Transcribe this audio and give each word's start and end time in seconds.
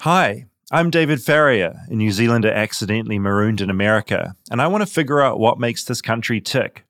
Hi, 0.00 0.46
I'm 0.70 0.90
David 0.90 1.22
Farrier, 1.22 1.74
a 1.88 1.94
New 1.94 2.10
Zealander 2.10 2.52
accidentally 2.52 3.18
marooned 3.18 3.60
in 3.60 3.70
America, 3.70 4.36
and 4.50 4.60
I 4.60 4.66
want 4.66 4.82
to 4.82 4.92
figure 4.92 5.22
out 5.22 5.38
what 5.38 5.58
makes 5.58 5.84
this 5.84 6.02
country 6.02 6.40
tick. 6.40 6.84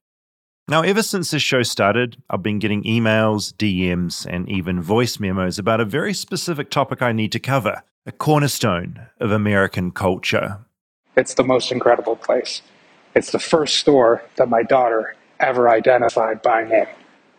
Now, 0.66 0.82
ever 0.82 1.02
since 1.02 1.30
this 1.30 1.42
show 1.42 1.62
started, 1.62 2.16
I've 2.30 2.42
been 2.42 2.58
getting 2.58 2.82
emails, 2.84 3.52
DMs, 3.52 4.26
and 4.26 4.48
even 4.48 4.80
voice 4.80 5.20
memos 5.20 5.58
about 5.58 5.80
a 5.80 5.84
very 5.84 6.14
specific 6.14 6.70
topic 6.70 7.02
I 7.02 7.12
need 7.12 7.30
to 7.32 7.38
cover 7.38 7.82
a 8.06 8.12
cornerstone 8.12 9.06
of 9.20 9.30
American 9.30 9.92
culture. 9.92 10.58
It's 11.16 11.34
the 11.34 11.44
most 11.44 11.70
incredible 11.70 12.16
place. 12.16 12.62
It's 13.14 13.30
the 13.30 13.38
first 13.38 13.76
store 13.76 14.24
that 14.36 14.48
my 14.48 14.62
daughter 14.62 15.14
ever 15.38 15.68
identified 15.68 16.42
by 16.42 16.64
name. 16.64 16.86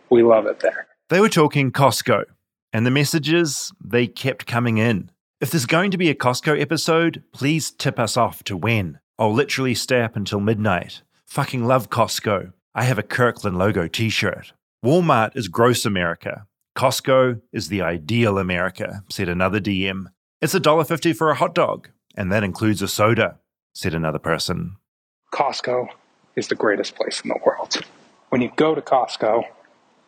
We 0.08 0.22
love 0.22 0.46
it 0.46 0.60
there. 0.60 0.86
They 1.10 1.20
were 1.20 1.28
talking 1.28 1.72
Costco, 1.72 2.24
and 2.72 2.86
the 2.86 2.90
messages, 2.90 3.72
they 3.84 4.06
kept 4.06 4.46
coming 4.46 4.78
in. 4.78 5.10
If 5.38 5.50
there's 5.50 5.66
going 5.66 5.90
to 5.90 5.98
be 5.98 6.08
a 6.08 6.14
Costco 6.14 6.58
episode, 6.58 7.22
please 7.30 7.70
tip 7.70 7.98
us 7.98 8.16
off 8.16 8.42
to 8.44 8.56
when. 8.56 9.00
I'll 9.18 9.34
literally 9.34 9.74
stay 9.74 10.00
up 10.00 10.16
until 10.16 10.40
midnight. 10.40 11.02
Fucking 11.26 11.66
love 11.66 11.90
Costco. 11.90 12.54
I 12.74 12.84
have 12.84 12.98
a 12.98 13.02
Kirkland 13.02 13.58
logo 13.58 13.86
t 13.86 14.08
shirt. 14.08 14.54
Walmart 14.82 15.36
is 15.36 15.48
gross 15.48 15.84
America. 15.84 16.46
Costco 16.74 17.42
is 17.52 17.68
the 17.68 17.82
ideal 17.82 18.38
America, 18.38 19.02
said 19.10 19.28
another 19.28 19.60
DM. 19.60 20.06
It's 20.40 20.54
$1.50 20.54 21.14
for 21.14 21.28
a 21.28 21.34
hot 21.34 21.54
dog, 21.54 21.90
and 22.16 22.32
that 22.32 22.42
includes 22.42 22.80
a 22.80 22.88
soda, 22.88 23.38
said 23.74 23.92
another 23.92 24.18
person. 24.18 24.76
Costco 25.34 25.88
is 26.36 26.48
the 26.48 26.54
greatest 26.54 26.94
place 26.94 27.20
in 27.20 27.28
the 27.28 27.38
world. 27.44 27.76
When 28.30 28.40
you 28.40 28.50
go 28.56 28.74
to 28.74 28.80
Costco, 28.80 29.44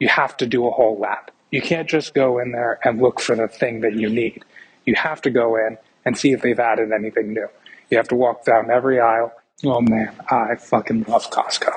you 0.01 0.09
have 0.09 0.39
to 0.39 0.47
do 0.47 0.67
a 0.67 0.71
whole 0.71 0.99
lap. 0.99 1.31
You 1.51 1.61
can't 1.61 1.89
just 1.89 2.15
go 2.15 2.39
in 2.39 2.53
there 2.53 2.79
and 2.83 3.03
look 3.03 3.21
for 3.21 3.37
the 3.37 3.49
thing 3.49 3.81
that 3.81 3.95
you 3.95 4.09
need. 4.09 4.43
You 4.89 4.95
have 4.95 5.21
to 5.21 5.31
go 5.31 5.55
in 5.55 5.77
and 6.07 6.17
see 6.17 6.33
if 6.33 6.41
they've 6.41 6.59
added 6.59 6.93
anything 6.93 7.35
new. 7.35 7.47
You 7.91 7.99
have 7.99 8.09
to 8.09 8.15
walk 8.15 8.47
down 8.47 8.71
every 8.71 8.99
aisle. 8.99 9.31
Oh 9.63 9.83
man, 9.83 10.15
I 10.31 10.55
fucking 10.55 11.05
love 11.07 11.31
Costco. 11.31 11.71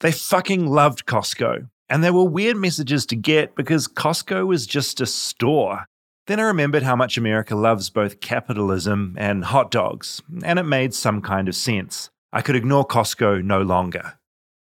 They 0.00 0.12
fucking 0.12 0.66
loved 0.66 1.06
Costco. 1.06 1.70
And 1.88 2.04
there 2.04 2.12
were 2.12 2.24
weird 2.24 2.58
messages 2.58 3.06
to 3.06 3.16
get 3.16 3.54
because 3.54 3.88
Costco 3.88 4.46
was 4.46 4.66
just 4.66 5.00
a 5.00 5.06
store. 5.06 5.86
Then 6.26 6.40
I 6.40 6.42
remembered 6.42 6.82
how 6.82 6.94
much 6.94 7.16
America 7.16 7.56
loves 7.56 7.88
both 7.88 8.20
capitalism 8.20 9.16
and 9.18 9.46
hot 9.46 9.70
dogs, 9.70 10.20
and 10.44 10.58
it 10.58 10.64
made 10.64 10.92
some 10.92 11.22
kind 11.22 11.48
of 11.48 11.54
sense. 11.54 12.10
I 12.34 12.42
could 12.42 12.54
ignore 12.54 12.86
Costco 12.86 13.42
no 13.42 13.62
longer. 13.62 14.17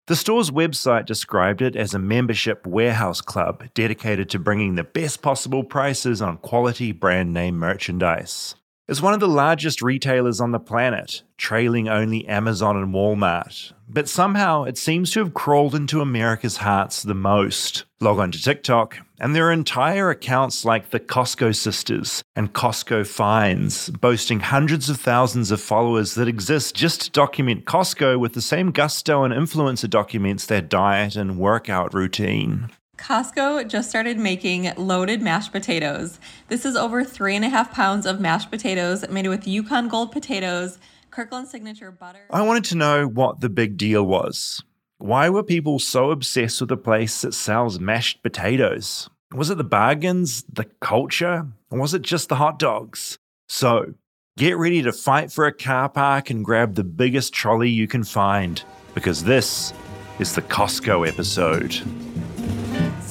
The 0.07 0.15
store's 0.15 0.51
website 0.51 1.07
described 1.07 1.63
it 1.63 1.75
as 1.75 1.95
a 1.95 1.99
membership 1.99 2.67
warehouse 2.67 3.21
club 3.21 3.63
dedicated 3.73 4.29
to 4.29 4.39
bringing 4.39 4.75
the 4.75 4.83
best 4.83 5.23
possible 5.23 5.63
prices 5.63 6.21
on 6.21 6.37
quality 6.37 6.91
brand 6.91 7.33
name 7.33 7.57
merchandise. 7.57 8.53
It's 8.87 9.01
one 9.01 9.15
of 9.15 9.19
the 9.19 9.27
largest 9.27 9.81
retailers 9.81 10.39
on 10.39 10.51
the 10.51 10.59
planet, 10.59 11.23
trailing 11.37 11.89
only 11.89 12.27
Amazon 12.27 12.77
and 12.77 12.93
Walmart. 12.93 13.73
But 13.89 14.07
somehow 14.07 14.65
it 14.65 14.77
seems 14.77 15.09
to 15.11 15.21
have 15.21 15.33
crawled 15.33 15.73
into 15.73 16.01
America's 16.01 16.57
hearts 16.57 17.01
the 17.01 17.15
most. 17.15 17.85
Log 17.99 18.19
on 18.19 18.31
to 18.31 18.39
TikTok, 18.39 18.99
and 19.19 19.33
there 19.33 19.47
are 19.47 19.51
entire 19.51 20.11
accounts 20.11 20.65
like 20.65 20.91
the 20.91 20.99
Costco 20.99 21.55
Sisters 21.55 22.23
and 22.35 22.53
Costco 22.53 23.07
Finds, 23.07 23.89
boasting 23.89 24.41
hundreds 24.41 24.87
of 24.87 24.99
thousands 24.99 25.49
of 25.49 25.59
followers 25.59 26.13
that 26.13 26.27
exist 26.27 26.75
just 26.75 27.01
to 27.01 27.09
document 27.09 27.65
Costco 27.65 28.19
with 28.19 28.33
the 28.33 28.41
same 28.41 28.69
gusto 28.69 29.23
an 29.23 29.31
influencer 29.31 29.89
documents 29.89 30.45
their 30.45 30.61
diet 30.61 31.15
and 31.15 31.39
workout 31.39 31.95
routine. 31.95 32.69
Costco 32.97 33.67
just 33.67 33.89
started 33.89 34.17
making 34.17 34.71
loaded 34.77 35.21
mashed 35.21 35.51
potatoes. 35.51 36.19
This 36.47 36.65
is 36.65 36.75
over 36.75 37.03
three 37.03 37.35
and 37.35 37.43
a 37.43 37.49
half 37.49 37.73
pounds 37.73 38.05
of 38.05 38.19
mashed 38.19 38.49
potatoes 38.49 39.07
made 39.09 39.27
with 39.27 39.47
Yukon 39.47 39.87
Gold 39.87 40.11
potatoes, 40.11 40.79
Kirkland 41.11 41.47
signature 41.47 41.91
butter. 41.91 42.25
I 42.31 42.41
wanted 42.41 42.63
to 42.65 42.75
know 42.75 43.07
what 43.07 43.41
the 43.41 43.49
big 43.49 43.77
deal 43.77 44.05
was. 44.05 44.63
Why 44.97 45.29
were 45.29 45.43
people 45.43 45.77
so 45.77 46.11
obsessed 46.11 46.61
with 46.61 46.71
a 46.71 46.77
place 46.77 47.21
that 47.21 47.33
sells 47.33 47.79
mashed 47.79 48.23
potatoes? 48.23 49.09
Was 49.33 49.49
it 49.49 49.57
the 49.57 49.63
bargains, 49.65 50.45
the 50.51 50.65
culture, 50.79 51.47
or 51.69 51.79
was 51.79 51.93
it 51.93 52.01
just 52.01 52.29
the 52.29 52.35
hot 52.35 52.59
dogs? 52.59 53.17
So, 53.49 53.93
get 54.37 54.57
ready 54.57 54.81
to 54.81 54.93
fight 54.93 55.31
for 55.31 55.45
a 55.45 55.53
car 55.53 55.89
park 55.89 56.29
and 56.29 56.45
grab 56.45 56.75
the 56.75 56.83
biggest 56.83 57.33
trolley 57.33 57.69
you 57.69 57.87
can 57.87 58.05
find, 58.05 58.63
because 58.93 59.25
this 59.25 59.73
is 60.19 60.33
the 60.33 60.41
Costco 60.41 61.05
episode. 61.05 61.81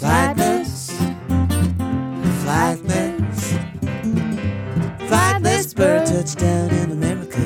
Flightless, 0.04 0.91
flightless, 2.44 3.41
flightless 5.09 5.75
bird 5.75 6.06
touchdown 6.06 6.69
in 6.75 6.92
America. 6.92 7.41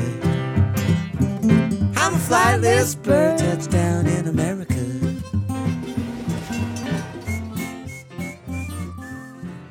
I'm 1.96 2.14
a 2.14 2.18
flightless 2.18 3.00
bird 3.00 3.38
touchdown 3.38 4.08
in 4.08 4.26
America. 4.26 4.74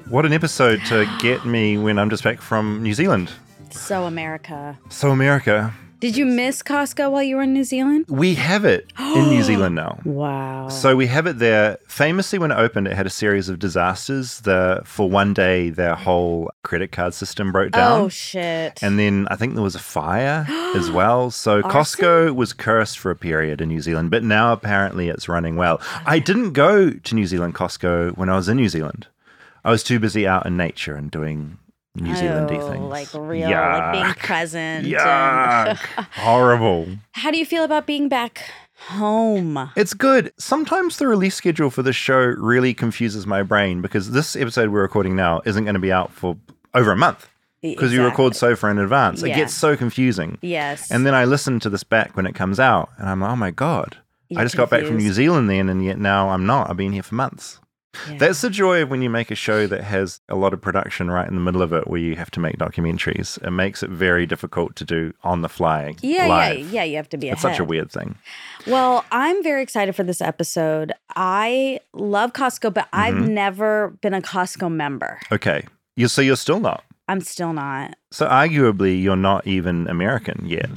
What 0.08 0.26
an 0.26 0.32
episode 0.32 0.80
to 0.86 1.06
get 1.20 1.46
me 1.46 1.78
when 1.78 2.00
I'm 2.00 2.10
just 2.10 2.24
back 2.24 2.40
from 2.40 2.82
New 2.82 2.94
Zealand. 2.94 3.34
So 3.70 4.06
America. 4.06 4.80
So, 4.88 5.12
America, 5.12 5.74
Did 6.00 6.16
you 6.16 6.28
miss 6.28 6.62
Costco 6.62 7.10
while 7.10 7.24
you 7.24 7.38
were 7.38 7.42
in 7.42 7.54
New 7.54 7.64
Zealand? 7.64 8.06
we 8.08 8.36
have 8.36 8.66
it 8.66 8.94
in 9.00 9.30
New 9.30 9.42
Zealand 9.52 9.74
now. 9.74 10.00
Wow. 10.06 10.70
So 10.70 10.96
we 10.96 11.08
have 11.08 11.26
it 11.26 11.40
there. 11.40 11.80
Famously, 11.88 12.38
when 12.38 12.52
it 12.52 12.56
opened, 12.56 12.88
it 12.88 12.94
had 12.94 13.08
a 13.08 13.10
series 13.10 13.50
of 13.50 13.58
disasters. 13.58 14.42
The 14.42 14.82
for 14.86 15.10
one 15.10 15.34
day, 15.34 15.72
their 15.72 15.96
whole 15.96 16.52
credit 16.64 16.92
card 16.92 17.16
system 17.16 17.52
broke 17.52 17.70
oh, 17.74 17.80
down. 17.80 18.02
oh 18.02 18.10
shit. 18.10 18.84
And 18.84 19.00
then 19.00 19.28
I 19.32 19.36
think 19.36 19.56
there 19.56 19.64
was 19.64 19.74
a 19.74 19.80
fire 19.80 20.46
as 20.76 20.92
well. 21.00 21.32
So 21.32 21.64
Costco 21.64 22.36
was 22.36 22.54
cursed 22.54 23.00
for 23.00 23.10
a 23.10 23.16
period 23.16 23.60
in 23.60 23.70
New 23.70 23.82
Zealand, 23.82 24.12
but 24.12 24.24
now 24.24 24.54
apparently 24.54 25.10
it's 25.10 25.28
running 25.28 25.56
well. 25.56 25.82
I 26.06 26.20
didn't 26.20 26.54
go 26.54 26.92
to 26.92 27.16
New 27.16 27.26
Zealand 27.26 27.56
Costco 27.56 28.16
when 28.16 28.30
I 28.30 28.36
was 28.36 28.48
in 28.48 28.58
New 28.58 28.70
Zealand. 28.70 29.08
I 29.66 29.72
was 29.72 29.84
too 29.84 30.00
busy 30.00 30.28
out 30.28 30.46
in 30.46 30.56
nature 30.58 30.96
and 30.96 31.10
doing 31.10 31.58
New 31.98 32.14
Zealandy 32.14 32.58
Oh, 32.62 32.72
things. 32.72 32.84
Like 32.84 33.08
real, 33.14 33.50
like 33.50 33.92
being 33.94 34.06
Yuck. 34.06 34.18
present. 34.20 34.88
and- 34.88 35.78
Horrible. 36.14 36.88
How 37.14 37.32
do 37.32 37.38
you 37.38 37.46
feel 37.46 37.64
about 37.64 37.86
being 37.86 38.08
back 38.10 38.50
home? 38.90 39.70
It's 39.76 39.94
good. 39.94 40.32
Sometimes 40.38 40.98
the 40.98 41.08
release 41.08 41.36
schedule 41.36 41.70
for 41.70 41.84
this 41.84 41.96
show 41.96 42.20
really 42.20 42.74
confuses 42.74 43.26
my 43.28 43.44
brain 43.44 43.82
because 43.82 44.12
this 44.12 44.36
episode 44.36 44.70
we're 44.70 44.82
recording 44.82 45.16
now 45.16 45.42
isn't 45.46 45.64
going 45.64 45.74
to 45.76 45.80
be 45.80 45.92
out 45.92 46.12
for 46.12 46.38
over 46.74 46.92
a 46.92 46.98
month 46.98 47.28
because 47.62 47.92
you 47.92 48.04
record 48.04 48.36
so 48.36 48.56
far 48.56 48.70
in 48.70 48.78
advance. 48.78 49.24
It 49.24 49.30
gets 49.30 49.54
so 49.54 49.76
confusing. 49.76 50.38
Yes. 50.42 50.92
And 50.92 51.06
then 51.06 51.16
I 51.16 51.26
listen 51.26 51.60
to 51.62 51.70
this 51.70 51.84
back 51.84 52.16
when 52.16 52.26
it 52.28 52.36
comes 52.36 52.60
out 52.60 52.90
and 52.98 53.10
I'm 53.10 53.20
like, 53.22 53.32
oh 53.32 53.36
my 53.36 53.52
God. 53.52 53.98
You're 54.30 54.42
I 54.42 54.44
just 54.44 54.58
got 54.58 54.70
back 54.70 54.84
from 54.84 54.98
New. 54.98 55.12
Zealand 55.14 55.50
then 55.50 55.70
and 55.70 55.84
yet 55.84 55.98
now 55.98 56.30
I'm 56.30 56.46
not. 56.46 56.70
I've 56.70 56.78
been 56.78 56.92
here 56.92 57.04
for 57.04 57.16
months. 57.16 57.60
Yeah. 58.10 58.18
That's 58.18 58.42
the 58.42 58.50
joy 58.50 58.82
of 58.84 58.90
when 58.90 59.02
you 59.02 59.10
make 59.10 59.32
a 59.32 59.36
show 59.36 59.68
that 59.68 59.84
has 59.84 60.22
a 60.30 60.36
lot 60.36 60.54
of 60.54 60.62
production 60.62 61.10
right 61.12 61.28
in 61.28 61.36
the 61.36 61.42
middle 61.42 61.62
of 61.62 61.74
it 61.74 61.88
where 61.88 62.00
you 62.00 62.16
have 62.16 62.32
to 62.32 62.40
make 62.40 62.58
documentaries. 62.58 63.42
It 63.46 63.52
makes 63.52 63.84
it 63.84 63.90
very 63.90 64.26
difficult 64.26 64.76
to 64.78 64.86
do 64.86 65.14
on 65.24 65.42
the 65.42 65.50
fly. 65.50 65.96
yeah, 66.02 66.28
live. 66.28 66.60
yeah, 66.60 66.66
yeah. 66.72 66.84
You 66.84 66.96
have 66.98 67.10
to 67.10 67.18
be 67.18 67.30
It's 67.30 67.44
ahead. 67.44 67.56
such 67.56 67.60
a 67.60 67.66
weird 67.66 67.92
thing. 67.92 68.16
Well, 68.66 69.06
I'm 69.12 69.42
very 69.44 69.62
excited 69.64 69.96
for 69.96 70.04
this 70.04 70.22
episode. 70.22 70.92
I 71.16 71.80
love 71.94 72.34
Costco, 72.34 72.74
but 72.74 72.88
I've 72.94 73.14
Mm-hmm. 73.16 73.34
never 73.34 73.90
been 74.02 74.14
a 74.14 74.22
Costco 74.22 74.72
member. 74.72 75.20
Okay. 75.32 75.66
You 75.96 76.08
so 76.08 76.22
you're 76.22 76.36
still 76.36 76.60
not. 76.60 76.84
I'm 77.08 77.22
still 77.22 77.54
not. 77.54 77.96
So 78.12 78.28
arguably, 78.28 79.02
you're 79.02 79.16
not 79.16 79.48
even 79.48 79.88
American 79.88 80.44
yet. 80.46 80.70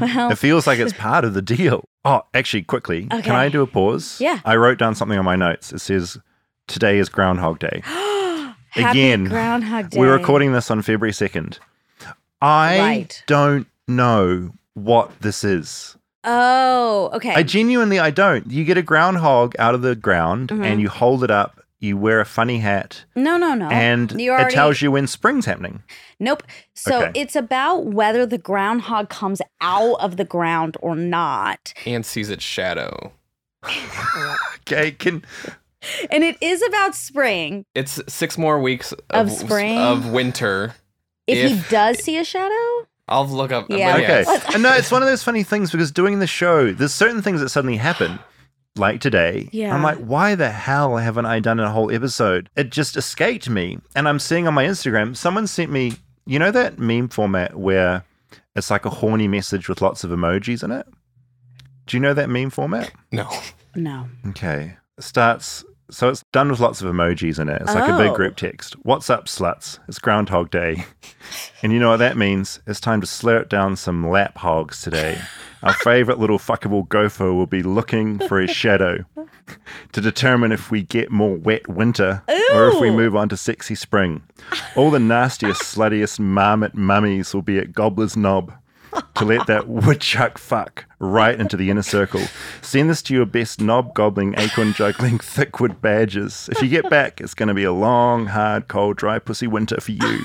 Well, 0.00 0.30
It 0.32 0.38
feels 0.38 0.66
like 0.66 0.78
it's 0.78 0.92
part 0.92 1.24
of 1.24 1.34
the 1.34 1.42
deal. 1.42 1.84
Oh, 2.04 2.22
actually, 2.34 2.62
quickly, 2.62 3.06
Okay. 3.12 3.22
can 3.22 3.34
I 3.36 3.48
do 3.48 3.62
a 3.62 3.66
pause? 3.66 4.18
Yeah. 4.20 4.40
I 4.44 4.56
wrote 4.56 4.78
down 4.78 4.94
something 4.94 5.18
on 5.18 5.24
my 5.24 5.36
notes. 5.36 5.72
It 5.72 5.80
says, 5.80 6.18
"Today 6.66 6.98
is 6.98 7.08
Groundhog 7.08 7.58
Day." 7.58 7.82
Happy 8.70 9.00
Again, 9.00 9.24
Groundhog 9.24 9.90
Day. 9.90 9.98
We're 10.00 10.16
recording 10.16 10.52
this 10.52 10.70
on 10.70 10.80
February 10.82 11.12
second. 11.12 11.58
I 12.40 12.78
Right. 12.78 13.22
don't 13.26 13.66
know 13.86 14.50
what 14.74 15.10
this 15.20 15.44
is. 15.44 15.96
Oh, 16.24 17.10
okay. 17.14 17.34
I 17.34 17.42
genuinely, 17.42 17.98
I 17.98 18.10
don't. 18.10 18.50
You 18.50 18.64
get 18.64 18.78
a 18.78 18.82
groundhog 18.82 19.54
out 19.58 19.74
of 19.74 19.82
the 19.82 19.94
ground 19.94 20.48
Mm-hmm. 20.48 20.64
and 20.64 20.80
you 20.80 20.88
hold 20.88 21.22
it 21.24 21.30
up. 21.30 21.58
You 21.80 21.96
wear 21.96 22.20
a 22.20 22.24
funny 22.24 22.58
hat, 22.60 23.04
no, 23.16 23.36
no, 23.36 23.54
no. 23.56 23.68
and 23.68 24.12
you 24.12 24.32
it 24.36 24.50
tells 24.50 24.80
you 24.82 24.92
when 24.92 25.08
spring's 25.08 25.46
happening. 25.46 25.82
Nope. 26.20 26.44
So 26.74 27.02
Okay. 27.06 27.20
it's 27.20 27.34
about 27.34 27.86
whether 27.86 28.24
the 28.24 28.38
groundhog 28.38 29.08
comes 29.08 29.42
out 29.60 29.96
of 29.98 30.16
the 30.16 30.24
ground 30.24 30.76
or 30.80 30.94
not. 30.94 31.74
and 31.84 32.06
sees 32.06 32.30
its 32.30 32.44
shadow. 32.44 33.12
Okay, 34.64 34.92
can 34.92 35.24
And 36.10 36.22
it 36.24 36.36
is 36.40 36.62
about 36.62 36.94
spring. 36.94 37.64
It's 37.74 38.00
six 38.08 38.38
more 38.38 38.60
weeks 38.60 38.92
Of 39.10 39.26
of, 39.26 39.30
spring? 39.32 39.78
of 39.78 40.10
winter. 40.10 40.74
If, 41.26 41.50
he 41.50 41.62
does 41.70 42.02
see 42.02 42.18
a 42.18 42.24
shadow, 42.24 42.86
I'll 43.08 43.26
look 43.26 43.52
up. 43.52 43.66
Yeah. 43.68 43.96
Okay. 43.96 44.02
yes. 44.26 44.54
and 44.54 44.62
no, 44.62 44.72
it's 44.74 44.90
one 44.90 45.02
of 45.02 45.08
those 45.08 45.22
funny 45.22 45.42
things 45.42 45.70
because 45.70 45.90
doing 45.90 46.18
the 46.18 46.26
show, 46.26 46.72
there's 46.72 46.92
certain 46.94 47.22
things 47.22 47.40
that 47.40 47.48
suddenly 47.50 47.76
happen, 47.76 48.18
like 48.76 49.00
today. 49.00 49.48
Yeah. 49.52 49.74
I'm 49.74 49.82
like, 49.82 49.98
why 49.98 50.34
the 50.34 50.50
hell 50.50 50.96
haven't 50.96 51.26
I 51.26 51.40
done 51.40 51.60
a 51.60 51.70
whole 51.70 51.92
episode? 51.92 52.48
It 52.56 52.70
just 52.70 52.96
escaped 52.96 53.48
me. 53.48 53.78
And 53.94 54.08
I'm 54.08 54.18
seeing 54.18 54.46
on 54.46 54.54
my 54.54 54.64
Instagram, 54.64 55.16
someone 55.16 55.46
sent 55.46 55.70
me 55.70 55.92
You 56.26 56.38
know 56.38 56.50
that 56.52 56.78
meme 56.78 57.08
format 57.08 57.56
where 57.56 58.04
it's 58.54 58.70
like 58.70 58.84
a 58.84 58.90
horny 58.90 59.28
message 59.28 59.68
with 59.68 59.80
lots 59.82 60.04
of 60.04 60.10
emojis 60.10 60.62
in 60.62 60.70
it? 60.70 60.86
Do 61.86 61.96
you 61.96 62.00
know 62.00 62.14
that 62.14 62.30
meme 62.30 62.50
format? 62.50 62.92
No. 63.10 63.28
No. 63.74 64.08
Okay. 64.28 64.76
It 64.98 65.04
starts 65.04 65.64
so 65.92 66.08
it's 66.08 66.24
done 66.32 66.50
with 66.50 66.58
lots 66.60 66.80
of 66.82 66.92
emojis 66.92 67.38
in 67.38 67.48
it. 67.48 67.60
It's 67.62 67.74
like 67.74 67.88
a 67.88 67.96
big 67.98 68.10
Oh. 68.10 68.14
group 68.16 68.36
text. 68.36 68.74
What's 68.82 69.10
up, 69.10 69.26
sluts? 69.26 69.78
It's 69.88 69.98
Groundhog 69.98 70.50
Day. 70.50 70.84
And 71.62 71.72
you 71.72 71.78
know 71.78 71.90
what 71.90 71.98
that 71.98 72.16
means? 72.16 72.60
It's 72.66 72.80
time 72.80 73.00
to 73.00 73.06
slurp 73.06 73.48
down 73.48 73.76
some 73.76 74.08
lap 74.08 74.38
hogs 74.38 74.82
today. 74.82 75.18
Our 75.62 75.72
favorite 75.74 76.18
little 76.18 76.38
fuckable 76.38 76.88
gopher 76.88 77.32
will 77.32 77.46
be 77.46 77.62
looking 77.62 78.18
for 78.26 78.40
his 78.40 78.50
shadow 78.50 79.04
to 79.92 80.00
determine 80.00 80.50
if 80.50 80.72
we 80.72 80.82
get 80.82 81.12
more 81.12 81.36
wet 81.36 81.68
winter 81.68 82.22
or 82.52 82.68
if 82.68 82.80
we 82.80 82.90
move 82.90 83.14
on 83.14 83.28
to 83.28 83.36
sexy 83.36 83.76
spring. 83.76 84.22
All 84.74 84.90
the 84.90 84.98
nastiest, 84.98 85.62
sluttiest 85.62 86.18
marmot 86.18 86.74
mummies 86.74 87.32
will 87.32 87.42
be 87.42 87.58
at 87.58 87.72
Gobbler's 87.72 88.16
Knob 88.16 88.52
to 89.14 89.24
let 89.24 89.46
that 89.46 89.68
woodchuck 89.68 90.38
fuck 90.38 90.84
right 90.98 91.38
into 91.40 91.56
the 91.56 91.70
inner 91.70 91.82
circle. 91.82 92.20
Send 92.60 92.90
this 92.90 93.02
to 93.02 93.14
your 93.14 93.26
best 93.26 93.60
knob 93.60 93.94
gobbling, 93.94 94.34
acorn 94.38 94.72
juggling, 94.72 95.18
thickwood 95.18 95.80
badgers. 95.80 96.48
If 96.52 96.62
you 96.62 96.68
get 96.68 96.88
back, 96.90 97.20
it's 97.20 97.34
going 97.34 97.48
to 97.48 97.54
be 97.54 97.64
a 97.64 97.72
long, 97.72 98.26
hard, 98.26 98.68
cold, 98.68 98.96
dry 98.96 99.18
pussy 99.18 99.46
winter 99.46 99.80
for 99.80 99.92
you. 99.92 100.20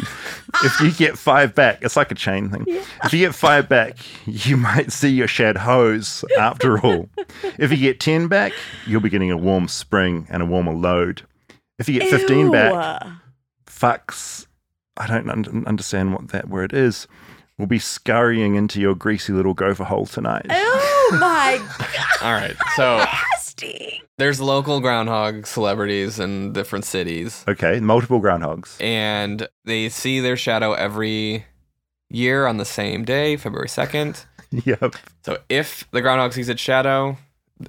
If 0.64 0.80
you 0.82 0.92
get 0.92 1.18
five 1.18 1.56
back, 1.56 1.80
it's 1.82 1.96
like 1.96 2.12
a 2.12 2.16
chain 2.16 2.50
thing. 2.50 2.66
If 3.04 3.14
you 3.14 3.20
get 3.20 3.34
five 3.36 3.68
back, 3.70 3.98
you 4.26 4.58
might 4.58 4.92
see 4.92 5.10
your 5.10 5.28
shed 5.28 5.58
hose 5.58 6.24
after 6.38 6.80
all. 6.80 7.10
If 7.58 7.72
you 7.72 7.78
get 7.78 8.00
10 8.00 8.28
back, 8.28 8.54
you'll 8.86 9.02
be 9.02 9.10
getting 9.10 9.32
a 9.32 9.38
warm 9.38 9.68
spring 9.68 10.28
and 10.30 10.44
a 10.44 10.46
warmer 10.46 10.74
load. 10.74 11.24
If 11.80 11.88
you 11.90 12.00
get 12.00 12.10
15 12.10 12.52
back, 12.52 13.04
Ew. 13.04 13.12
fucks, 13.66 14.48
I 14.98 15.08
don't 15.08 15.30
un- 15.30 15.64
understand 15.68 16.14
what 16.14 16.30
that 16.30 16.50
word 16.50 16.74
is, 16.74 17.08
will 17.58 17.68
be 17.68 17.80
scurrying 17.80 18.56
into 18.56 18.80
your 18.80 18.96
greasy 18.96 19.34
little 19.34 19.54
gopher 19.54 19.84
hole 19.86 20.06
tonight. 20.06 20.46
Oh 20.50 21.18
my 21.20 21.60
god! 21.80 21.88
All 22.22 22.34
right. 22.34 22.56
So 22.76 22.98
nasty. 22.98 24.02
there's 24.18 24.40
local 24.40 24.80
groundhog 24.80 25.46
celebrities 25.48 26.20
in 26.20 26.54
different 26.54 26.86
cities, 26.86 27.44
Okay, 27.48 27.80
multiple 27.80 28.20
groundhogs. 28.22 28.80
and 28.82 29.48
they 29.66 29.90
see 29.90 30.20
their 30.20 30.38
shadow 30.38 30.74
every 30.74 31.46
year 32.10 32.46
on 32.48 32.58
the 32.58 32.66
same 32.66 33.04
day, 33.06 33.38
February 33.38 33.68
2nd. 33.68 34.26
yep. 34.66 34.96
So 35.26 35.38
if 35.50 35.90
the 35.92 36.02
groundhog 36.02 36.34
sees 36.34 36.48
its 36.50 36.62
shadow, 36.62 37.18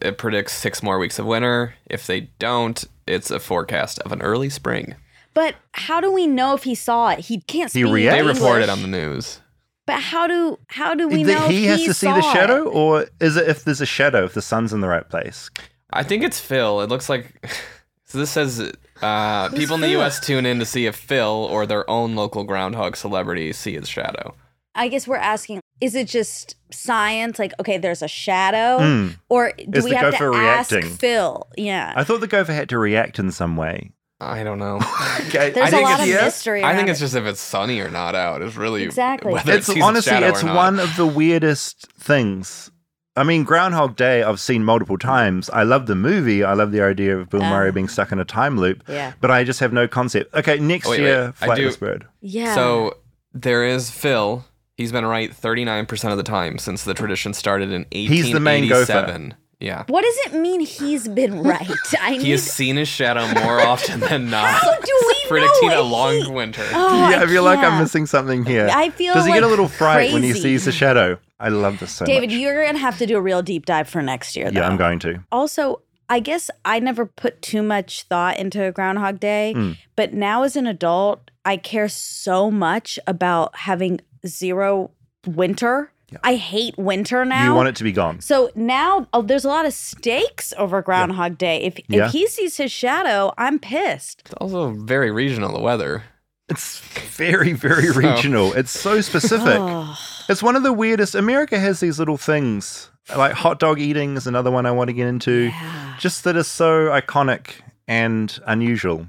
it 0.03 0.17
predicts 0.19 0.53
six 0.53 0.83
more 0.83 0.99
weeks 0.99 1.19
of 1.19 1.27
winter. 1.27 1.75
If 1.87 2.07
they 2.07 2.31
don't, 2.39 2.83
it's 3.07 3.31
a 3.31 3.41
forecast 3.41 3.99
of 4.01 4.13
an 4.13 4.23
early 4.23 4.49
spring. 4.51 4.95
But 5.35 5.55
how 5.73 6.01
do 6.01 6.13
we 6.13 6.27
know 6.27 6.55
if 6.55 6.65
he 6.65 6.75
saw 6.75 7.09
it? 7.11 7.21
He 7.21 7.41
can't 7.41 7.73
He 7.73 7.81
speak 7.83 7.93
reacts- 7.93 8.15
They 8.15 8.19
English. 8.21 8.37
report 8.39 8.63
it 8.63 8.69
on 8.69 8.83
the 8.83 8.89
news. 8.89 9.41
But 9.89 10.01
how 10.03 10.27
do 10.27 10.59
how 10.69 10.95
do 10.95 11.09
we 11.09 11.25
That 11.25 11.41
know 11.41 11.49
he 11.49 11.65
if 11.65 11.71
has 11.71 11.85
to 11.85 11.95
see 11.95 12.07
the 12.07 12.21
shadow, 12.21 12.69
it? 12.69 12.75
or 12.75 13.07
is 13.21 13.37
it 13.37 13.49
if 13.49 13.65
there's 13.65 13.81
a 13.81 13.87
shadow, 13.87 14.25
if 14.27 14.35
the 14.35 14.43
sun's 14.43 14.73
in 14.75 14.81
the 14.83 14.87
right 14.89 15.09
place? 15.09 15.51
I 15.91 16.03
think 16.03 16.23
it's 16.23 16.39
Phil. 16.39 16.81
It 16.83 16.89
looks 16.91 17.09
like. 17.09 17.27
So 18.11 18.17
this 18.17 18.31
says 18.31 18.73
uh, 19.03 19.49
people 19.51 19.75
in 19.75 19.83
the 19.83 19.91
U.S. 19.91 20.19
tune 20.19 20.47
in 20.47 20.59
to 20.61 20.65
see 20.65 20.87
if 20.87 20.97
Phil 20.97 21.47
or 21.51 21.67
their 21.67 21.85
own 21.91 22.17
local 22.17 22.43
groundhog 22.43 22.97
celebrity 22.97 23.53
see 23.53 23.75
his 23.75 23.87
shadow. 23.87 24.35
I 24.75 24.89
guess 24.89 25.07
we're 25.07 25.17
asking: 25.17 25.61
Is 25.83 25.95
it 25.95 26.09
just 26.09 26.57
science? 26.73 27.39
Like, 27.39 27.53
okay, 27.61 27.77
there's 27.77 28.01
a 28.01 28.09
shadow, 28.09 28.79
Mm. 28.83 29.17
or 29.29 29.53
do 29.59 29.79
Is 29.79 29.85
we 29.85 29.91
have 29.91 30.07
to 30.15 30.19
gopher 30.19 30.35
ask 30.35 30.71
reacting? 30.71 30.97
Phil? 30.97 31.47
Yeah, 31.59 31.93
I 31.97 32.03
thought 32.03 32.21
the 32.23 32.27
gopher 32.27 32.55
had 32.55 32.71
to 32.71 32.79
react 32.79 33.19
in 33.19 33.31
some 33.31 33.59
way. 33.59 33.91
I 34.21 34.43
don't 34.45 34.59
know. 34.59 34.81
Okay, 35.29 35.51
there's 35.51 35.65
I 35.67 35.69
a 35.69 35.71
think 35.71 35.89
lot 35.89 36.01
of 36.01 36.07
yeah. 36.07 36.23
mystery. 36.25 36.63
I 36.65 36.69
think 36.69 36.79
around 36.87 36.89
it's 36.91 37.01
it. 37.01 37.05
just 37.05 37.15
if 37.17 37.25
it's 37.27 37.41
sunny 37.41 37.81
or 37.81 37.91
not 37.91 38.15
out. 38.15 38.41
It's 38.41 38.57
really 38.57 38.83
Exactly. 38.85 39.33
Whether 39.33 39.53
It's 39.53 39.67
sees 39.67 39.77
its 39.77 39.85
honestly, 39.85 40.17
it's 40.17 40.43
or 40.43 40.47
not. 40.47 40.57
one 40.57 40.81
of 40.81 40.97
the 40.97 41.07
weirdest 41.07 41.87
things. 41.99 42.71
I 43.17 43.25
mean, 43.25 43.43
Groundhog 43.45 43.97
Day, 43.97 44.23
I've 44.23 44.41
seen 44.41 44.65
multiple 44.65 44.97
times. 44.97 45.51
I 45.51 45.65
love 45.65 45.87
the 45.87 45.97
movie. 45.97 46.45
I 46.45 46.55
love 46.55 46.71
the 46.73 46.81
idea 46.83 47.19
of 47.19 47.29
Bill. 47.29 47.41
Murray 47.41 47.73
being 47.73 47.89
stuck 47.89 48.11
in 48.13 48.19
a 48.21 48.25
time 48.25 48.57
loop. 48.59 48.83
Yeah. 48.89 49.13
But 49.21 49.31
I 49.33 49.43
just 49.45 49.59
have 49.61 49.73
no 49.73 49.87
concept. 49.89 50.33
Okay, 50.35 50.59
next 50.61 50.87
Wait, 50.89 51.01
wait, 51.01 51.07
year, 51.07 51.35
I 51.41 51.55
do- 51.57 51.69
Flightless 51.69 51.79
Bird. 51.81 52.07
yeah. 52.21 52.55
So 52.55 52.97
there 53.35 53.65
is 53.67 53.91
Phil. 53.91 54.45
He's 54.77 54.93
been 54.93 55.05
right 55.05 55.31
39% 55.33 56.11
of 56.13 56.17
the 56.17 56.23
time 56.23 56.59
since 56.59 56.85
the 56.85 56.95
tradition 56.95 57.35
started 57.35 57.71
in 57.71 57.83
1887. 57.93 58.25
He's 58.25 58.33
the 58.33 58.41
main 58.41 58.69
gopher. 58.69 59.33
Yeah. 59.61 59.85
what 59.89 60.03
does 60.03 60.17
it 60.27 60.39
mean? 60.41 60.61
He's 60.61 61.09
been 61.09 61.43
right. 61.43 61.69
I 62.01 62.13
He 62.13 62.19
need. 62.19 62.31
has 62.31 62.45
seen 62.45 62.77
his 62.77 62.87
shadow 62.89 63.27
more 63.43 63.61
often 63.61 63.99
than 64.01 64.31
not. 64.31 64.49
How 64.51 64.79
do 64.81 65.01
we 65.09 65.15
predicting 65.27 65.71
know 65.71 65.81
a 65.81 65.83
long 65.83 66.15
he- 66.21 66.31
winter. 66.31 66.65
Oh, 66.73 67.11
yeah, 67.11 67.23
I 67.23 67.27
feel 67.27 67.43
like 67.43 67.59
I'm 67.59 67.81
missing 67.83 68.07
something 68.07 68.45
here. 68.45 68.69
I 68.73 68.91
feel 68.91 69.15
Does 69.15 69.27
he 69.27 69.33
get 69.33 69.43
a 69.43 69.49
little 69.49 69.67
fright 69.69 70.13
when 70.13 70.23
he 70.23 70.33
sees 70.33 70.65
the 70.65 70.73
shadow? 70.73 71.19
I 71.41 71.49
love 71.49 71.79
this 71.81 71.93
so 71.93 72.05
David, 72.07 72.31
much. 72.31 72.39
you're 72.39 72.65
gonna 72.67 72.79
have 72.79 72.99
to 72.99 73.07
do 73.07 73.17
a 73.17 73.21
real 73.21 73.43
deep 73.43 73.67
dive 73.67 73.89
for 73.89 74.01
next 74.03 74.37
year. 74.37 74.49
yeah. 74.53 74.67
I'm 74.69 74.77
going 74.77 74.99
to. 75.01 75.23
Also, 75.33 75.83
I 76.09 76.21
guess 76.21 76.51
I 76.65 76.79
never 76.81 77.05
put 77.05 77.43
too 77.43 77.63
much 77.63 78.05
thought 78.05 78.39
into 78.39 78.71
Groundhog 78.73 79.21
Day, 79.21 79.53
Mm. 79.57 79.77
but 79.97 80.15
now 80.15 80.43
as 80.45 80.57
an 80.57 80.67
adult, 80.67 81.31
I 81.45 81.57
care 81.57 81.89
so 81.89 82.51
much 82.51 82.99
about 83.07 83.55
having 83.57 84.01
zero 84.27 84.91
winter. 85.27 85.93
I 86.25 86.37
hate 86.37 86.77
winter 86.79 87.25
now. 87.25 87.45
You 87.51 87.55
want 87.55 87.69
it 87.69 87.77
to 87.77 87.85
be 87.85 87.93
gone. 87.93 88.21
so 88.21 88.51
now 88.55 89.07
oh, 89.13 89.23
there's 89.23 89.45
a 89.45 89.49
lot 89.49 89.67
of 89.67 89.73
stakes 89.75 90.55
over 90.57 90.81
Groundhog 90.83 91.37
Day. 91.39 91.63
If 91.63 91.79
Yeah. 91.89 92.07
if 92.07 92.13
he 92.13 92.27
sees 92.27 92.57
his 92.57 92.73
shadow, 92.73 93.33
I'm 93.37 93.59
pissed. 93.59 94.23
It's 94.25 94.35
also 94.35 94.71
very 94.71 95.11
regional, 95.11 95.53
the 95.53 95.61
weather. 95.61 96.05
It's 96.49 96.79
very, 97.17 97.53
very 97.53 97.91
regional. 97.91 98.55
It's 98.55 98.71
so 98.71 99.01
specific. 99.03 99.59
Oh. 99.61 99.99
It's 100.31 100.43
one 100.43 100.57
of 100.57 100.63
the 100.63 100.73
weirdest. 100.75 101.15
America 101.15 101.59
has 101.59 101.81
these 101.81 101.99
little 101.99 102.19
things. 102.19 102.91
Like 103.17 103.33
hot 103.33 103.59
dog 103.59 103.81
eating 103.81 104.17
is 104.17 104.27
another 104.27 104.51
one 104.51 104.67
I 104.67 104.71
want 104.71 104.89
to 104.89 104.93
get 104.95 105.07
into. 105.09 105.45
Yeah. 105.49 105.97
Just 105.99 106.25
that 106.25 106.37
is 106.37 106.47
so 106.47 106.89
iconic 106.89 107.53
and 107.87 108.39
unusual. 108.47 109.07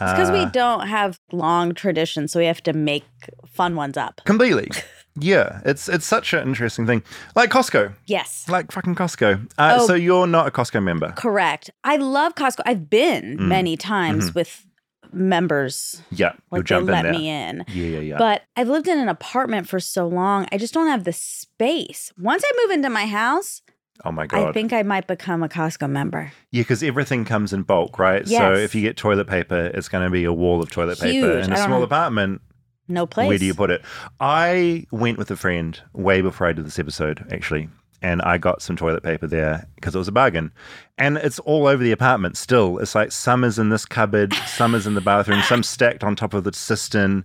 It's 0.00 0.12
because 0.12 0.30
we 0.32 0.40
Uh, 0.40 0.50
don't 0.50 0.88
have 0.88 1.18
long 1.32 1.72
traditions, 1.72 2.32
so 2.32 2.38
we 2.40 2.46
have 2.46 2.62
to 2.64 2.72
make 2.72 3.04
fun 3.46 3.76
ones 3.76 3.96
up. 3.96 4.20
completely. 4.24 4.70
Yeah, 5.18 5.60
it's 5.64 5.88
it's 5.88 6.06
such 6.06 6.32
an 6.34 6.46
interesting 6.46 6.86
thing. 6.86 7.02
Like 7.34 7.50
Costco, 7.50 7.94
Yes. 8.06 8.46
like 8.48 8.70
fucking 8.72 8.94
Costco. 8.94 9.50
Uh, 9.58 9.78
Oh. 9.80 9.86
So 9.86 9.94
you're 9.94 10.26
not 10.26 10.46
a 10.46 10.50
Costco 10.50 10.82
member. 10.82 11.12
Correct. 11.16 11.70
I 11.84 11.96
love 11.96 12.34
Costco. 12.34 12.60
I've 12.66 12.90
been 12.90 13.38
Mm. 13.38 13.48
many 13.48 13.76
times 13.76 14.34
with 14.34 14.66
members. 15.12 16.02
Yeah, 16.10 16.32
Like 16.50 16.66
they 16.66 16.76
in 16.76 16.86
let 16.86 17.02
there. 17.02 17.12
me 17.12 17.28
in. 17.28 17.64
Yeah, 17.68 17.86
yeah, 17.86 18.00
yeah. 18.00 18.18
But 18.18 18.42
I've 18.56 18.68
lived 18.68 18.88
in 18.88 18.98
an 18.98 19.08
apartment 19.08 19.68
for 19.68 19.80
so 19.80 20.06
long, 20.06 20.46
I 20.52 20.58
just 20.58 20.74
don't 20.74 20.88
have 20.88 21.04
the 21.04 21.12
space. 21.12 22.12
Once 22.18 22.42
I 22.46 22.52
move 22.62 22.74
into 22.74 22.90
my 22.90 23.06
house, 23.06 23.62
oh 24.04 24.12
my 24.12 24.26
god. 24.26 24.48
I 24.48 24.52
think 24.52 24.72
I 24.72 24.82
might 24.82 25.06
become 25.06 25.42
a 25.42 25.48
Costco 25.48 25.88
member. 25.88 26.32
Yeah, 26.50 26.62
because 26.62 26.82
everything 26.82 27.24
comes 27.24 27.52
in 27.52 27.62
bulk, 27.62 27.98
right? 27.98 28.26
So 28.28 28.52
if 28.52 28.74
you 28.74 28.82
get 28.82 28.96
toilet 28.96 29.26
paper, 29.26 29.70
it's 29.72 29.88
going 29.88 30.04
to 30.04 30.10
be 30.10 30.24
a 30.24 30.32
wall 30.32 30.62
of 30.62 30.70
toilet 30.70 30.98
paper. 31.00 31.38
In 31.38 31.52
a 31.52 31.56
small 31.56 31.78
know. 31.78 31.84
apartment, 31.84 32.42
No 32.88 33.06
place. 33.06 33.28
where 33.28 33.38
do 33.38 33.44
you 33.44 33.54
put 33.54 33.70
it? 33.70 33.82
I 34.20 34.86
went 34.90 35.18
with 35.18 35.30
a 35.30 35.36
friend 35.36 35.80
way 35.92 36.20
before 36.20 36.46
I 36.46 36.52
did 36.52 36.64
this 36.66 36.78
episode, 36.78 37.26
actually, 37.32 37.68
and 38.02 38.22
I 38.22 38.38
got 38.38 38.62
some 38.62 38.76
toilet 38.76 39.02
paper 39.02 39.26
there 39.26 39.66
because 39.74 39.94
it 39.94 39.98
was 39.98 40.08
a 40.08 40.12
bargain. 40.12 40.52
And 40.98 41.16
it's 41.18 41.38
all 41.40 41.66
over 41.66 41.82
the 41.82 41.92
apartment 41.92 42.36
still. 42.36 42.78
It's 42.78 42.94
like 42.94 43.12
some 43.12 43.44
is 43.44 43.58
in 43.58 43.70
this 43.70 43.84
cupboard, 43.84 44.32
some 44.46 44.74
is 44.74 44.86
in 44.86 44.94
the 44.94 45.00
bathroom, 45.00 45.42
some 45.42 45.62
stacked 45.62 46.04
on 46.04 46.14
top 46.14 46.32
of 46.34 46.44
the 46.44 46.52
cistern, 46.52 47.22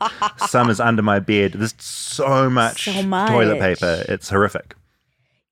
some 0.48 0.70
is 0.70 0.80
under 0.80 1.02
my 1.02 1.20
bed. 1.20 1.54
There's 1.54 1.76
so 1.78 2.50
much, 2.50 2.86
So 2.86 3.02
toilet 3.02 3.60
paper. 3.60 4.04
It's 4.08 4.30
horrific. 4.30 4.76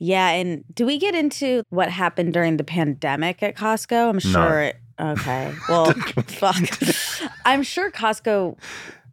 Yeah, 0.02 0.30
and 0.30 0.64
do 0.74 0.86
we 0.86 0.98
get 0.98 1.14
into 1.14 1.64
what 1.70 1.90
happened 1.90 2.34
during 2.34 2.58
the 2.58 2.64
pandemic 2.64 3.44
at 3.44 3.56
Costco? 3.58 4.10
I'm 4.10 4.20
sure 4.20 4.62
it 4.62 4.78
Okay. 5.00 5.54
Well, 5.70 5.94
fuck. 6.28 6.58
I'm 7.46 7.64
sure 7.64 7.90
Costco 7.90 8.58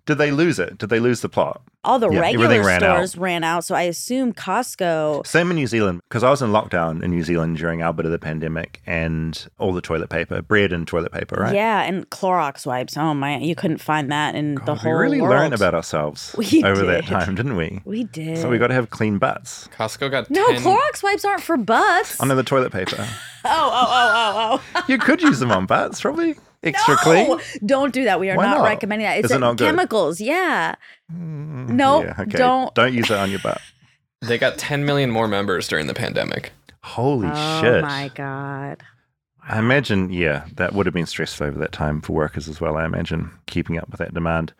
Did 0.07 0.19
they 0.19 0.31
lose 0.31 0.59
it? 0.59 0.79
Did 0.79 0.89
they 0.89 1.01
lose 1.01 1.21
the 1.21 1.29
plot? 1.29 1.63
all 1.85 2.01
the 2.01 2.11
Yeah, 2.11 2.19
regular 2.19 2.47
everything 2.47 2.67
ran 2.67 2.83
out. 2.83 2.97
stores 2.97 3.17
ran 3.17 3.45
out, 3.45 3.65
so 3.65 3.73
I 3.75 3.83
assume 3.83 4.33
Costco 4.33 5.25
Same 5.25 5.51
in 5.51 5.57
New 5.57 5.69
Zealand 5.69 6.01
because 6.09 6.25
I 6.25 6.31
was 6.31 6.43
in 6.43 6.51
lockdown 6.51 7.01
in 7.03 7.11
New 7.13 7.23
Zealand 7.23 7.59
during 7.59 7.81
our 7.81 7.93
bit 7.93 8.07
of 8.07 8.11
the 8.11 8.19
pandemic, 8.19 8.81
and 8.87 9.47
all 9.59 9.73
the 9.73 9.81
toilet 9.81 10.11
paper, 10.11 10.43
bread 10.43 10.73
and 10.73 10.87
toilet 10.87 11.13
paper, 11.13 11.37
right? 11.39 11.55
Yeah, 11.55 11.83
and 11.83 12.11
Clorox 12.11 12.67
wipes. 12.67 12.97
Oh 12.97 13.15
my, 13.15 13.39
you 13.39 13.55
couldn't 13.55 13.79
find 13.79 14.11
that 14.11 14.35
in 14.35 14.57
the 14.57 14.61
God, 14.63 14.79
whole 14.79 14.93
we 14.95 14.99
really 14.99 15.21
world. 15.21 15.31
learned 15.37 15.55
about 15.55 15.75
ourselves 15.75 16.35
We 16.39 16.65
over 16.65 16.85
that 16.87 17.07
time, 17.07 17.35
didn't 17.37 17.57
we? 17.57 17.81
We 17.85 18.03
did. 18.05 18.39
So 18.39 18.49
we 18.51 18.59
got 18.59 18.69
to 18.69 18.75
have 18.75 18.91
clean 18.91 19.19
butts. 19.19 19.69
Costco 19.69 20.11
got 20.11 20.29
no 20.29 20.45
10 20.47 20.63
Clorox 20.63 21.03
wipes 21.05 21.25
aren't 21.25 21.43
for 21.43 21.57
butts. 21.57 22.17
Oh, 22.19 22.23
Under 22.25 22.35
the 22.35 22.43
toilet 22.43 22.73
paper. 22.73 23.07
Oh, 23.49 23.71
oh, 23.73 23.87
oh, 23.89 24.33
oh, 24.59 24.63
oh. 24.75 24.85
you 24.89 24.99
could 24.99 25.23
use 25.23 25.39
them 25.39 25.53
on 25.53 25.67
butts, 25.67 26.01
probably. 26.01 26.35
Extra 26.63 26.95
no, 26.95 27.01
clean. 27.01 27.39
don't 27.65 27.93
do 27.93 28.05
that. 28.05 28.19
We 28.19 28.31
are 28.31 28.37
not, 28.37 28.59
not? 28.59 28.65
recommending 28.65 29.07
that. 29.07 29.19
It's 29.19 29.31
it 29.31 29.37
a- 29.37 29.39
not 29.39 29.57
good? 29.57 29.67
chemicals. 29.67 30.21
Yeah. 30.21 30.75
Mm, 31.13 31.69
no, 31.71 32.03
Yeah, 32.03 32.15
okay. 32.21 32.39
don't. 32.39 32.75
Don't 32.75 32.93
use 32.95 33.11
it 33.11 33.17
on 33.17 33.31
your 33.31 33.41
butt. 33.41 33.61
They 34.23 34.39
got 34.39 34.57
10 34.57 34.85
million 34.87 35.11
more 35.11 35.29
members 35.29 35.69
during 35.69 35.87
the 35.89 35.95
pandemic. 35.95 36.53
Holy 36.83 37.29
oh 37.31 37.61
shit. 37.61 37.83
my 37.83 38.11
god. 38.15 38.83
I 39.47 39.59
imagine, 39.59 40.11
yeah, 40.11 40.47
that 40.55 40.73
would 40.73 40.87
have 40.87 40.95
been 40.95 41.07
stressful 41.07 41.47
over 41.47 41.59
that 41.61 41.71
time 41.71 42.01
for 42.01 42.15
workers 42.15 42.49
as 42.49 42.59
well. 42.61 42.77
I 42.79 42.87
imagine 42.87 43.31
keeping 43.47 43.79
up 43.79 43.91
with 43.91 43.99
that 43.99 44.15
demand. 44.15 44.55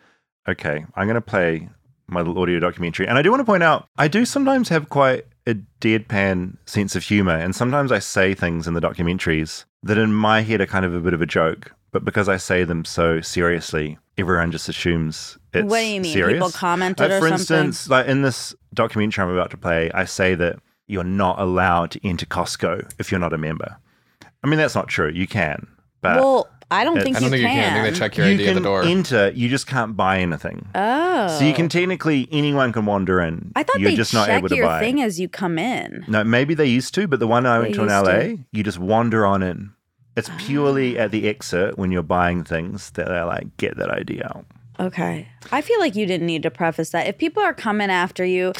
Okay, 0.47 0.85
I'm 0.95 1.07
going 1.07 1.15
to 1.15 1.21
play 1.21 1.69
my 2.07 2.21
little 2.21 2.39
audio 2.41 2.59
documentary. 2.59 3.07
And 3.07 3.17
I 3.17 3.21
do 3.23 3.31
want 3.31 3.41
to 3.41 3.45
point 3.45 3.63
out, 3.63 3.87
I 3.97 4.07
do 4.07 4.25
sometimes 4.25 4.69
have 4.69 4.89
quite 4.89 5.25
a 5.47 5.55
deadpan 5.81 6.57
sense 6.65 6.95
of 6.95 7.03
humor. 7.03 7.35
And 7.35 7.55
sometimes 7.55 7.91
I 7.91 7.99
say 7.99 8.33
things 8.35 8.67
in 8.67 8.75
the 8.75 8.79
documentaries 8.79 9.65
that 9.83 9.97
in 9.97 10.13
my 10.13 10.41
head 10.41 10.61
are 10.61 10.65
kind 10.67 10.85
of 10.85 10.93
a 10.93 10.99
bit 11.01 11.13
of 11.13 11.21
a 11.21 11.25
joke. 11.25 11.73
But 11.91 12.03
because 12.05 12.27
I 12.29 12.37
say 12.37 12.63
them 12.63 12.83
so 12.85 13.21
seriously, 13.21 13.97
everyone 14.17 14.51
just 14.51 14.67
assumes 14.69 15.37
it's 15.53 15.69
What 15.69 15.79
do 15.79 15.85
you 15.85 16.01
mean? 16.01 16.13
serious. 16.13 16.33
People 16.37 16.51
commented 16.51 17.09
Like, 17.09 17.11
or 17.11 17.19
for 17.21 17.37
something? 17.37 17.57
instance, 17.57 17.89
like 17.89 18.07
in 18.07 18.21
this 18.21 18.53
documentary 18.73 19.23
I'm 19.23 19.31
about 19.31 19.51
to 19.51 19.57
play, 19.57 19.89
I 19.93 20.05
say 20.05 20.35
that 20.35 20.59
you're 20.87 21.03
not 21.03 21.39
allowed 21.39 21.91
to 21.91 22.07
enter 22.07 22.25
Costco 22.25 22.91
if 22.99 23.11
you're 23.11 23.19
not 23.19 23.33
a 23.33 23.37
member. 23.37 23.77
I 24.43 24.47
mean, 24.47 24.57
that's 24.59 24.75
not 24.75 24.87
true. 24.87 25.09
You 25.09 25.27
can, 25.27 25.67
but 26.01 26.17
well, 26.17 26.47
I 26.69 26.83
don't 26.83 26.97
It's- 26.97 27.03
think 27.05 27.17
I 27.17 27.19
don't 27.21 27.25
you 27.31 27.37
think 27.39 27.41
you 27.43 27.47
can. 27.47 27.73
I 27.73 27.81
think 27.83 27.93
they 27.93 27.99
check 27.99 28.17
your 28.17 28.27
you 28.27 28.33
ID 28.33 28.43
can 28.43 28.49
at 28.49 28.53
the 28.55 28.61
door. 28.69 28.83
enter. 28.83 29.31
You 29.33 29.47
just 29.49 29.67
can't 29.67 29.95
buy 29.95 30.19
anything. 30.19 30.67
Oh, 30.75 31.27
So 31.39 31.45
you 31.45 31.53
can 31.53 31.69
technically 31.69 32.27
anyone 32.31 32.73
can 32.73 32.85
wander 32.85 33.21
in. 33.21 33.51
I 33.55 33.63
thought 33.63 33.79
you're 33.79 33.91
they 33.91 33.95
just 33.95 34.13
not 34.13 34.27
check 34.27 34.39
able 34.39 34.49
to 34.49 34.55
your 34.57 34.65
buy. 34.67 34.79
thing 34.81 35.01
as 35.01 35.19
you 35.19 35.29
come 35.29 35.57
in. 35.57 36.03
No, 36.07 36.23
maybe 36.25 36.53
they 36.53 36.65
used 36.65 36.93
to, 36.95 37.07
but 37.07 37.19
the 37.19 37.27
one 37.27 37.45
I 37.45 37.57
They 37.57 37.61
went 37.63 37.75
to 37.75 37.81
in 37.83 37.87
LA, 37.89 38.11
to. 38.19 38.39
you 38.51 38.63
just 38.63 38.77
wander 38.79 39.25
on 39.25 39.41
in. 39.41 39.71
It's 40.17 40.29
Ah. 40.29 40.35
purely 40.39 40.97
at 40.99 41.11
the 41.11 41.29
exit 41.29 41.77
when 41.77 41.91
you're 41.91 42.03
buying 42.03 42.43
things 42.43 42.89
that 42.91 43.07
they're 43.07 43.25
like, 43.25 43.55
get 43.57 43.77
that 43.77 43.89
idea 43.91 44.25
out. 44.35 44.45
Okay, 44.79 45.27
I 45.51 45.61
feel 45.61 45.79
like 45.79 45.95
you 45.95 46.05
didn't 46.05 46.27
need 46.27 46.43
to 46.43 46.51
preface 46.51 46.89
that. 46.91 47.07
If 47.07 47.17
people 47.17 47.41
are 47.41 47.53
coming 47.53 47.89
after 47.89 48.25
you, 48.25 48.53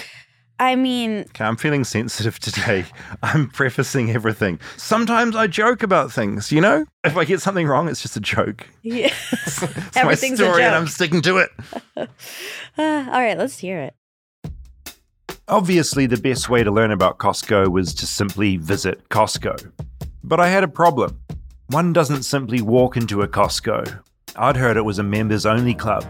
I 0.59 0.75
mean, 0.75 1.19
Okay, 1.29 1.43
I'm 1.43 1.57
feeling 1.57 1.83
sensitive 1.83 2.39
today. 2.47 2.85
I'm 3.21 3.49
prefacing 3.49 4.09
everything. 4.11 4.59
Sometimes 4.77 5.35
I 5.35 5.45
joke 5.47 5.83
about 5.83 6.11
things, 6.11 6.51
you 6.51 6.61
know? 6.61 6.85
If 7.03 7.15
I 7.17 7.25
get 7.25 7.41
something 7.41 7.67
wrong, 7.67 7.87
it's 7.87 8.01
just 8.01 8.15
a 8.17 8.19
joke. 8.19 8.67
yeah. 8.81 9.13
It's 9.31 9.63
Everything's 9.97 10.39
my 10.39 10.45
a 10.47 10.49
story 10.49 10.63
and. 10.63 10.73
I'm 10.75 10.87
sticking 10.87 11.21
to 11.23 11.37
it. 11.37 11.49
Uh, 11.95 12.05
all 12.77 13.19
right, 13.21 13.37
let's 13.37 13.59
hear 13.59 13.79
it. 13.81 13.93
Obviously, 15.47 16.07
the 16.07 16.17
best 16.17 16.49
way 16.49 16.63
to 16.63 16.71
learn 16.71 16.91
about 16.91 17.19
Costco 17.19 17.69
was 17.69 17.93
to 17.95 18.05
simply 18.07 18.57
visit 18.57 19.07
Costco. 19.09 19.71
But 20.23 20.39
I 20.39 20.49
had 20.49 20.63
a 20.63 20.67
problem. 20.67 21.19
One 21.71 21.91
doesn't 21.91 22.23
simply 22.23 22.61
walk 22.61 22.95
into 22.95 23.23
a 23.23 23.27
Costco. 23.27 24.01
I'd 24.37 24.55
heard 24.55 24.77
it 24.77 24.85
was 24.85 24.99
a 24.99 25.03
members 25.03 25.45
only 25.45 25.73
club, 25.73 26.05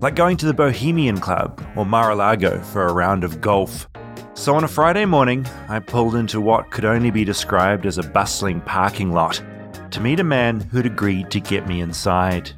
like 0.00 0.16
going 0.16 0.38
to 0.38 0.46
the 0.46 0.54
Bohemian 0.54 1.20
Club 1.20 1.62
or 1.76 1.84
Mar 1.84 2.12
a 2.12 2.14
Lago 2.14 2.58
for 2.62 2.86
a 2.86 2.92
round 2.94 3.22
of 3.22 3.42
golf. 3.42 3.90
So 4.32 4.54
on 4.54 4.64
a 4.64 4.68
Friday 4.68 5.04
morning, 5.04 5.44
I 5.68 5.80
pulled 5.80 6.14
into 6.14 6.40
what 6.40 6.70
could 6.70 6.86
only 6.86 7.10
be 7.10 7.26
described 7.26 7.84
as 7.84 7.98
a 7.98 8.02
bustling 8.02 8.62
parking 8.62 9.12
lot 9.12 9.42
to 9.90 10.00
meet 10.00 10.18
a 10.18 10.24
man 10.24 10.60
who'd 10.60 10.86
agreed 10.86 11.30
to 11.32 11.40
get 11.40 11.68
me 11.68 11.82
inside. 11.82 12.50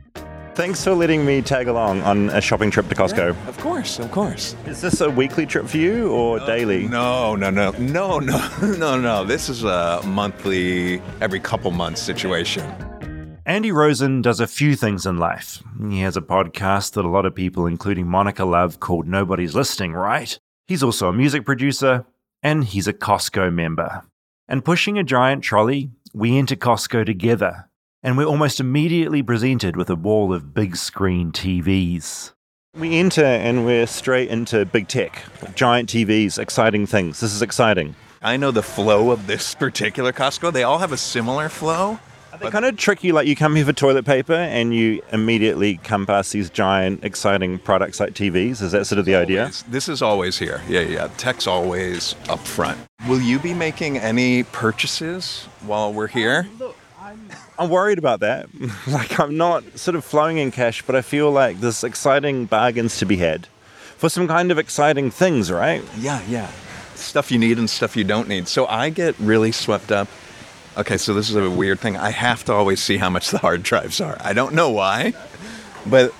Thanks 0.55 0.85
for 0.85 0.95
letting 0.95 1.27
me 1.27 1.43
tag 1.43 1.67
along 1.67 2.03
on 2.03 2.31
a 2.31 2.41
shopping 2.41 2.71
trip 2.71 2.89
to 2.89 2.95
Costco. 2.95 3.31
Of 3.49 3.59
course, 3.59 3.99
of 3.99 4.13
course. 4.13 4.55
Is 4.67 4.81
this 4.81 5.01
a 5.01 5.11
weekly 5.11 5.47
trip 5.47 5.67
for 5.67 5.79
you 5.79 6.13
or 6.13 6.39
uh, 6.39 6.47
daily? 6.47 6.87
No, 6.87 7.35
no, 7.35 7.51
no, 7.51 7.73
no, 7.73 8.21
no, 8.21 8.49
no, 8.63 9.01
no. 9.01 9.25
This 9.25 9.49
is 9.49 9.65
a 9.65 10.01
monthly, 10.07 11.03
every 11.21 11.41
couple 11.41 11.73
months 11.73 12.01
situation. 12.01 12.65
Andy 13.45 13.73
Rosen 13.73 14.23
does 14.23 14.39
a 14.39 14.47
few 14.47 14.77
things 14.77 15.07
in 15.07 15.19
life. 15.19 15.61
He 15.91 16.01
has 16.03 16.17
a 16.17 16.23
podcast 16.23 16.93
that 16.93 17.05
a 17.05 17.09
lot 17.09 17.27
of 17.27 17.35
people, 17.35 17.67
including 17.67 18.07
Monica, 18.07 18.45
love 18.45 18.79
called 18.79 19.09
Nobody's 19.09 19.57
Listening, 19.57 19.93
right? 19.93 20.39
He's 20.69 20.85
also 20.85 21.09
a 21.09 21.13
music 21.13 21.45
producer, 21.45 22.07
and 22.45 22.63
he's 22.63 22.87
a 22.87 22.93
Costco 22.93 23.53
member. 23.53 24.05
And 24.49 24.65
pushing 24.65 24.99
a 24.99 25.05
giant 25.05 25.43
trolley, 25.43 25.91
we 26.15 26.39
enter 26.39 26.55
Costco 26.55 27.05
together, 27.05 27.69
and 28.05 28.19
we're 28.19 28.27
almost 28.27 28.61
immediately 28.61 29.23
presented 29.23 29.77
with 29.77 29.89
a 29.89 29.97
wall 29.97 30.33
of 30.33 30.53
big 30.55 30.77
screen 30.77 31.33
TVs. 31.33 32.33
We 32.79 32.99
enter 32.99 33.25
and 33.25 33.65
we're 33.65 33.87
straight 33.87 34.29
into 34.29 34.65
big 34.67 34.89
tech, 34.89 35.23
giant 35.55 35.89
TVs, 35.89 36.39
exciting 36.39 36.87
things. 36.87 37.21
This 37.21 37.33
is 37.33 37.41
exciting. 37.41 37.97
I 38.21 38.37
know 38.37 38.51
the 38.51 38.63
flow 38.63 39.11
of 39.11 39.27
this 39.27 39.55
particular 39.55 40.13
Costco. 40.13 40.53
They 40.53 40.63
all 40.65 40.79
have 40.79 40.93
a 40.93 40.97
similar 40.97 41.49
flow. 41.49 41.99
They 42.41 42.51
kind 42.51 42.65
of 42.65 42.77
tricky? 42.77 43.13
like 43.13 43.29
you 43.29 43.37
come 43.37 43.55
here 43.55 43.65
for 43.65 43.73
toilet 43.73 44.05
paper 44.05 44.35
and 44.35 44.75
you 44.75 45.01
immediately 45.13 45.77
come 45.79 46.05
past 46.05 46.33
these 46.33 46.51
giant, 46.51 47.05
exciting 47.05 47.59
products 47.61 48.01
like 48.01 48.13
TVs. 48.13 48.61
Is 48.61 48.73
that 48.73 48.87
sort 48.87 48.99
of 48.99 49.05
the 49.05 49.15
idea? 49.15 49.43
Always- 49.43 49.63
This 49.69 49.89
is 49.89 50.03
always 50.03 50.37
here. 50.39 50.61
Yeah, 50.69 50.81
yeah. 50.81 51.09
Tech's 51.17 51.47
always 51.47 52.17
up 52.29 52.41
front. 52.41 52.79
Will 53.09 53.21
you 53.21 53.39
be 53.39 53.55
making 53.55 53.99
any 53.99 54.43
purchases 54.43 55.47
while 55.65 55.93
we're 55.93 56.09
here? 56.09 56.49
Look, 56.59 56.77
I'm 57.01 57.21
worried 57.59 57.99
about 57.99 58.21
that. 58.21 58.49
like, 58.87 59.19
I'm 59.19 59.37
not 59.37 59.79
sort 59.79 59.95
of 59.95 60.05
flowing 60.05 60.39
in 60.39 60.51
cash, 60.51 60.83
but 60.83 60.97
I 60.97 61.03
feel 61.03 61.31
like 61.31 61.61
there's 61.61 61.85
exciting 61.85 62.47
bargains 62.47 62.99
to 62.99 63.07
be 63.07 63.17
had 63.17 63.47
for 63.97 64.09
some 64.09 64.29
kind 64.29 64.51
of 64.51 64.59
exciting 64.59 65.11
things, 65.11 65.51
right? 65.51 65.83
Yeah, 65.99 66.23
yeah. 66.29 66.51
Stuff 66.95 67.31
you 67.31 67.39
need 67.39 67.59
and 67.59 67.69
stuff 67.71 67.97
you 67.97 68.05
don't 68.05 68.29
need. 68.29 68.49
So 68.49 68.67
I 68.67 68.91
get 68.91 69.19
really 69.19 69.53
swept 69.53 69.91
up. 69.93 70.09
Okay, 70.77 70.97
so 70.97 71.15
this 71.15 71.31
is 71.31 71.37
a 71.37 71.49
weird 71.49 71.81
thing. 71.81 71.97
I 71.97 72.11
have 72.11 72.45
to 72.45 72.53
always 72.53 72.83
see 72.83 72.97
how 72.97 73.09
much 73.09 73.31
the 73.31 73.39
hard 73.39 73.63
drives 73.63 74.01
are. 74.01 74.17
I 74.21 74.33
don't 74.33 74.55
know 74.55 74.71
why, 74.71 75.15
but 75.87 76.13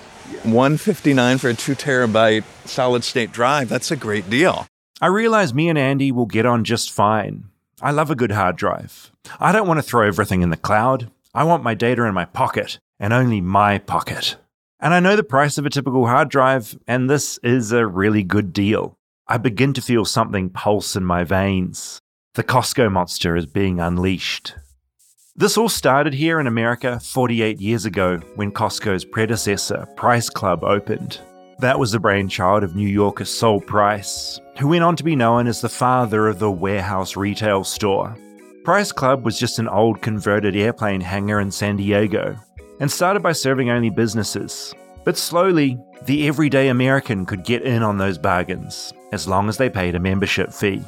159 0.43 1.37
for 1.37 1.49
a 1.49 1.53
2 1.53 1.75
terabyte 1.75 2.43
solid 2.65 3.03
state 3.03 3.31
drive, 3.31 3.69
that's 3.69 3.91
a 3.91 3.95
great 3.95 4.29
deal. 4.29 4.65
I 5.01 5.07
realize 5.07 5.53
me 5.53 5.67
and 5.67 5.77
Andy 5.77 6.11
will 6.11 6.25
get 6.25 6.45
on 6.45 6.63
just 6.63 6.91
fine. 6.91 7.45
I 7.81 7.91
love 7.91 8.09
a 8.09 8.15
good 8.15 8.31
hard 8.31 8.55
drive. 8.55 9.11
I 9.39 9.51
don't 9.51 9.67
want 9.67 9.77
to 9.77 9.83
throw 9.83 10.07
everything 10.07 10.41
in 10.41 10.49
the 10.49 10.57
cloud. 10.57 11.11
I 11.35 11.43
want 11.43 11.63
my 11.63 11.73
data 11.73 12.05
in 12.05 12.13
my 12.13 12.23
pocket, 12.23 12.79
and 12.97 13.11
only 13.11 13.41
my 13.41 13.77
pocket. 13.77 14.37
And 14.79 14.93
I 14.93 15.01
know 15.01 15.17
the 15.17 15.23
price 15.23 15.57
of 15.57 15.65
a 15.65 15.69
typical 15.69 16.07
hard 16.07 16.29
drive, 16.29 16.79
and 16.87 17.09
this 17.09 17.37
is 17.39 17.73
a 17.73 17.85
really 17.85 18.23
good 18.23 18.53
deal. 18.53 18.97
I 19.27 19.37
begin 19.37 19.73
to 19.73 19.81
feel 19.81 20.05
something 20.05 20.49
pulse 20.49 20.95
in 20.95 21.03
my 21.03 21.25
veins. 21.25 21.99
The 22.35 22.43
Costco 22.45 22.89
monster 22.89 23.35
is 23.35 23.47
being 23.47 23.81
unleashed. 23.81 24.55
This 25.35 25.57
all 25.57 25.67
started 25.67 26.13
here 26.13 26.39
in 26.39 26.47
America 26.47 27.01
48 27.01 27.59
years 27.59 27.83
ago 27.83 28.19
when 28.35 28.53
Costco's 28.53 29.03
predecessor, 29.03 29.85
Price 29.97 30.29
Club, 30.29 30.63
opened. 30.63 31.19
That 31.59 31.79
was 31.79 31.91
the 31.91 31.99
brainchild 31.99 32.63
of 32.63 32.77
New 32.77 32.87
Yorker 32.87 33.25
Sol 33.25 33.59
Price, 33.59 34.39
who 34.57 34.69
went 34.69 34.85
on 34.85 34.95
to 34.95 35.03
be 35.03 35.17
known 35.17 35.47
as 35.47 35.59
the 35.59 35.67
father 35.67 36.29
of 36.29 36.39
the 36.39 36.49
warehouse 36.49 37.17
retail 37.17 37.65
store. 37.65 38.15
Price 38.65 38.91
Club 38.91 39.23
was 39.23 39.37
just 39.37 39.59
an 39.59 39.67
old 39.67 40.01
converted 40.01 40.55
airplane 40.55 40.99
hangar 40.99 41.39
in 41.39 41.51
San 41.51 41.75
Diego 41.75 42.35
and 42.79 42.91
started 42.91 43.21
by 43.21 43.31
serving 43.31 43.69
only 43.69 43.91
businesses. 43.91 44.73
But 45.03 45.19
slowly, 45.19 45.77
the 46.05 46.27
everyday 46.27 46.69
American 46.69 47.27
could 47.27 47.43
get 47.43 47.61
in 47.61 47.83
on 47.83 47.99
those 47.99 48.17
bargains 48.17 48.91
as 49.11 49.27
long 49.27 49.49
as 49.49 49.57
they 49.57 49.69
paid 49.69 49.93
a 49.93 49.99
membership 49.99 50.51
fee. 50.51 50.81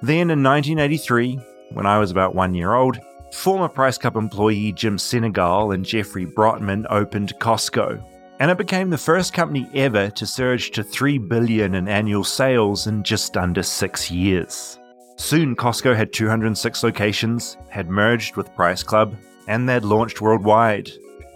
Then 0.00 0.30
in 0.30 0.42
1983, 0.42 1.38
when 1.74 1.84
I 1.84 1.98
was 1.98 2.10
about 2.10 2.34
one 2.34 2.54
year 2.54 2.72
old, 2.72 2.98
former 3.34 3.68
Price 3.68 3.98
Club 3.98 4.16
employee 4.16 4.72
Jim 4.72 4.96
Sinegal 4.96 5.74
and 5.74 5.84
Jeffrey 5.84 6.24
Brotman 6.24 6.86
opened 6.88 7.38
Costco, 7.38 8.02
and 8.40 8.50
it 8.50 8.56
became 8.56 8.88
the 8.88 8.96
first 8.96 9.34
company 9.34 9.68
ever 9.74 10.08
to 10.08 10.26
surge 10.26 10.70
to 10.70 10.82
3 10.82 11.18
billion 11.18 11.74
in 11.74 11.88
annual 11.88 12.24
sales 12.24 12.86
in 12.86 13.02
just 13.02 13.36
under 13.36 13.62
6 13.62 14.10
years. 14.10 14.77
Soon 15.18 15.56
Costco 15.56 15.96
had 15.96 16.12
206 16.12 16.82
locations, 16.84 17.56
had 17.68 17.90
merged 17.90 18.36
with 18.36 18.54
Price 18.54 18.84
Club, 18.84 19.16
and 19.48 19.68
they'd 19.68 19.82
launched 19.82 20.20
worldwide. 20.20 20.90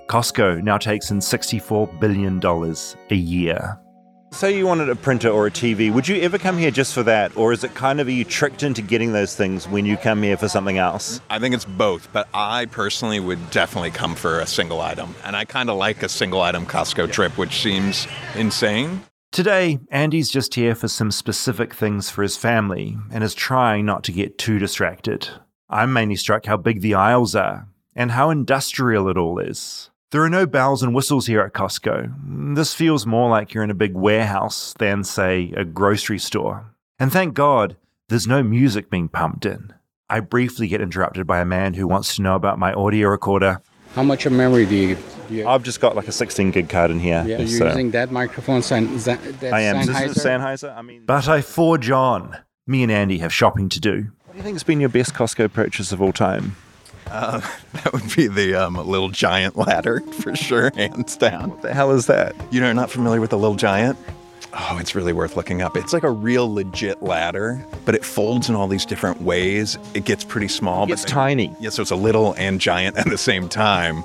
Costco 0.07 0.63
now 0.63 0.79
takes 0.79 1.11
in 1.11 1.19
$64 1.19 1.99
billion 2.01 2.41
a 3.11 3.15
year. 3.15 3.79
Say 4.31 4.57
you 4.57 4.67
wanted 4.67 4.89
a 4.89 4.95
printer 4.97 5.29
or 5.29 5.49
a 5.49 5.51
TV, 5.51 5.93
would 5.93 6.09
you 6.09 6.17
ever 6.23 6.39
come 6.39 6.57
here 6.57 6.71
just 6.71 6.95
for 6.95 7.03
that? 7.03 7.37
Or 7.37 7.53
is 7.53 7.65
it 7.65 7.75
kind 7.75 8.01
of, 8.01 8.07
are 8.07 8.13
you 8.13 8.25
tricked 8.25 8.63
into 8.63 8.83
getting 8.83 9.13
those 9.13 9.37
things 9.37 9.69
when 9.69 9.85
you 9.85 9.97
come 9.97 10.23
here 10.23 10.37
for 10.37 10.49
something 10.49 10.79
else? 10.79 11.21
I 11.29 11.39
think 11.39 11.55
it's 11.55 11.67
both, 11.67 12.11
but 12.13 12.29
I 12.33 12.67
personally 12.67 13.21
would 13.21 13.51
definitely 13.51 13.91
come 13.91 14.15
for 14.15 14.41
a 14.41 14.47
single 14.47 14.81
item. 14.81 15.15
And 15.25 15.37
I 15.37 15.45
kind 15.45 15.69
of 15.69 15.77
like 15.77 16.03
a 16.03 16.09
single 16.09 16.41
item 16.41 16.67
Costco 16.67 17.13
trip, 17.13 17.37
which 17.37 17.61
seems 17.61 18.07
insane. 18.37 19.03
Today, 19.33 19.79
Andy's 19.91 20.29
just 20.29 20.57
here 20.57 20.75
for 20.75 20.89
some 20.89 21.11
specific 21.11 21.73
things 21.73 22.11
for 22.11 22.23
his 22.23 22.37
family 22.37 22.99
and 23.11 23.25
is 23.25 23.35
trying 23.35 23.87
not 23.87 24.05
to 24.05 24.13
get 24.13 24.37
too 24.37 24.59
distracted. 24.59 25.27
I'm 25.71 25.91
mainly 25.91 26.17
struck 26.17 26.45
how 26.45 26.59
big 26.59 26.83
the 26.83 26.93
aisles 26.93 27.35
are 27.35 27.67
and 27.97 28.11
how 28.11 28.29
industrial 28.29 29.09
it 29.09 29.17
all 29.17 29.39
is. 29.39 29.89
There 30.11 30.23
are 30.23 30.29
no 30.29 30.45
bells 30.45 30.83
and 30.83 30.95
whistles 30.95 31.29
here 31.29 31.41
at 31.41 31.55
Costco. 31.55 32.55
This 32.55 32.75
feels 32.75 33.07
more 33.07 33.31
like 33.31 33.55
you're 33.55 33.65
in 33.65 33.71
a 33.71 33.75
big 33.75 33.95
warehouse 33.95 34.75
than, 34.79 35.03
say, 35.03 35.55
a 35.57 35.65
grocery 35.65 36.19
store. 36.19 36.67
And 36.99 37.11
thank 37.11 37.33
God, 37.33 37.79
there's 38.11 38.27
no 38.27 38.43
music 38.43 38.91
being 38.91 39.09
pumped 39.09 39.47
in. 39.47 39.73
I 40.11 40.21
briefly 40.21 40.69
get 40.69 40.83
interrupted 40.83 41.27
by 41.27 41.41
a 41.41 41.47
man 41.47 41.73
who 41.73 41.87
wants 41.87 42.17
to 42.17 42.23
know 42.23 42.35
about 42.35 42.59
my 42.59 42.75
audio 42.75 43.09
recorder. 43.09 43.63
How 43.95 44.03
much 44.03 44.27
of 44.27 44.33
memory 44.33 44.67
do 44.67 44.77
you? 44.77 44.99
Do 45.29 45.35
you 45.35 45.47
I've 45.49 45.63
just 45.63 45.81
got 45.81 45.95
like 45.97 46.09
a 46.09 46.13
16 46.13 46.51
gig 46.51 46.69
card 46.69 46.91
in 46.91 46.99
here. 47.01 47.25
yeah, 47.27 47.39
you're 47.39 47.47
so- 47.47 47.67
using 47.67 47.91
that 47.93 48.11
microphone. 48.11 48.63
San, 48.63 48.99
San, 48.99 49.19
that 49.41 49.53
I 49.53 49.61
am. 49.61 49.77
Is 49.77 49.87
this 49.87 49.97
a 49.97 50.29
Sennheiser? 50.29 50.41
Sennheiser? 50.69 50.77
I 50.77 50.83
mean, 50.83 51.05
but 51.07 51.29
I 51.29 51.41
forge 51.43 51.91
on. 51.91 52.37
Me 52.67 52.83
and 52.83 52.93
Andy 52.93 53.19
have 53.19 53.33
shopping 53.33 53.69
to 53.71 53.81
do. 53.81 54.11
What 54.25 54.33
do 54.33 54.39
you 54.39 54.43
think 54.45 54.55
has 54.55 54.63
been 54.63 54.81
your 54.81 54.89
best 54.89 55.15
Costco 55.15 55.53
purchase 55.53 55.93
of 55.93 56.01
all 56.01 56.13
time? 56.13 56.57
That 57.13 57.93
would 57.93 58.15
be 58.15 58.27
the 58.27 58.55
um, 58.55 58.75
Little 58.77 59.11
Giant 59.11 59.57
ladder 59.57 60.01
for 60.21 60.35
sure, 60.37 60.71
hands 60.75 61.17
down. 61.17 61.51
What 61.51 61.63
the 61.63 61.75
hell 61.75 61.91
is 61.91 62.07
that? 62.07 62.35
You 62.51 62.61
know, 62.61 62.73
not 62.73 62.91
familiar 62.91 63.21
with 63.21 63.31
the 63.31 63.39
Little 63.39 63.57
Giant? 63.57 63.99
Oh, 64.55 64.77
it's 64.79 64.95
really 64.95 65.15
worth 65.15 65.35
looking 65.37 65.63
up. 65.63 65.77
It's 65.77 65.95
like 65.95 66.03
a 66.03 66.11
real 66.11 66.53
legit 66.53 67.03
ladder, 67.03 67.65
but 67.87 67.95
it 67.95 68.05
folds 68.05 68.51
in 68.51 68.55
all 68.55 68.69
these 68.69 68.85
different 68.85 69.23
ways. 69.23 69.79
It 69.95 70.05
gets 70.05 70.25
pretty 70.25 70.49
small. 70.49 70.93
It's 70.93 71.05
tiny. 71.05 71.57
Yeah, 71.59 71.71
so 71.71 71.81
it's 71.81 71.91
a 71.91 71.97
little 71.97 72.35
and 72.35 72.61
giant 72.61 72.99
at 72.99 73.09
the 73.09 73.17
same 73.17 73.49
time. 73.49 74.05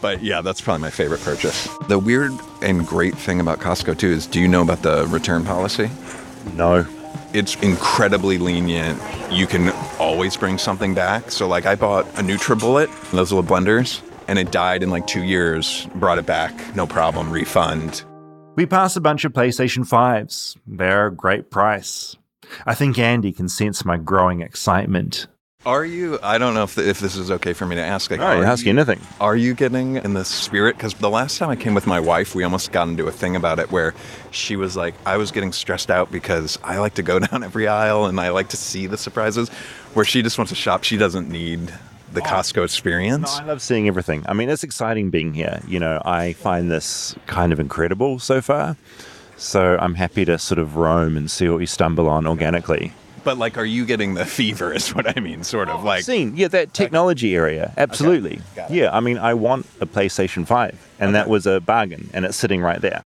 But 0.00 0.22
yeah, 0.22 0.40
that's 0.40 0.62
probably 0.62 0.80
my 0.80 0.90
favorite 0.90 1.20
purchase. 1.20 1.68
The 1.88 1.98
weird 1.98 2.32
and 2.62 2.86
great 2.86 3.14
thing 3.16 3.38
about 3.38 3.58
Costco 3.58 3.98
too 3.98 4.08
is 4.08 4.26
do 4.26 4.40
you 4.40 4.48
know 4.48 4.62
about 4.62 4.82
the 4.82 5.06
return 5.08 5.44
policy? 5.44 5.90
No. 6.54 6.86
It's 7.34 7.56
incredibly 7.56 8.38
lenient. 8.38 9.00
You 9.30 9.46
can 9.46 9.70
always 9.98 10.36
bring 10.36 10.56
something 10.58 10.94
back. 10.94 11.30
So 11.30 11.46
like 11.46 11.66
I 11.66 11.74
bought 11.74 12.06
a 12.18 12.22
NutriBullet, 12.22 13.10
those 13.10 13.30
little 13.30 13.48
blenders, 13.48 14.00
and 14.26 14.38
it 14.38 14.50
died 14.50 14.82
in 14.82 14.88
like 14.90 15.06
2 15.06 15.22
years. 15.22 15.86
Brought 15.94 16.18
it 16.18 16.26
back, 16.26 16.74
no 16.74 16.86
problem, 16.86 17.30
refund. 17.30 18.04
We 18.54 18.66
pass 18.66 18.96
a 18.96 19.00
bunch 19.00 19.24
of 19.24 19.32
PlayStation 19.32 19.88
5s. 19.88 20.56
They're 20.66 21.06
a 21.06 21.12
great 21.14 21.50
price. 21.50 22.16
I 22.66 22.74
think 22.74 22.98
Andy 22.98 23.32
can 23.32 23.48
sense 23.48 23.84
my 23.84 23.96
growing 23.96 24.42
excitement. 24.42 25.26
Are 25.64 25.84
you? 25.86 26.18
I 26.22 26.38
don't 26.38 26.54
know 26.54 26.64
if, 26.64 26.76
if 26.76 26.98
this 26.98 27.14
is 27.16 27.30
okay 27.30 27.52
for 27.52 27.64
me 27.66 27.76
to 27.76 27.80
ask. 27.80 28.10
Like, 28.10 28.18
No, 28.20 28.26
are 28.26 28.36
you 28.36 28.42
ask 28.42 28.64
you- 28.66 28.70
anything. 28.72 29.00
Are 29.20 29.36
you 29.36 29.54
getting 29.54 29.96
in 29.96 30.12
the 30.12 30.24
spirit? 30.24 30.76
Because 30.76 30.92
the 30.94 31.08
last 31.08 31.38
time 31.38 31.48
I 31.50 31.56
came 31.56 31.72
with 31.72 31.86
my 31.86 32.00
wife, 32.00 32.34
we 32.34 32.42
almost 32.42 32.72
got 32.72 32.88
into 32.88 33.06
a 33.06 33.12
thing 33.12 33.36
about 33.36 33.58
it 33.60 33.70
where 33.70 33.94
she 34.32 34.56
was 34.56 34.76
like, 34.76 34.94
I 35.06 35.16
was 35.16 35.30
getting 35.30 35.52
stressed 35.52 35.90
out 35.90 36.10
because 36.12 36.58
I 36.64 36.78
like 36.78 36.94
to 36.94 37.02
go 37.02 37.18
down 37.20 37.44
every 37.44 37.68
aisle 37.68 38.06
and 38.06 38.20
I 38.20 38.30
like 38.30 38.48
to 38.48 38.56
see 38.56 38.86
the 38.86 38.98
surprises. 38.98 39.48
Where 39.94 40.04
she 40.04 40.20
just 40.22 40.36
wants 40.36 40.50
to 40.50 40.56
shop, 40.56 40.82
she 40.84 40.96
doesn't 40.98 41.28
need 41.30 41.72
the 42.12 42.20
oh. 42.20 42.24
Costco 42.24 42.64
experience. 42.64 43.38
No, 43.38 43.44
I 43.44 43.46
love 43.46 43.62
seeing 43.62 43.88
everything. 43.88 44.24
I 44.26 44.32
mean, 44.32 44.48
it's 44.48 44.62
exciting 44.62 45.10
being 45.10 45.34
here. 45.34 45.60
You 45.66 45.80
know, 45.80 46.00
I 46.04 46.32
find 46.34 46.70
this 46.70 47.14
kind 47.26 47.52
of 47.52 47.60
incredible 47.60 48.18
so 48.18 48.40
far. 48.40 48.76
So 49.36 49.76
I'm 49.80 49.94
happy 49.94 50.24
to 50.24 50.38
sort 50.38 50.58
of 50.58 50.76
roam 50.76 51.16
and 51.16 51.30
see 51.30 51.48
what 51.48 51.58
we 51.58 51.66
stumble 51.66 52.08
on 52.08 52.26
organically. 52.26 52.92
But 53.24 53.38
like, 53.38 53.56
are 53.56 53.64
you 53.64 53.84
getting 53.84 54.14
the 54.14 54.24
fever? 54.38 54.72
Is 54.72 54.94
what 54.94 55.16
I 55.16 55.20
mean. 55.20 55.44
Sort 55.44 55.68
of 55.68 55.80
oh, 55.80 55.84
like. 55.84 56.04
Seen, 56.04 56.36
yeah, 56.36 56.48
that 56.48 56.74
technology 56.74 57.34
area, 57.34 57.72
absolutely. 57.76 58.40
got 58.54 58.70
it. 58.70 58.74
Yeah, 58.74 58.96
I 58.96 59.00
mean, 59.00 59.18
I 59.18 59.34
want 59.34 59.66
a 59.80 59.86
PlayStation 59.86 60.46
5, 60.46 60.90
and 61.00 61.14
that 61.14 61.28
was 61.28 61.46
a 61.46 61.60
bargain, 61.60 62.10
and 62.12 62.24
it's 62.24 62.36
sitting 62.36 62.60
right 62.60 62.80
there. 62.80 63.02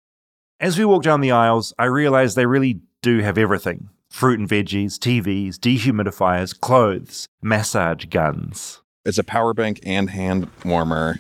As 0.60 0.78
we 0.78 0.86
walk 0.86 1.04
down 1.04 1.22
the 1.22 1.32
aisles, 1.32 1.74
I 1.78 1.86
realize 1.86 2.36
they 2.36 2.46
really 2.46 2.80
do 3.02 3.20
have 3.20 3.38
everything 3.38 3.90
fruit 4.14 4.40
and 4.40 4.48
veggies, 4.48 5.00
TVs, 5.00 5.56
dehumidifiers, 5.56 6.58
clothes, 6.60 7.28
massage 7.42 8.06
guns. 8.06 8.83
It's 9.06 9.18
a 9.18 9.24
power 9.24 9.54
bank 9.54 9.82
and 9.84 10.10
hand 10.10 10.50
warmer. 10.64 11.20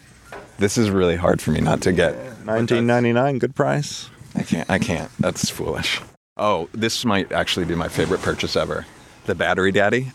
This 0.58 0.78
is 0.78 0.90
really 0.90 1.18
hard 1.18 1.42
for 1.42 1.52
me 1.52 1.60
not 1.60 1.82
to 1.82 1.92
get. 1.92 2.16
1999, 2.46 3.40
good 3.40 3.56
price. 3.56 4.10
I 4.36 4.44
can't. 4.44 4.70
I 4.70 4.80
can't. 4.80 5.12
That's 5.20 5.50
foolish. 5.50 6.00
Oh, 6.38 6.70
this 6.72 7.04
might 7.04 7.34
actually 7.34 7.66
be 7.66 7.76
my 7.76 7.90
favorite 7.90 8.22
purchase 8.22 8.56
ever. 8.56 8.86
The 9.26 9.36
Battery 9.36 9.74
Daddy. 9.74 10.14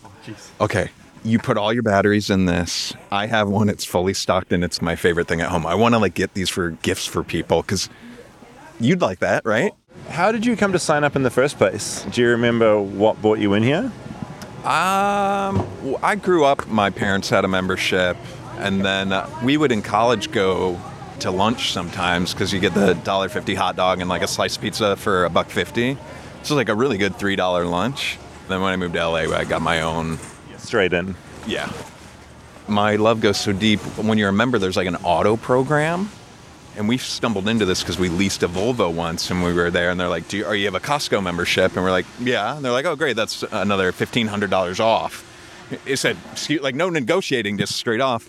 Okay. 0.62 0.90
You 1.24 1.38
put 1.38 1.58
all 1.58 1.70
your 1.70 1.82
batteries 1.82 2.30
in 2.30 2.46
this. 2.46 2.94
I 3.12 3.26
have 3.26 3.50
one. 3.50 3.68
It's 3.68 3.84
fully 3.84 4.14
stocked, 4.14 4.50
and 4.50 4.64
it's 4.64 4.80
my 4.80 4.96
favorite 4.96 5.28
thing 5.28 5.42
at 5.42 5.50
home. 5.50 5.66
I 5.66 5.74
want 5.74 5.94
to 5.94 5.98
like 5.98 6.14
get 6.14 6.32
these 6.32 6.48
for 6.48 6.70
gifts 6.70 7.04
for 7.04 7.22
people 7.22 7.60
because 7.60 7.90
you'd 8.80 9.02
like 9.02 9.18
that, 9.18 9.44
right? 9.44 9.72
How 10.08 10.32
did 10.32 10.46
you 10.46 10.56
come 10.56 10.72
to 10.72 10.78
sign 10.78 11.04
up 11.04 11.16
in 11.16 11.22
the 11.22 11.30
first 11.30 11.58
place? 11.58 12.06
Do 12.12 12.22
you 12.22 12.28
remember 12.28 12.80
what 12.80 13.20
brought 13.20 13.40
you 13.40 13.52
in 13.52 13.62
here? 13.62 13.92
Um, 14.64 15.66
I 16.02 16.16
grew 16.20 16.44
up. 16.44 16.66
My 16.66 16.90
parents 16.90 17.30
had 17.30 17.44
a 17.44 17.48
membership, 17.48 18.16
and 18.58 18.84
then 18.84 19.12
uh, 19.12 19.30
we 19.42 19.56
would 19.56 19.72
in 19.72 19.82
college 19.82 20.30
go 20.30 20.80
to 21.20 21.30
lunch 21.30 21.72
sometimes 21.72 22.32
because 22.32 22.52
you 22.52 22.60
get 22.60 22.74
the 22.74 22.94
dollar 22.94 23.28
fifty 23.28 23.54
hot 23.54 23.76
dog 23.76 24.00
and 24.00 24.08
like 24.08 24.22
a 24.22 24.26
slice 24.28 24.56
of 24.56 24.62
pizza 24.62 24.96
for 24.96 25.24
a 25.24 25.30
buck 25.30 25.48
fifty. 25.48 25.96
So 26.42 26.54
like 26.54 26.68
a 26.68 26.74
really 26.74 26.98
good 26.98 27.16
three 27.16 27.36
dollar 27.36 27.64
lunch. 27.64 28.18
Then 28.48 28.60
when 28.60 28.72
I 28.72 28.76
moved 28.76 28.94
to 28.94 29.06
LA, 29.06 29.34
I 29.34 29.44
got 29.44 29.62
my 29.62 29.82
own. 29.82 30.18
Straight 30.56 30.92
in. 30.92 31.14
Yeah. 31.46 31.72
My 32.66 32.96
love 32.96 33.20
goes 33.20 33.38
so 33.38 33.52
deep. 33.52 33.80
When 33.96 34.18
you're 34.18 34.28
a 34.28 34.32
member, 34.32 34.58
there's 34.58 34.76
like 34.76 34.86
an 34.88 34.96
auto 34.96 35.36
program. 35.36 36.10
And 36.78 36.88
we 36.88 36.96
stumbled 36.96 37.48
into 37.48 37.64
this 37.64 37.82
because 37.82 37.98
we 37.98 38.08
leased 38.08 38.44
a 38.44 38.48
Volvo 38.48 38.94
once 38.94 39.32
and 39.32 39.42
we 39.42 39.52
were 39.52 39.68
there 39.68 39.90
and 39.90 39.98
they're 39.98 40.08
like, 40.08 40.28
Do 40.28 40.36
you, 40.38 40.46
are 40.46 40.54
you 40.54 40.66
have 40.66 40.76
a 40.76 40.80
Costco 40.80 41.20
membership? 41.20 41.74
And 41.74 41.84
we're 41.84 41.90
like, 41.90 42.06
Yeah. 42.20 42.54
And 42.54 42.64
they're 42.64 42.72
like, 42.72 42.86
Oh, 42.86 42.94
great. 42.94 43.16
That's 43.16 43.42
another 43.42 43.90
$1,500 43.90 44.78
off. 44.80 45.24
It 45.84 45.96
said, 45.98 46.16
like, 46.62 46.74
no 46.74 46.88
negotiating, 46.88 47.58
just 47.58 47.76
straight 47.76 48.00
off. 48.00 48.26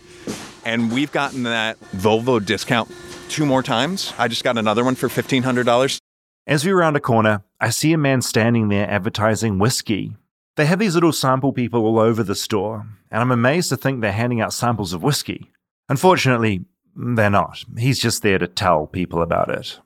And 0.65 0.91
we've 0.91 1.11
gotten 1.11 1.43
that 1.43 1.79
Volvo 1.95 2.43
discount 2.43 2.91
two 3.29 3.45
more 3.45 3.63
times. 3.63 4.13
I 4.17 4.27
just 4.27 4.43
got 4.43 4.57
another 4.57 4.83
one 4.83 4.95
for 4.95 5.07
$1,500. 5.07 5.99
As 6.47 6.65
we 6.65 6.71
round 6.71 6.97
a 6.97 6.99
corner, 6.99 7.43
I 7.61 7.69
see 7.69 7.93
a 7.93 7.97
man 7.97 8.23
standing 8.23 8.69
there 8.69 8.89
advertising 8.89 9.59
whiskey. 9.59 10.17
They 10.57 10.65
have 10.65 10.79
these 10.79 10.95
little 10.95 11.13
sample 11.13 11.53
people 11.53 11.85
all 11.85 11.99
over 11.99 12.23
the 12.23 12.35
store, 12.35 12.87
and 13.11 13.21
I'm 13.21 13.31
amazed 13.31 13.69
to 13.69 13.77
think 13.77 14.01
they're 14.01 14.11
handing 14.11 14.41
out 14.41 14.51
samples 14.51 14.91
of 14.91 15.03
whiskey. 15.03 15.51
Unfortunately, 15.87 16.65
they're 16.99 17.29
not. 17.29 17.63
He's 17.77 17.99
just 17.99 18.21
there 18.23 18.37
to 18.37 18.47
tell 18.47 18.87
people 18.87 19.21
about 19.21 19.49
it. 19.49 19.79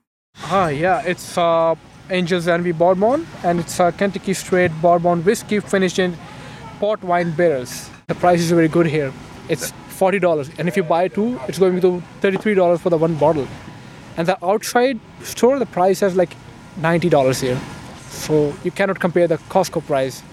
Ah, 0.46 0.68
yeah, 0.68 1.02
it's 1.06 1.38
uh, 1.38 1.76
Angels 2.10 2.48
Envy 2.48 2.72
Bourbon, 2.72 3.28
and 3.44 3.60
it's 3.60 3.80
a 3.80 3.92
Kentucky 3.92 4.34
Straight 4.34 4.72
Bourbon 4.82 5.24
whiskey 5.24 5.60
finished 5.60 6.00
in 6.00 6.18
port 6.80 7.04
wine 7.04 7.32
barrels. 7.32 7.90
The 8.08 8.16
price 8.16 8.42
is 8.42 8.52
very 8.52 8.68
good 8.68 8.88
here. 8.88 9.14
It's 9.48 9.72
forty 9.90 10.20
dollars, 10.20 10.50
and 10.58 10.68
if 10.68 10.76
you 10.76 10.84
buy 10.84 11.08
two, 11.08 11.40
it's 11.48 11.60
going 11.60 11.80
to 11.82 12.02
thirty-three 12.22 12.56
dollars 12.56 12.82
for 12.82 12.90
the 12.90 12.98
one 12.98 13.16
bottle. 13.16 13.48
And 14.18 14.28
the 14.28 14.44
outside 14.46 15.00
store, 15.22 15.60
the 15.60 15.66
price 15.66 16.02
is 16.02 16.16
like 16.16 16.36
ninety 16.78 17.10
dollars 17.10 17.42
here. 17.42 17.60
So 18.10 18.54
you 18.64 18.72
cannot 18.72 19.00
compare 19.00 19.28
the 19.28 19.38
Costco 19.38 19.86
price. 19.86 20.24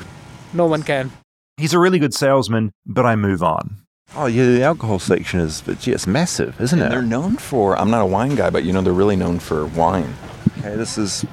No 0.54 0.66
one 0.66 0.82
can. 0.82 1.10
He's 1.56 1.74
a 1.74 1.78
really 1.78 1.98
good 1.98 2.14
salesman, 2.14 2.72
but 2.86 3.04
I 3.04 3.16
move 3.16 3.42
on. 3.42 3.76
Oh, 4.16 4.26
yeah, 4.26 4.44
the 4.44 4.62
alcohol 4.62 4.98
section 4.98 5.40
is, 5.40 5.62
but 5.62 5.78
gee, 5.78 5.92
it's 5.92 6.06
massive, 6.06 6.60
isn't 6.60 6.80
And 6.80 6.92
they're 6.92 7.02
known 7.02 7.36
for, 7.36 7.78
I'm 7.78 7.90
not 7.90 8.02
a 8.02 8.06
wine 8.06 8.34
guy, 8.34 8.50
but 8.50 8.64
you 8.64 8.72
know, 8.72 8.82
they're 8.82 8.92
really 8.92 9.16
known 9.16 9.38
for 9.38 9.66
wine. 9.66 10.14
Okay, 10.58 10.76
this 10.76 10.98
is. 10.98 11.24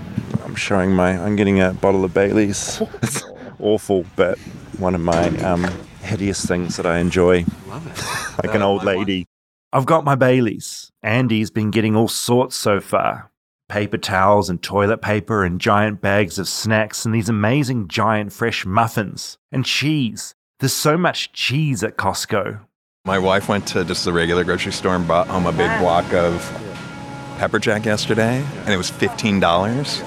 I'm 0.43 0.55
showing 0.55 0.91
my. 0.91 1.17
I'm 1.17 1.35
getting 1.35 1.59
a 1.59 1.73
bottle 1.73 2.05
of 2.05 2.13
Bailey's. 2.13 2.81
It's 3.01 3.23
awful, 3.59 4.05
but 4.15 4.37
one 4.77 4.93
of 4.95 5.01
my 5.01 5.29
um, 5.39 5.65
hideous 6.01 6.45
things 6.45 6.77
that 6.77 6.85
I 6.85 6.99
enjoy. 6.99 7.45
Love 7.67 7.87
it. 7.87 8.43
like 8.45 8.55
an 8.55 8.61
old 8.61 8.83
lady. 8.83 9.25
I've 9.73 9.85
got 9.85 10.05
my 10.05 10.15
Baileys. 10.15 10.91
Andy's 11.03 11.51
been 11.51 11.71
getting 11.71 11.95
all 11.95 12.07
sorts 12.07 12.55
so 12.55 12.79
far 12.79 13.31
paper 13.69 13.97
towels 13.97 14.49
and 14.49 14.61
toilet 14.63 15.01
paper 15.01 15.43
and 15.43 15.59
giant 15.59 15.99
bags 15.99 16.39
of 16.39 16.47
snacks 16.47 17.05
and 17.05 17.13
these 17.13 17.27
amazing 17.27 17.87
giant 17.87 18.31
fresh 18.31 18.65
muffins 18.65 19.37
and 19.51 19.65
cheese. 19.65 20.33
There's 20.59 20.73
so 20.73 20.97
much 20.97 21.33
cheese 21.33 21.83
at 21.83 21.97
Costco. 21.97 22.61
My 23.07 23.17
wife 23.17 23.47
went 23.47 23.65
to 23.67 23.85
just 23.85 24.03
the 24.03 24.11
regular 24.11 24.43
grocery 24.43 24.73
store 24.73 24.93
and 24.93 25.07
brought 25.07 25.27
home 25.29 25.45
a 25.45 25.53
big 25.53 25.79
block 25.79 26.11
of 26.11 26.41
pepper 27.37 27.57
jack 27.57 27.85
yesterday, 27.85 28.45
and 28.65 28.69
it 28.69 28.75
was 28.75 28.89
fifteen 28.89 29.39
dollars. 29.39 30.01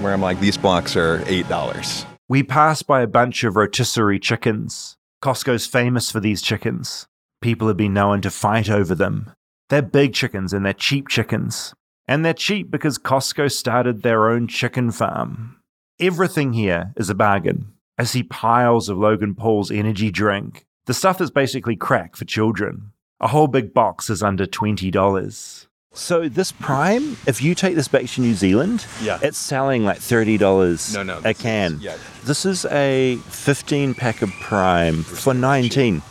Where 0.00 0.14
I'm 0.14 0.22
like, 0.22 0.40
these 0.40 0.56
blocks 0.56 0.96
are 0.96 1.22
eight 1.26 1.46
dollars. 1.46 2.06
We 2.26 2.42
pass 2.42 2.82
by 2.82 3.02
a 3.02 3.06
bunch 3.06 3.44
of 3.44 3.54
rotisserie 3.54 4.18
chickens. 4.18 4.96
Costco's 5.22 5.66
famous 5.66 6.10
for 6.10 6.20
these 6.20 6.40
chickens. 6.40 7.06
People 7.42 7.68
have 7.68 7.76
been 7.76 7.92
known 7.92 8.22
to 8.22 8.30
fight 8.30 8.70
over 8.70 8.94
them. 8.94 9.30
They're 9.68 9.82
big 9.82 10.14
chickens 10.14 10.54
and 10.54 10.64
they're 10.64 10.72
cheap 10.72 11.08
chickens. 11.08 11.74
And 12.06 12.24
they're 12.24 12.32
cheap 12.32 12.70
because 12.70 12.98
Costco 12.98 13.52
started 13.52 14.02
their 14.02 14.30
own 14.30 14.48
chicken 14.48 14.90
farm. 14.90 15.60
Everything 16.00 16.54
here 16.54 16.94
is 16.96 17.10
a 17.10 17.14
bargain. 17.14 17.74
I 17.98 18.04
see 18.04 18.22
piles 18.22 18.88
of 18.88 18.96
Logan 18.96 19.34
Paul's 19.34 19.70
energy 19.70 20.10
drink, 20.10 20.64
the 20.88 20.94
stuff 20.94 21.18
that's 21.18 21.30
basically 21.30 21.76
crack 21.76 22.16
for 22.16 22.24
children. 22.24 22.90
A 23.20 23.28
whole 23.28 23.46
big 23.46 23.72
box 23.74 24.08
is 24.10 24.22
under 24.22 24.46
$20. 24.46 25.66
So 25.92 26.28
this 26.28 26.52
Prime, 26.52 27.16
if 27.26 27.42
you 27.42 27.54
take 27.54 27.74
this 27.74 27.88
back 27.88 28.06
to 28.06 28.20
New 28.20 28.34
Zealand, 28.34 28.86
Yeah. 29.02 29.18
it's 29.22 29.38
selling 29.38 29.84
like 29.84 29.98
thirty 29.98 30.36
dollars 30.38 30.94
No, 30.94 31.02
no, 31.02 31.18
a 31.18 31.20
this 31.22 31.36
is- 31.36 31.42
can. 31.42 31.78
yeah. 31.80 31.96
This 32.24 32.44
is 32.46 32.64
a 32.66 33.16
fifteen 33.28 33.94
pack 33.94 34.22
of 34.22 34.30
Prime 34.40 35.02
for 35.02 35.34
nineteen. 35.34 36.02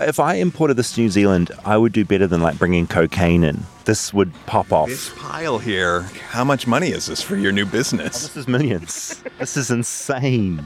If 0.00 0.18
I 0.20 0.34
imported 0.34 0.76
this 0.76 0.92
to 0.92 1.00
New 1.00 1.08
Zealand, 1.10 1.52
I 1.64 1.76
would 1.76 1.92
do 1.92 2.04
better 2.04 2.26
than 2.26 2.42
like 2.42 2.58
bringing 2.58 2.86
cocaine 2.86 3.44
in. 3.44 3.64
This 3.84 4.12
would 4.12 4.32
pop 4.46 4.72
off. 4.72 4.88
This 4.88 5.10
pile 5.16 5.58
here, 5.58 6.02
how 6.30 6.44
much 6.44 6.66
money 6.66 6.88
is 6.90 7.06
this 7.06 7.22
for 7.22 7.36
your 7.36 7.52
new 7.52 7.66
business? 7.66 8.16
Oh, 8.16 8.26
this 8.28 8.36
is 8.36 8.48
millions. 8.48 9.22
this 9.38 9.56
is 9.56 9.70
insane. 9.70 10.62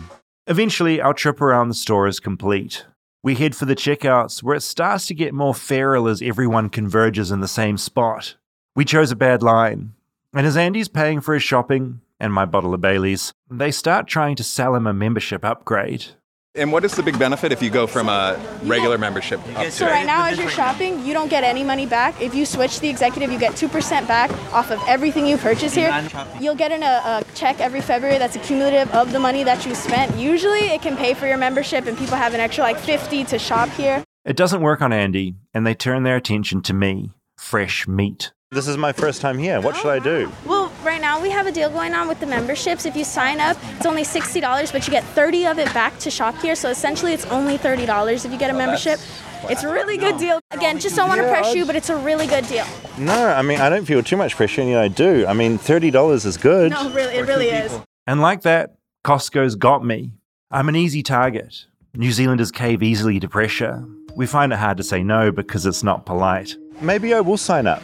Eventually, 0.46 1.00
our 1.00 1.14
trip 1.14 1.40
around 1.40 1.68
the 1.68 1.74
store 1.74 2.08
is 2.08 2.18
complete. 2.18 2.84
We 3.22 3.34
head 3.34 3.56
for 3.56 3.64
the 3.64 3.74
checkouts 3.74 4.42
where 4.42 4.54
it 4.54 4.62
starts 4.62 5.06
to 5.06 5.14
get 5.14 5.34
more 5.34 5.54
feral 5.54 6.06
as 6.06 6.22
everyone 6.22 6.70
converges 6.70 7.32
in 7.32 7.40
the 7.40 7.48
same 7.48 7.76
spot. 7.76 8.36
We 8.76 8.84
chose 8.84 9.10
a 9.10 9.16
bad 9.16 9.42
line, 9.42 9.94
and 10.32 10.46
as 10.46 10.56
Andy's 10.56 10.88
paying 10.88 11.20
for 11.20 11.34
his 11.34 11.42
shopping 11.42 12.00
and 12.20 12.32
my 12.32 12.44
bottle 12.44 12.74
of 12.74 12.80
Bailey's, 12.80 13.32
they 13.50 13.72
start 13.72 14.06
trying 14.06 14.36
to 14.36 14.44
sell 14.44 14.76
him 14.76 14.86
a 14.86 14.92
membership 14.92 15.44
upgrade. 15.44 16.06
And 16.54 16.72
what 16.72 16.84
is 16.84 16.92
the 16.96 17.02
big 17.02 17.18
benefit 17.18 17.52
if 17.52 17.62
you 17.62 17.70
go 17.70 17.86
from 17.86 18.08
a 18.08 18.36
regular 18.64 18.98
membership 18.98 19.38
up 19.56 19.70
So 19.70 19.86
to 19.86 19.92
right 19.92 20.06
now, 20.06 20.26
as 20.26 20.38
you're 20.38 20.48
shopping, 20.48 21.04
you 21.04 21.12
don't 21.12 21.28
get 21.28 21.44
any 21.44 21.62
money 21.62 21.86
back. 21.86 22.20
If 22.20 22.34
you 22.34 22.46
switch 22.46 22.76
to 22.76 22.80
the 22.80 22.88
executive, 22.88 23.30
you 23.30 23.38
get 23.38 23.54
two 23.54 23.68
percent 23.68 24.08
back 24.08 24.30
off 24.52 24.70
of 24.70 24.82
everything 24.88 25.26
you 25.26 25.36
purchase 25.36 25.74
here. 25.74 25.92
You'll 26.40 26.56
get 26.56 26.72
in 26.72 26.82
a, 26.82 26.86
a 26.86 27.24
check 27.34 27.60
every 27.60 27.80
February 27.80 28.18
that's 28.18 28.34
accumulative 28.34 28.90
of 28.92 29.12
the 29.12 29.20
money 29.20 29.44
that 29.44 29.66
you 29.66 29.74
spent. 29.74 30.16
Usually, 30.16 30.60
it 30.70 30.82
can 30.82 30.96
pay 30.96 31.14
for 31.14 31.26
your 31.26 31.38
membership, 31.38 31.86
and 31.86 31.96
people 31.96 32.16
have 32.16 32.34
an 32.34 32.40
extra 32.40 32.64
like 32.64 32.78
50 32.78 33.24
to 33.24 33.38
shop 33.38 33.68
here. 33.70 34.02
It 34.24 34.36
doesn't 34.36 34.62
work 34.62 34.82
on 34.82 34.92
Andy, 34.92 35.36
and 35.54 35.66
they 35.66 35.74
turn 35.74 36.02
their 36.02 36.16
attention 36.16 36.62
to 36.62 36.74
me 36.74 37.12
fresh 37.36 37.86
meat. 37.86 38.32
This 38.50 38.66
is 38.66 38.78
my 38.78 38.92
first 38.92 39.20
time 39.20 39.36
here. 39.36 39.60
What 39.60 39.76
should 39.76 39.90
I 39.90 39.98
do? 39.98 40.32
Well, 40.46 40.57
right 40.98 41.16
now 41.16 41.22
we 41.22 41.30
have 41.30 41.46
a 41.46 41.52
deal 41.52 41.70
going 41.70 41.94
on 41.94 42.08
with 42.08 42.18
the 42.18 42.26
memberships. 42.26 42.84
If 42.84 42.96
you 42.96 43.04
sign 43.04 43.40
up, 43.40 43.56
it's 43.76 43.86
only 43.86 44.04
sixty 44.04 44.40
dollars, 44.40 44.72
but 44.72 44.86
you 44.86 44.90
get 44.90 45.04
thirty 45.04 45.46
of 45.46 45.58
it 45.58 45.72
back 45.72 45.96
to 46.00 46.10
shop 46.10 46.36
here. 46.38 46.56
So 46.56 46.70
essentially, 46.70 47.12
it's 47.12 47.26
only 47.26 47.56
thirty 47.56 47.86
dollars 47.86 48.24
if 48.24 48.32
you 48.32 48.38
get 48.38 48.50
a 48.50 48.54
membership. 48.54 48.98
It's 49.44 49.62
a 49.62 49.72
really 49.72 49.96
good 49.96 50.18
deal. 50.18 50.40
Again, 50.50 50.80
just 50.80 50.96
don't 50.96 51.08
want 51.08 51.20
to 51.20 51.28
press 51.28 51.54
you, 51.54 51.64
but 51.64 51.76
it's 51.76 51.90
a 51.90 51.96
really 51.96 52.26
good 52.26 52.46
deal. 52.48 52.66
No, 52.98 53.28
I 53.28 53.42
mean, 53.42 53.60
I 53.60 53.68
don't 53.68 53.84
feel 53.84 54.02
too 54.02 54.16
much 54.16 54.34
pressure, 54.34 54.60
and 54.62 54.70
yet 54.70 54.82
I 54.82 54.88
do. 54.88 55.26
I 55.28 55.32
mean, 55.32 55.58
$30 55.58 56.26
is 56.26 56.36
good. 56.36 56.72
No, 56.72 56.90
really, 56.90 57.14
it 57.14 57.28
really 57.28 57.46
is. 57.46 57.78
And 58.08 58.20
like 58.20 58.42
that, 58.42 58.74
Costco's 59.04 59.54
got 59.54 59.84
me. 59.84 60.10
I'm 60.50 60.68
an 60.68 60.74
easy 60.74 61.04
target. 61.04 61.66
New 61.94 62.10
Zealanders 62.10 62.50
cave 62.50 62.82
easily 62.82 63.20
to 63.20 63.28
pressure. 63.28 63.84
We 64.16 64.26
find 64.26 64.52
it 64.52 64.58
hard 64.58 64.76
to 64.78 64.82
say 64.82 65.04
no 65.04 65.30
because 65.30 65.66
it's 65.66 65.84
not 65.84 66.04
polite. 66.04 66.56
Maybe 66.80 67.14
I 67.14 67.20
will 67.20 67.36
sign 67.36 67.68
up. 67.68 67.82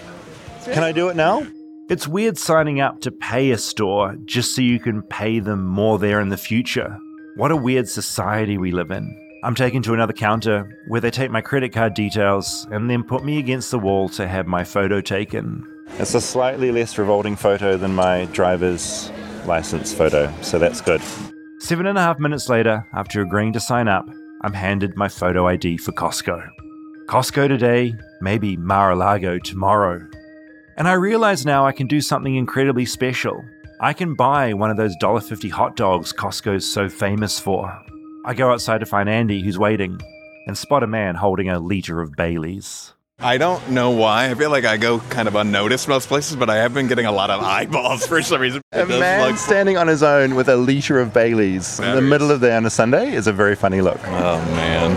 Can 0.64 0.83
I 0.83 0.90
do 0.90 1.09
it 1.09 1.14
now? 1.14 1.46
It's 1.90 2.09
weird 2.09 2.38
signing 2.38 2.81
up 2.81 3.01
to 3.03 3.11
pay 3.11 3.51
a 3.51 3.59
store 3.59 4.16
just 4.25 4.55
so 4.55 4.62
you 4.62 4.81
can 4.81 5.03
pay 5.03 5.38
them 5.38 5.66
more 5.66 5.99
there 5.99 6.18
in 6.18 6.31
the 6.31 6.38
future. 6.38 6.99
What 7.37 7.51
a 7.51 7.57
weird 7.57 7.87
society 7.87 8.57
we 8.57 8.70
live 8.70 8.90
in. 8.90 9.14
I'm 9.42 9.55
taken 9.55 9.83
to 9.83 9.92
another 9.92 10.14
counter 10.14 10.81
where 10.88 11.03
they 11.03 11.11
take 11.11 11.31
my 11.31 11.42
credit 11.42 11.75
card 11.75 11.92
details 11.92 12.66
and 12.70 12.88
then 12.88 13.05
put 13.05 13.23
me 13.23 13.38
against 13.38 13.70
the 13.70 13.79
wall 13.79 14.09
to 14.11 14.27
have 14.27 14.47
my 14.47 14.64
photo 14.64 15.03
taken. 15.03 15.62
It's 15.99 16.14
a 16.14 16.23
slightly 16.23 16.73
less 16.73 16.97
revolting 16.97 17.37
photo 17.37 17.77
than 17.77 17.94
my 17.94 18.25
driver's 18.33 19.12
license 19.44 19.92
photo, 19.92 20.33
so 20.40 20.59
that's 20.59 20.81
good. 20.81 21.03
Seven 21.59 21.85
and 21.85 21.99
a 21.99 22.01
half 22.01 22.18
minutes 22.18 22.49
later, 22.49 22.87
after 22.94 23.20
agreeing 23.20 23.53
to 23.53 23.61
sign 23.61 23.88
up, 23.88 24.09
I'm 24.40 24.55
handed 24.55 24.97
my 24.97 25.09
photo 25.09 25.47
ID 25.49 25.77
for 25.77 25.92
Costco. 25.92 26.49
Costco 27.09 27.47
today, 27.47 27.94
maybe 28.23 28.57
Mar 28.57 28.92
a 28.92 28.97
Lago 28.97 29.38
tomorrow. 29.38 30.09
And 30.76 30.88
I 30.88 30.94
realize 30.94 31.46
now 31.46 31.66
I 31.66 31.72
can 31.72 31.87
do 31.87 32.00
something 32.00 32.34
incredibly 32.34 32.84
special. 32.84 33.44
I 33.80 33.92
can 33.92 34.14
buy 34.14 34.54
one 34.54 34.70
of 34.70 34.76
those 34.76 34.96
$1.50 35.02 35.50
hot 35.50 35.76
dogs 35.76 36.12
Costco's 36.12 36.70
so 36.70 36.88
famous 36.88 37.38
for. 37.38 37.76
I 38.24 38.34
go 38.34 38.50
outside 38.50 38.78
to 38.80 38.87
find 38.87 39.08
Andy, 39.08 39.42
who's 39.42 39.58
waiting, 39.58 40.00
and 40.46 40.56
spot 40.56 40.82
a 40.82 40.87
man 40.87 41.14
holding 41.14 41.48
a 41.48 41.58
litre 41.58 42.00
of 42.00 42.12
Bailey's. 42.16 42.92
I 43.20 43.38
don't 43.38 43.70
know 43.70 43.90
why. 43.90 44.28
I 44.30 44.34
feel 44.34 44.50
like 44.50 44.64
I 44.64 44.76
go 44.76 44.98
kind 44.98 45.28
of 45.28 45.37
unnoticed 45.37 45.87
most 45.87 46.08
places, 46.08 46.34
but 46.37 46.50
I 46.50 46.56
have 46.56 46.74
been 46.74 46.88
getting 46.88 47.06
a 47.06 47.12
lot 47.12 47.30
of 47.30 47.40
eyeballs 47.42 48.06
for 48.06 48.20
some 48.22 48.40
reason. 48.40 48.60
A 48.72 48.84
man 48.84 49.28
look- 49.28 49.38
standing 49.38 49.76
on 49.76 49.87
his 49.87 50.02
own 50.02 50.34
with 50.34 50.48
a 50.48 50.56
litre 50.56 50.98
of 50.98 51.12
Bailey's 51.12 51.78
in 51.78 51.94
the 51.94 52.02
middle 52.02 52.30
of 52.32 52.40
the 52.40 52.48
day 52.48 52.56
on 52.56 52.66
a 52.66 52.70
Sunday 52.70 53.12
is 53.14 53.26
a 53.28 53.32
very 53.32 53.54
funny 53.54 53.80
look. 53.80 54.00
Oh 54.08 54.38
man. 54.56 54.90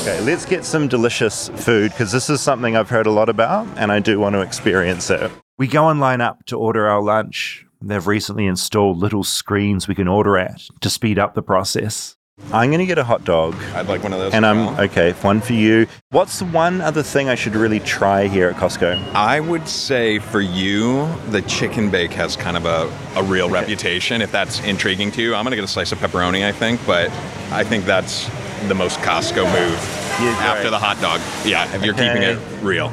Okay, 0.00 0.20
let's 0.20 0.44
get 0.44 0.64
some 0.64 0.86
delicious 0.86 1.48
food 1.48 1.90
because 1.90 2.12
this 2.12 2.30
is 2.30 2.40
something 2.40 2.76
I've 2.76 2.88
heard 2.88 3.06
a 3.06 3.10
lot 3.10 3.28
about 3.28 3.66
and 3.76 3.90
I 3.90 3.98
do 3.98 4.20
want 4.20 4.34
to 4.34 4.42
experience 4.42 5.10
it. 5.10 5.28
We 5.58 5.66
go 5.66 5.88
and 5.88 5.98
line 5.98 6.20
up 6.20 6.46
to 6.46 6.56
order 6.56 6.86
our 6.86 7.02
lunch. 7.02 7.66
They've 7.82 8.06
recently 8.06 8.46
installed 8.46 8.98
little 8.98 9.24
screens 9.24 9.88
we 9.88 9.96
can 9.96 10.06
order 10.06 10.38
at 10.38 10.62
to 10.82 10.88
speed 10.88 11.18
up 11.18 11.34
the 11.34 11.42
process. 11.42 12.16
I'm 12.52 12.70
going 12.70 12.78
to 12.78 12.86
get 12.86 12.98
a 12.98 13.04
hot 13.04 13.24
dog. 13.24 13.56
I'd 13.74 13.88
like 13.88 14.04
one 14.04 14.12
of 14.12 14.20
those. 14.20 14.32
And 14.32 14.46
I'm 14.46 14.66
well. 14.66 14.80
okay, 14.82 15.12
one 15.14 15.40
for 15.40 15.54
you. 15.54 15.88
What's 16.10 16.38
the 16.38 16.44
one 16.44 16.80
other 16.80 17.02
thing 17.02 17.28
I 17.28 17.34
should 17.34 17.56
really 17.56 17.80
try 17.80 18.28
here 18.28 18.48
at 18.48 18.56
Costco? 18.56 19.12
I 19.14 19.40
would 19.40 19.66
say 19.66 20.20
for 20.20 20.40
you, 20.40 21.12
the 21.30 21.42
chicken 21.42 21.90
bake 21.90 22.12
has 22.12 22.36
kind 22.36 22.56
of 22.56 22.64
a, 22.64 23.18
a 23.18 23.24
real 23.24 23.50
reputation. 23.50 24.22
If 24.22 24.30
that's 24.30 24.60
intriguing 24.60 25.10
to 25.12 25.22
you, 25.22 25.34
I'm 25.34 25.44
gonna 25.44 25.56
get 25.56 25.64
a 25.64 25.68
slice 25.68 25.90
of 25.90 25.98
pepperoni. 25.98 26.46
I 26.46 26.52
think, 26.52 26.80
but 26.86 27.10
I 27.50 27.64
think 27.64 27.84
that's 27.84 28.30
the 28.66 28.74
most 28.74 28.98
Costco 29.00 29.44
move 29.44 29.72
Yeah, 30.20 30.36
after 30.40 30.64
right. 30.64 30.70
the 30.70 30.78
hot 30.78 31.00
dog. 31.00 31.20
Yeah, 31.46 31.72
if 31.74 31.84
you're 31.84 31.94
keeping 31.94 32.22
it 32.22 32.38
real. 32.62 32.88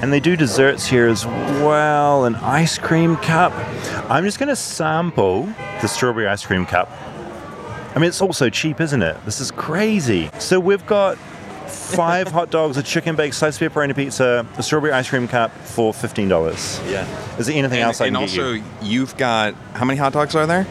And 0.00 0.12
they 0.12 0.20
do 0.20 0.36
desserts 0.36 0.86
here 0.86 1.08
as 1.08 1.26
well, 1.26 2.24
an 2.24 2.36
ice 2.36 2.78
cream 2.78 3.16
cup. 3.16 3.52
I'm 4.10 4.24
just 4.24 4.38
going 4.38 4.48
to 4.48 4.54
sample 4.56 5.44
the 5.80 5.88
strawberry 5.88 6.28
ice 6.28 6.44
cream 6.46 6.66
cup. 6.66 6.88
I 7.94 7.98
mean, 7.98 8.08
it's 8.08 8.20
also 8.20 8.48
cheap, 8.48 8.80
isn't 8.80 9.02
it? 9.02 9.16
This 9.24 9.40
is 9.40 9.50
crazy. 9.50 10.30
So 10.38 10.60
we've 10.60 10.86
got 10.86 11.16
five 11.66 12.28
hot 12.32 12.50
dogs, 12.50 12.76
a 12.76 12.82
chicken 12.82 13.16
bake, 13.16 13.32
sliced 13.34 13.58
pepperoni 13.58 13.96
pizza, 13.96 14.46
a 14.56 14.62
strawberry 14.62 14.92
ice 14.92 15.08
cream 15.08 15.26
cup 15.26 15.50
for 15.62 15.92
$15. 15.92 16.28
Yeah. 16.90 17.36
Is 17.38 17.46
there 17.46 17.56
anything 17.56 17.78
And, 17.80 17.86
else 17.88 18.00
I 18.00 18.06
and 18.06 18.14
can 18.14 18.22
also, 18.22 18.54
get 18.54 18.64
you've 18.82 19.16
got 19.16 19.54
how 19.74 19.84
many 19.84 19.98
hot 19.98 20.12
dogs 20.12 20.36
are 20.36 20.46
there? 20.46 20.64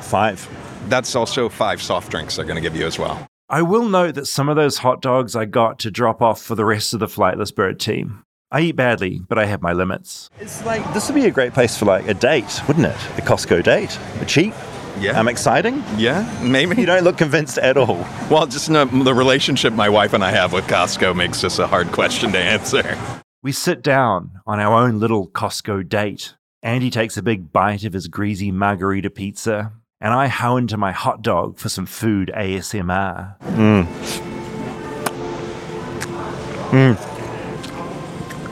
Five. 0.00 0.48
That's 0.88 1.14
also 1.14 1.50
five 1.50 1.82
soft 1.82 2.10
drinks 2.10 2.36
they're 2.36 2.46
gonna 2.46 2.62
give 2.62 2.74
you 2.76 2.86
as 2.86 2.98
well. 2.98 3.26
I 3.52 3.62
will 3.62 3.88
note 3.88 4.14
that 4.14 4.26
some 4.28 4.48
of 4.48 4.54
those 4.54 4.78
hot 4.78 5.02
dogs 5.02 5.34
I 5.34 5.44
got 5.44 5.80
to 5.80 5.90
drop 5.90 6.22
off 6.22 6.40
for 6.40 6.54
the 6.54 6.64
rest 6.64 6.94
of 6.94 7.00
the 7.00 7.06
Flightless 7.08 7.52
Bird 7.52 7.80
team. 7.80 8.22
I 8.52 8.60
eat 8.60 8.76
badly, 8.76 9.22
but 9.28 9.40
I 9.40 9.46
have 9.46 9.60
my 9.60 9.72
limits. 9.72 10.30
It's 10.38 10.64
like 10.64 10.94
this 10.94 11.08
would 11.08 11.16
be 11.16 11.26
a 11.26 11.32
great 11.32 11.52
place 11.52 11.76
for 11.76 11.84
like 11.84 12.06
a 12.06 12.14
date, 12.14 12.60
wouldn't 12.68 12.86
it? 12.86 12.94
A 13.18 13.22
Costco 13.22 13.64
date, 13.64 13.98
a 14.20 14.24
cheap, 14.24 14.54
Yeah. 15.00 15.14
I'm 15.14 15.26
um, 15.26 15.28
exciting. 15.28 15.82
yeah, 15.96 16.30
maybe. 16.44 16.76
You 16.80 16.86
don't 16.86 17.02
look 17.02 17.18
convinced 17.18 17.58
at 17.58 17.76
all. 17.76 18.06
Well, 18.30 18.46
just 18.46 18.70
no, 18.70 18.84
the 18.84 19.14
relationship 19.14 19.72
my 19.72 19.88
wife 19.88 20.12
and 20.12 20.22
I 20.22 20.30
have 20.30 20.52
with 20.52 20.68
Costco 20.68 21.16
makes 21.16 21.40
this 21.40 21.58
a 21.58 21.66
hard 21.66 21.90
question 21.90 22.30
to 22.30 22.38
answer. 22.38 22.96
We 23.42 23.50
sit 23.50 23.82
down 23.82 24.30
on 24.46 24.60
our 24.60 24.80
own 24.80 25.00
little 25.00 25.26
Costco 25.28 25.88
date. 25.88 26.36
Andy 26.62 26.88
takes 26.90 27.16
a 27.16 27.22
big 27.22 27.52
bite 27.52 27.82
of 27.82 27.94
his 27.94 28.06
greasy 28.06 28.52
margarita 28.52 29.10
pizza, 29.10 29.72
and 30.00 30.14
I 30.14 30.28
hoe 30.28 30.56
into 30.56 30.76
my 30.76 30.92
hot 30.92 31.22
dog 31.22 31.58
for 31.58 31.68
some 31.68 31.86
food 31.86 32.30
ASMR. 32.34 33.36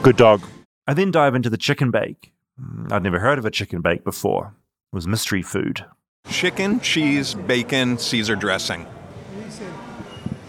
Good 0.01 0.17
dog. 0.17 0.43
I 0.87 0.93
then 0.93 1.11
dive 1.11 1.35
into 1.35 1.49
the 1.49 1.57
chicken 1.57 1.91
bake. 1.91 2.31
Mm, 2.61 2.91
I'd 2.91 3.03
never 3.03 3.19
heard 3.19 3.37
of 3.39 3.45
a 3.45 3.51
chicken 3.51 3.81
bake 3.81 4.03
before. 4.03 4.53
It 4.91 4.95
was 4.95 5.07
mystery 5.07 5.41
food. 5.41 5.85
Chicken, 6.29 6.79
cheese, 6.81 7.33
bacon, 7.33 7.97
Caesar 7.97 8.35
dressing. 8.35 8.85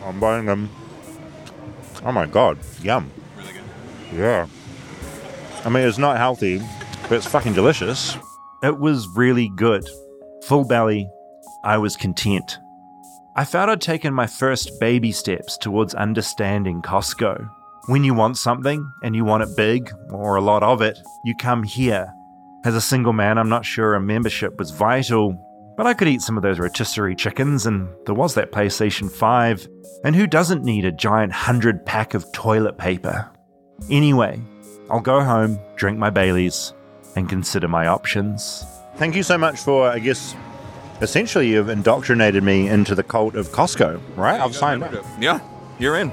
I'm 0.04 0.18
buying 0.18 0.46
them. 0.46 0.70
Oh 2.04 2.12
my 2.12 2.26
god, 2.26 2.58
yum. 2.82 3.10
Really 3.36 3.52
good. 3.52 3.62
Yeah. 4.14 4.46
I 5.64 5.68
mean, 5.68 5.86
it's 5.86 5.98
not 5.98 6.16
healthy, 6.16 6.60
but 7.02 7.12
it's 7.12 7.26
fucking 7.26 7.52
delicious. 7.52 8.16
It 8.62 8.78
was 8.78 9.06
really 9.14 9.48
good. 9.50 9.86
Full 10.44 10.64
belly. 10.64 11.08
I 11.64 11.78
was 11.78 11.96
content. 11.96 12.58
I 13.36 13.44
felt 13.44 13.68
I'd 13.68 13.80
taken 13.80 14.12
my 14.12 14.26
first 14.26 14.80
baby 14.80 15.12
steps 15.12 15.56
towards 15.58 15.94
understanding 15.94 16.82
Costco. 16.82 17.48
When 17.86 18.04
you 18.04 18.14
want 18.14 18.38
something 18.38 18.90
and 19.02 19.14
you 19.14 19.24
want 19.24 19.42
it 19.42 19.56
big 19.56 19.90
or 20.10 20.36
a 20.36 20.40
lot 20.40 20.62
of 20.62 20.82
it, 20.82 20.98
you 21.24 21.34
come 21.34 21.62
here. 21.62 22.12
As 22.64 22.74
a 22.74 22.80
single 22.80 23.12
man, 23.12 23.38
I'm 23.38 23.48
not 23.48 23.64
sure 23.64 23.94
a 23.94 24.00
membership 24.00 24.58
was 24.58 24.70
vital, 24.70 25.34
but 25.76 25.86
I 25.86 25.94
could 25.94 26.08
eat 26.08 26.22
some 26.22 26.36
of 26.36 26.42
those 26.42 26.58
rotisserie 26.58 27.14
chickens, 27.14 27.64
and 27.64 27.88
there 28.04 28.14
was 28.14 28.34
that 28.34 28.52
PlayStation 28.52 29.10
5. 29.10 29.66
And 30.04 30.14
who 30.14 30.26
doesn't 30.26 30.64
need 30.64 30.84
a 30.84 30.92
giant 30.92 31.32
100 31.32 31.86
pack 31.86 32.14
of 32.14 32.30
toilet 32.32 32.76
paper? 32.76 33.30
Anyway, 33.88 34.40
I'll 34.90 35.00
go 35.00 35.22
home, 35.22 35.58
drink 35.76 35.98
my 35.98 36.10
Baileys, 36.10 36.74
and 37.16 37.28
consider 37.28 37.68
my 37.68 37.86
options. 37.86 38.64
Thank 39.00 39.16
you 39.16 39.22
so 39.22 39.38
much 39.38 39.58
for, 39.60 39.88
I 39.88 39.98
guess, 39.98 40.36
essentially 41.00 41.48
you've 41.48 41.70
indoctrinated 41.70 42.42
me 42.42 42.68
into 42.68 42.94
the 42.94 43.02
cult 43.02 43.34
of 43.34 43.48
Costco, 43.48 43.98
right? 44.14 44.38
I've 44.38 44.54
signed 44.54 44.82
up. 44.82 45.06
Yeah, 45.18 45.40
you're 45.78 45.96
in. 45.96 46.12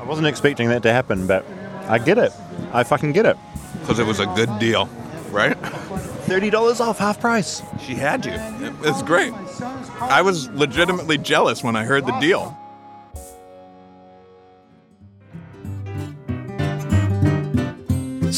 I 0.00 0.02
wasn't 0.02 0.26
expecting 0.26 0.70
that 0.70 0.82
to 0.82 0.92
happen, 0.92 1.28
but 1.28 1.46
I 1.86 1.98
get 2.00 2.18
it. 2.18 2.32
I 2.72 2.82
fucking 2.82 3.12
get 3.12 3.26
it. 3.26 3.36
Because 3.78 4.00
it 4.00 4.06
was 4.08 4.18
a 4.18 4.26
good 4.26 4.58
deal, 4.58 4.86
right? 5.30 5.56
$30 6.26 6.80
off, 6.80 6.98
half 6.98 7.20
price. 7.20 7.62
She 7.86 7.94
had 7.94 8.26
you. 8.26 8.32
It's 8.82 9.02
great. 9.04 9.32
I 10.00 10.20
was 10.22 10.50
legitimately 10.50 11.18
jealous 11.18 11.62
when 11.62 11.76
I 11.76 11.84
heard 11.84 12.06
the 12.06 12.18
deal. 12.18 12.58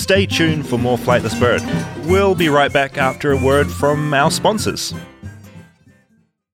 Stay 0.07 0.25
tuned 0.25 0.65
for 0.69 0.79
more 0.79 0.97
Flightless 0.97 1.37
Bird. 1.41 1.61
We'll 2.07 2.37
be 2.37 2.49
right 2.49 2.73
back 2.73 2.97
after 2.97 3.33
a 3.33 3.37
word 3.37 3.69
from 3.69 4.15
our 4.15 4.31
sponsors. 4.31 4.95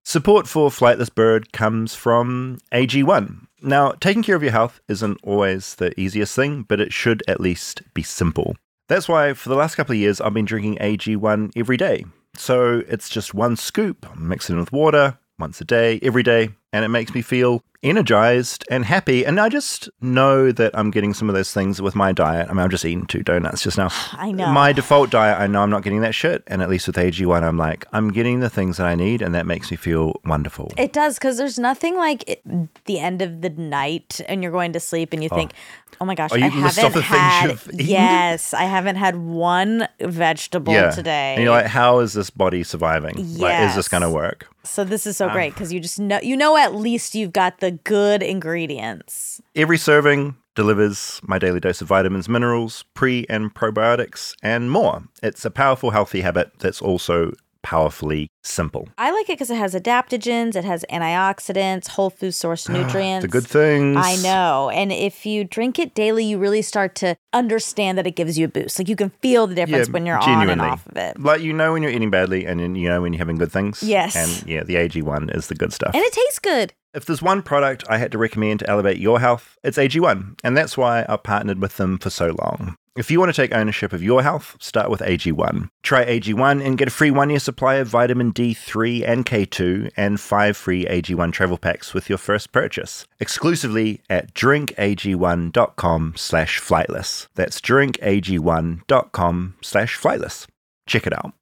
Support 0.07 0.49
for 0.49 0.71
Flightless 0.71 1.15
Bird 1.15 1.53
comes 1.53 1.95
from 1.95 2.61
AG1. 2.73 3.47
Now, 3.61 3.91
taking 4.01 4.23
care 4.23 4.37
of 4.37 4.43
your 4.43 4.53
health 4.53 4.81
isn't 4.89 5.19
always 5.23 5.75
the 5.75 5.93
easiest 6.01 6.35
thing, 6.35 6.63
but 6.63 6.81
it 6.81 6.95
should 6.95 7.23
at 7.29 7.43
least 7.43 7.83
be 7.93 8.03
simple. 8.03 8.57
That's 8.89 9.07
why 9.07 9.35
for 9.35 9.51
the 9.51 9.55
last 9.55 9.75
couple 9.75 9.93
of 9.93 9.99
years 9.99 10.19
I've 10.19 10.33
been 10.33 10.47
drinking 10.47 10.79
AG1 10.79 11.53
every 11.55 11.77
day. 11.77 12.07
So 12.35 12.83
it's 12.89 13.11
just 13.11 13.35
one 13.35 13.57
scoop, 13.57 14.07
mix 14.17 14.49
it 14.49 14.57
with 14.57 14.73
water 14.73 15.19
once 15.39 15.61
a 15.61 15.67
day, 15.67 16.01
every 16.03 16.23
day, 16.23 16.49
and 16.73 16.87
it 16.87 16.89
makes 16.89 17.15
me 17.15 17.21
feel 17.21 17.63
energized 17.83 18.65
and 18.71 18.85
happy. 18.85 19.25
And 19.27 19.41
I 19.41 19.49
just 19.49 19.91
know 20.01 20.53
that 20.53 20.71
I'm 20.75 20.91
getting 20.91 21.15
some 21.15 21.29
of 21.29 21.35
those 21.35 21.53
things 21.53 21.83
with 21.83 21.95
my 21.95 22.13
diet. 22.13 22.49
I 22.49 22.53
mean, 22.53 22.61
I'm 22.61 22.71
just 22.71 22.85
eating 22.85 23.07
two 23.07 23.23
donuts 23.23 23.63
just 23.63 23.77
now. 23.77 23.89
I 24.13 24.33
know. 24.33 24.53
My 24.53 24.73
default 24.73 25.11
diet, 25.11 25.41
I 25.41 25.47
know 25.47 25.63
I'm 25.63 25.71
not 25.71 25.83
getting 25.83 26.01
that 26.03 26.15
shit. 26.15 26.43
And 26.47 26.63
at 26.63 26.69
least 26.71 26.87
with 26.87 26.97
AG1, 26.97 27.43
I'm 27.43 27.59
like, 27.59 27.87
I'm 27.93 28.11
getting 28.13 28.41
the 28.41 28.51
things 28.51 28.77
that 28.77 28.87
I 28.87 28.95
need, 28.95 29.23
and 29.23 29.35
that 29.35 29.47
makes 29.47 29.71
me 29.71 29.77
feel 29.77 30.21
wonderful. 30.25 30.73
It 30.77 30.93
does 30.93 31.19
because 31.19 31.39
there's 31.39 31.59
nothing 31.59 31.97
like 31.97 32.29
it, 32.29 32.43
the 32.85 32.99
end 32.99 33.21
of 33.23 33.41
the 33.41 33.51
night 33.51 34.21
and 34.29 34.43
you're 34.43 34.53
going 34.53 34.73
to 34.75 34.81
sleep 34.81 35.13
and 35.13 35.23
you 35.23 35.29
think, 35.29 35.53
oh 36.01 36.05
my 36.05 36.15
gosh, 36.15 36.31
Oh, 36.33 36.37
you 36.37 36.45
I 36.45 36.49
haven't 36.49 37.03
had. 37.03 37.59
Yes, 37.75 38.55
I 38.55 38.65
haven't 38.65 38.97
had 38.97 39.17
one 39.17 39.89
vegetable 40.01 40.73
yeah. 40.73 40.91
today. 40.91 41.35
And 41.35 41.43
you're 41.43 41.53
like, 41.53 41.67
how 41.67 41.99
is 41.99 42.13
this 42.13 42.31
body 42.31 42.63
surviving? 42.63 43.17
Like, 43.39 43.69
is 43.69 43.75
this 43.75 43.89
going 43.89 44.03
to 44.03 44.11
work? 44.11 44.49
so 44.65 44.85
this 44.85 45.07
is 45.07 45.17
so 45.17 45.27
Um, 45.27 45.33
great 45.33 45.53
because 45.53 45.73
you 45.73 45.81
just 45.81 45.99
know 45.99 46.21
you 46.23 46.37
know 46.37 46.57
at 46.57 46.73
least 46.73 47.17
you've 47.17 47.33
got 47.33 47.59
the 47.59 47.72
good 47.73 48.23
ingredients. 48.23 49.41
Every 49.55 49.79
serving 49.79 50.37
delivers 50.55 51.21
my 51.23 51.39
daily 51.39 51.61
dose 51.61 51.81
of 51.81 51.89
vitamins, 51.89 52.29
minerals, 52.29 52.85
pre 52.95 53.27
and 53.29 53.55
probiotics, 53.55 54.35
and 54.43 54.71
more. 54.71 55.05
It's 55.23 55.45
a 55.45 55.51
powerful, 55.51 55.91
healthy 55.91 56.21
habit 56.21 56.53
that's 56.59 56.83
also 56.83 57.33
powerfully 57.63 58.29
simple. 58.43 58.89
I 58.99 59.11
like 59.13 59.29
it 59.29 59.35
because 59.35 59.51
it 59.51 59.57
has 59.57 59.75
adaptogens, 59.75 60.57
it 60.57 60.65
has 60.65 60.85
antioxidants, 60.91 61.89
whole 61.89 62.11
food 62.11 62.33
source 62.35 62.69
nutrients. 62.69 63.23
The 63.23 63.29
good 63.29 63.47
things. 63.47 63.97
I 63.99 64.17
know. 64.17 64.71
And 64.71 64.93
if 64.93 65.25
you 65.25 65.45
drink 65.45 65.79
it 65.79 65.95
daily, 65.95 66.25
you 66.25 66.39
really 66.39 66.63
start 66.63 66.95
to 66.97 67.17
understand 67.33 67.99
that 67.99 68.07
it 68.07 68.13
gives 68.17 68.39
you 68.39 68.47
a 68.47 68.49
boost. 68.49 68.79
Like 68.79 68.89
you 68.89 68.97
can 68.97 69.11
feel 69.21 69.47
the 69.47 69.55
difference 69.55 69.89
when 69.89 70.07
you're 70.07 70.19
on 70.19 70.49
and 70.49 70.61
off 70.61 70.87
of 70.87 70.97
it. 70.97 71.21
Like 71.21 71.41
you 71.41 71.53
know 71.53 71.73
when 71.73 71.83
you're 71.83 71.93
eating 71.93 72.11
badly, 72.11 72.47
and 72.47 72.61
then 72.61 72.75
you 72.75 72.89
know 72.89 73.03
when 73.03 73.13
you're 73.13 73.19
having 73.19 73.37
good 73.37 73.53
things. 73.53 73.83
Yes. 73.83 74.17
And 74.17 74.49
yeah, 74.49 74.63
the 74.63 74.75
AG1 74.75 75.35
is 75.37 75.49
the 75.49 75.55
good 75.55 75.73
stuff. 75.73 75.95
And 75.95 76.03
it 76.03 76.13
tastes 76.13 76.39
good. 76.39 76.73
If 76.95 77.07
there's 77.07 77.23
one 77.23 77.41
product 77.43 77.85
I 77.89 77.97
had 77.97 78.13
to 78.13 78.19
recommend 78.19 78.61
to 78.61 78.69
elevate 78.69 78.99
your 78.99 79.19
health, 79.19 79.57
it's 79.65 79.79
AG1, 79.79 80.39
and 80.45 80.57
that's 80.57 80.77
why 80.77 81.07
I've 81.09 81.23
partnered 81.23 81.59
with 81.61 81.79
them 81.79 81.97
for 81.97 82.11
so 82.11 82.37
long. 82.39 82.77
If 82.95 83.11
you 83.11 83.19
want 83.19 83.35
to 83.35 83.43
take 83.43 83.55
ownership 83.55 83.95
of 83.95 84.03
your 84.03 84.23
health, 84.23 84.55
start 84.61 84.91
with 84.91 85.01
AG1. 85.01 85.71
Try 85.83 86.05
AG1 86.05 86.63
and 86.63 86.77
get 86.77 86.89
a 86.89 86.91
free 86.91 87.11
one 87.11 87.31
year 87.31 87.39
supply 87.39 87.77
of 87.77 87.89
vitamin 87.89 88.35
D3 88.35 89.09
and 89.09 89.25
K2 89.25 89.93
and 89.97 90.21
five 90.21 90.59
free 90.59 90.85
AG1 90.85 91.33
travel 91.33 91.57
packs 91.57 91.95
with 91.95 92.11
your 92.11 92.19
first 92.19 92.53
purchase. 92.53 93.07
Exclusively 93.19 94.03
at 94.11 94.35
drinkag1.com 94.35 96.13
slash 96.17 96.61
flightless. 96.61 97.29
That's 97.35 97.63
drinkag1.com 97.63 99.55
slash 99.63 99.99
flightless. 99.99 100.47
Check 100.87 101.07
it 101.07 101.15
out. 101.15 101.33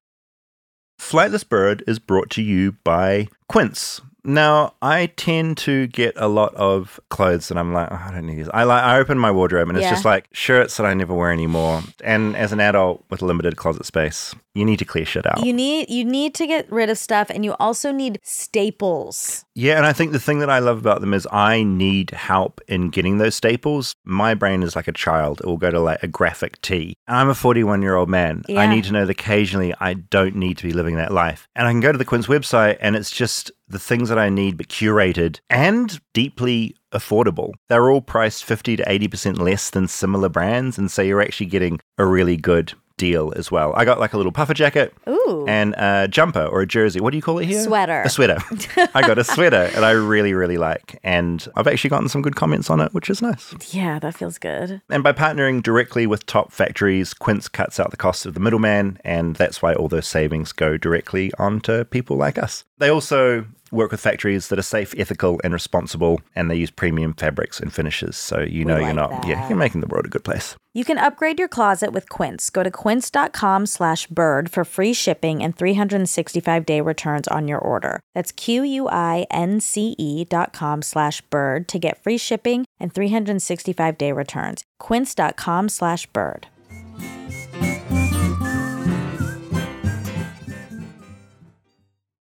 Flightless 1.01 1.49
Bird 1.49 1.83
is 1.89 1.99
brought 1.99 2.31
to 2.31 2.43
you 2.43 2.77
by 2.85 3.27
Quince. 3.49 4.01
Now, 4.23 4.75
I 4.83 5.07
tend 5.17 5.57
to 5.59 5.87
get 5.87 6.15
a 6.17 6.29
lot 6.29 6.55
of 6.55 7.01
clothes 7.09 7.51
and 7.51 7.59
I'm 7.59 7.73
like, 7.73 7.89
oh, 7.91 7.95
I 8.07 8.11
don't 8.13 8.27
need 8.27 8.37
these. 8.37 8.49
I 8.53 8.65
like 8.65 8.83
I 8.83 8.99
open 8.99 9.19
my 9.19 9.31
wardrobe 9.31 9.69
and 9.69 9.79
it's 9.79 9.85
Yeah. 9.85 9.91
just 9.91 10.05
like 10.05 10.29
shirts 10.33 10.77
that 10.77 10.85
I 10.87 10.95
never 10.95 11.15
wear 11.15 11.33
anymore. 11.33 11.83
And 12.05 12.37
as 12.37 12.53
an 12.53 12.61
adult 12.61 13.05
with 13.11 13.23
limited 13.23 13.57
closet 13.57 13.87
space, 13.87 14.35
you 14.55 14.65
need 14.65 14.79
to 14.81 14.85
clear 14.85 15.05
shit 15.07 15.27
out. 15.27 15.45
You 15.45 15.53
need 15.53 15.89
you 15.89 16.05
need 16.05 16.35
to 16.35 16.47
get 16.47 16.71
rid 16.71 16.91
of 16.91 16.99
stuff 16.99 17.31
and 17.31 17.45
you 17.45 17.55
also 17.61 17.93
need 17.93 18.19
staples. 18.23 19.45
Yeah, 19.61 19.77
and 19.77 19.85
I 19.85 19.93
think 19.93 20.13
the 20.13 20.19
thing 20.19 20.39
that 20.39 20.49
I 20.49 20.59
love 20.59 20.79
about 20.79 21.03
them 21.03 21.13
is 21.13 21.29
I 21.31 21.65
need 21.65 22.13
help 22.13 22.63
in 22.67 22.89
getting 22.89 23.19
those 23.19 23.35
staples. 23.35 23.95
My 24.07 24.33
brain 24.33 24.63
is 24.63 24.75
like 24.75 24.89
a 24.89 24.93
child. 24.93 25.41
It 25.41 25.47
will 25.47 25.59
go 25.59 25.71
to 25.71 25.79
like 25.79 26.03
a 26.03 26.09
graphic 26.09 26.59
T. 26.63 26.97
And 27.07 27.19
I'm 27.19 27.29
a 27.29 27.35
41 27.35 27.83
year 27.83 27.95
old 27.95 28.09
man. 28.09 28.43
I 28.49 28.67
need 28.67 28.85
to 28.85 28.93
know 28.93 29.05
that 29.05 29.11
occasionally 29.11 29.75
I 29.79 29.93
don't 29.93 30.35
need 30.35 30.57
to 30.57 30.67
be 30.67 30.73
living 30.73 30.97
that 30.97 31.13
life. 31.13 31.47
And 31.55 31.69
I 31.69 31.73
can 31.73 31.81
go 31.81 31.93
to 31.93 31.99
the 31.99 32.07
Quince 32.07 32.27
website 32.27 32.79
and 32.81 32.97
it's 32.97 33.11
just 33.11 33.53
the 33.69 33.79
things 33.79 34.09
that 34.09 34.19
I 34.19 34.31
need, 34.31 34.57
but 34.57 34.69
curated 34.69 35.41
and 35.51 36.01
deeply 36.15 36.75
affordable. 36.93 37.53
They're 37.69 37.91
all 37.91 38.01
priced 38.01 38.45
50 38.45 38.77
to 38.77 38.85
80% 38.85 39.39
less 39.39 39.69
than 39.69 39.89
similar 39.89 40.31
brands. 40.31 40.79
And 40.79 40.91
so 40.91 41.03
you're 41.03 41.21
actually 41.21 41.47
getting 41.47 41.81
a 41.99 42.07
really 42.07 42.39
good 42.39 42.73
deal 42.97 43.33
as 43.37 43.51
well. 43.51 43.73
I 43.75 43.85
got 43.85 43.99
like 43.99 44.13
a 44.13 44.17
little 44.17 44.33
puffer 44.33 44.55
jacket 44.55 44.93
Ooh. 45.09 45.47
and 45.49 45.75
a 45.79 46.07
jumper 46.09 46.45
or 46.45 46.61
a 46.61 46.67
jersey. 46.67 47.01
What 47.01 47.11
do 47.11 47.17
you 47.17 47.23
call 47.23 47.39
it 47.39 47.47
here? 47.47 47.63
Sweater. 47.63 48.03
A 48.03 48.11
sweater. 48.11 48.39
I 48.95 49.01
got 49.01 49.19
a 49.19 49.25
sweater 49.25 49.71
and 49.75 49.85
I 49.85 49.93
really, 49.93 50.35
really 50.35 50.59
like. 50.59 50.99
And 51.03 51.47
I've 51.57 51.67
actually 51.67 51.91
gotten 51.91 52.09
some 52.09 52.23
good 52.23 52.37
comments 52.37 52.69
on 52.69 52.81
it, 52.81 52.93
which 52.93 53.09
is 53.09 53.23
nice. 53.23 53.55
Yeah, 53.75 53.99
that 54.01 54.15
feels 54.17 54.39
good. 54.39 54.83
And 54.91 55.03
by 55.03 55.13
partnering 55.13 55.63
directly 55.63 56.07
with 56.07 56.27
top 56.27 56.53
factories, 56.53 57.15
Quince 57.15 57.49
cuts 57.49 57.81
out 57.81 57.91
the 57.91 57.97
cost 57.97 58.27
of 58.27 58.35
the 58.35 58.41
middleman, 58.41 58.99
and 59.05 59.37
that's 59.37 59.63
why 59.63 59.75
all 59.75 59.89
those 59.89 60.07
savings 60.07 60.53
go 60.53 60.77
directly 60.77 61.33
onto 61.39 61.85
people 61.85 62.17
like 62.17 62.37
us. 62.39 62.65
They 62.79 62.91
also 62.91 63.47
work 63.71 63.91
with 63.91 64.01
factories 64.01 64.49
that 64.49 64.59
are 64.59 64.63
safe, 64.63 64.95
ethical, 64.99 65.41
and 65.45 65.53
responsible, 65.53 66.21
and 66.37 66.51
they 66.51 66.57
use 66.57 66.71
premium 66.71 67.15
fabrics 67.15 67.61
and 67.61 67.73
finishes. 67.73 68.17
So 68.17 68.41
you 68.41 68.65
know 68.65 68.77
you're 68.77 68.95
like 68.95 68.97
not, 68.97 69.27
yeah, 69.27 69.49
you're 69.49 69.57
making 69.59 69.81
the 69.81 69.87
world 69.87 70.07
a 70.07 70.09
good 70.09 70.25
place. 70.25 70.57
You 70.73 70.85
can 70.85 70.99
upgrade 70.99 71.41
your 71.41 71.49
closet 71.49 71.93
with 71.93 72.09
Quince. 72.09 72.49
Go 72.49 72.63
to 72.63 72.71
quince.com 72.71 73.67
slash 73.67 74.07
bird 74.07 74.53
for 74.53 74.65
free 74.65 74.93
shipping 74.93 75.43
and 75.43 75.57
365 75.57 76.65
day 76.65 76.81
returns 76.81 77.27
on 77.27 77.49
your 77.49 77.59
order. 77.59 77.99
That's 78.15 78.31
Q-U-I-N-C-E 78.31 79.95
E 79.99 80.25
dot 80.25 80.53
com 80.53 80.83
slash 80.83 81.21
bird 81.23 81.67
to 81.69 81.79
get 81.79 81.99
free 81.99 82.19
shipping 82.19 82.67
and 82.79 82.95
365 82.95 83.99
day 83.99 84.13
returns. 84.13 84.63
Quince.com 84.79 85.69
slash 85.69 86.07
bird. 86.07 86.47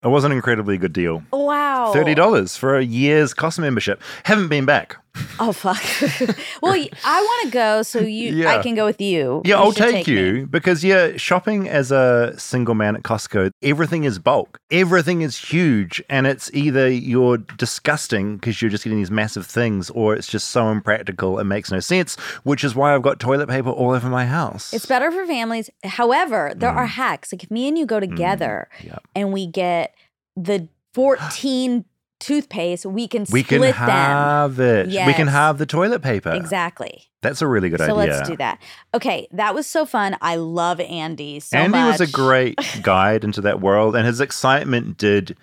It 0.07 0.11
was 0.11 0.23
an 0.23 0.31
incredibly 0.31 0.77
good 0.77 0.93
deal. 0.93 1.21
Wow. 1.33 1.91
$30 1.93 2.57
for 2.57 2.77
a 2.77 2.81
year's 2.81 3.33
cost 3.33 3.59
membership. 3.59 4.01
Haven't 4.23 4.47
been 4.47 4.63
back. 4.63 4.95
Oh, 5.39 5.51
fuck. 5.51 5.81
well, 6.61 6.73
I 7.05 7.21
want 7.21 7.45
to 7.45 7.51
go 7.51 7.81
so 7.83 7.99
you 7.99 8.33
Yeah. 8.33 8.55
I 8.57 8.61
can 8.61 8.75
go 8.75 8.85
with 8.85 8.99
you. 9.01 9.41
Yeah, 9.45 9.57
You 9.57 9.63
I'll 9.63 9.71
take, 9.71 10.07
me. 10.07 10.13
you 10.13 10.47
because 10.47 10.83
yeah, 10.83 11.17
shopping 11.17 11.67
as 11.69 11.91
a 11.91 12.33
single 12.37 12.75
man 12.75 12.95
at 12.95 13.03
Costco, 13.03 13.51
everything 13.61 14.03
is 14.03 14.19
bulk. 14.19 14.59
Everything 14.71 15.21
is 15.21 15.37
huge 15.37 16.03
and 16.09 16.27
it's 16.27 16.51
either 16.53 16.89
you're 16.89 17.37
disgusting 17.37 18.37
because 18.37 18.61
you're 18.61 18.71
just 18.71 18.83
getting 18.83 18.97
these 18.99 19.11
massive 19.11 19.45
things 19.45 19.89
or 19.91 20.13
it's 20.15 20.27
just 20.27 20.49
so 20.49 20.69
impractical 20.69 21.39
it 21.39 21.43
makes 21.45 21.71
no 21.71 21.79
sense, 21.79 22.15
which 22.43 22.63
is 22.63 22.75
why 22.75 22.93
I've 22.95 23.01
got 23.01 23.19
toilet 23.19 23.47
paper 23.47 23.69
all 23.69 23.91
over 23.91 24.09
my 24.09 24.25
house. 24.25 24.73
It's 24.73 24.85
better 24.85 25.11
for 25.11 25.25
families. 25.25 25.69
However, 25.83 26.53
there 26.55 26.71
Mm. 26.71 26.75
are 26.77 26.85
hacks. 26.85 27.31
Like 27.31 27.43
if 27.43 27.51
me 27.51 27.67
and 27.67 27.77
you 27.77 27.85
go 27.85 27.99
together 27.99 28.67
and 29.15 29.31
we 29.31 29.47
get 29.47 29.93
the 30.35 30.67
14 30.93 31.85
toothpaste, 32.19 32.85
we 32.85 33.07
can 33.07 33.25
we 33.31 33.43
can 33.43 33.61
have 33.61 34.59
it. 34.59 34.87
We 34.87 35.13
can 35.13 35.27
have 35.27 35.57
the 35.57 35.65
toilet 35.65 36.01
paper. 36.01 36.31
Exactly. 36.31 37.03
That's 37.21 37.41
a 37.41 37.47
really 37.47 37.69
good 37.69 37.79
so 37.79 37.97
idea. 37.97 38.13
So 38.13 38.17
let's 38.17 38.29
do 38.29 38.37
that. 38.37 38.61
Okay, 38.93 39.27
that 39.31 39.55
was 39.55 39.67
so 39.67 39.85
fun. 39.85 40.15
I 40.21 40.35
love 40.35 40.79
Andy 40.79 41.39
so 41.39 41.57
Andy 41.57 41.77
much. 41.77 41.99
was 41.99 42.09
a 42.09 42.11
great 42.11 42.57
guide 42.83 43.23
into 43.23 43.41
that 43.41 43.59
world, 43.59 43.95
and 43.95 44.05
his 44.05 44.21
excitement 44.21 44.97
did 44.97 45.35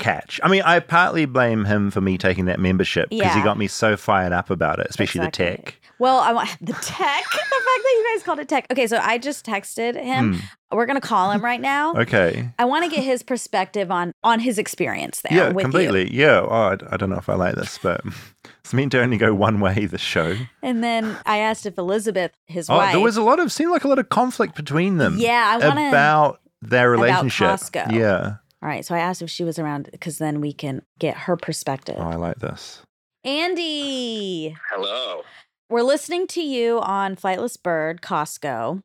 catch. 0.00 0.40
I 0.42 0.48
mean, 0.48 0.62
I 0.62 0.80
partly 0.80 1.24
blame 1.26 1.64
him 1.64 1.90
for 1.90 2.00
me 2.00 2.18
taking 2.18 2.46
that 2.46 2.58
membership 2.58 3.10
because 3.10 3.34
he 3.34 3.42
got 3.42 3.56
me 3.58 3.66
so 3.68 3.96
fired 3.96 4.32
up 4.32 4.50
about 4.50 4.78
it, 4.80 4.86
especially 4.90 5.24
the 5.24 5.30
tech. 5.30 5.76
Well, 5.98 6.18
I 6.18 6.32
want 6.32 6.48
the 6.60 6.72
tech. 6.72 7.24
the 7.24 7.38
fact 7.38 7.82
that 7.82 7.94
you 7.96 8.10
guys 8.14 8.22
called 8.24 8.38
it 8.38 8.48
tech. 8.48 8.66
Okay, 8.72 8.86
so 8.86 8.96
I 8.98 9.18
just 9.18 9.44
texted 9.46 9.94
him. 10.02 10.34
Hmm. 10.34 10.40
We're 10.76 10.86
gonna 10.86 11.00
call 11.00 11.30
him 11.32 11.44
right 11.44 11.60
now. 11.60 11.94
Okay. 12.00 12.48
I 12.58 12.64
want 12.64 12.84
to 12.84 12.90
get 12.90 13.04
his 13.04 13.22
perspective 13.22 13.90
on 13.90 14.12
on 14.24 14.40
his 14.40 14.56
experience 14.58 15.20
there. 15.22 15.36
Yeah, 15.36 15.48
with 15.48 15.56
you. 15.56 15.62
completely. 15.62 16.14
Yeah. 16.14 16.40
Oh, 16.40 16.48
I, 16.50 16.76
I 16.94 16.96
don't 16.96 17.10
know 17.10 17.16
if 17.18 17.28
I 17.28 17.34
like 17.34 17.54
this, 17.56 17.78
but 17.82 18.00
it's 18.60 18.72
meant 18.72 18.92
to 18.92 19.00
only 19.02 19.18
go 19.18 19.34
one 19.34 19.60
way. 19.60 19.84
This 19.86 20.00
show. 20.00 20.36
And 20.62 20.82
then 20.82 21.16
I 21.26 21.38
asked 21.38 21.66
if 21.66 21.76
Elizabeth, 21.76 22.32
his 22.46 22.70
Oh, 22.70 22.76
wife, 22.76 22.92
there 22.92 23.00
was 23.00 23.16
a 23.16 23.22
lot 23.22 23.38
of 23.40 23.50
seemed 23.52 23.72
like 23.72 23.84
a 23.84 23.88
lot 23.88 23.98
of 23.98 24.08
conflict 24.08 24.54
between 24.56 24.96
them. 24.98 25.16
Yeah, 25.18 25.58
I 25.60 25.68
wanna- 25.68 25.88
about 25.88 26.40
their 26.62 26.90
relationship. 26.90 27.46
about. 27.46 27.60
Costco. 27.60 27.92
Yeah. 27.92 28.34
All 28.62 28.68
right, 28.68 28.84
so 28.84 28.94
I 28.94 28.98
asked 28.98 29.22
if 29.22 29.30
she 29.30 29.44
was 29.44 29.58
around 29.58 29.88
because 29.90 30.18
then 30.18 30.40
we 30.40 30.52
can 30.52 30.82
get 30.98 31.16
her 31.16 31.36
perspective. 31.36 31.96
Oh, 31.98 32.02
I 32.02 32.16
like 32.16 32.38
this. 32.40 32.82
Andy, 33.24 34.56
Hello. 34.70 35.22
we're 35.68 35.82
listening 35.82 36.26
to 36.28 36.42
you 36.42 36.78
on 36.80 37.16
Flightless 37.16 37.60
Bird, 37.62 38.02
Costco. 38.02 38.82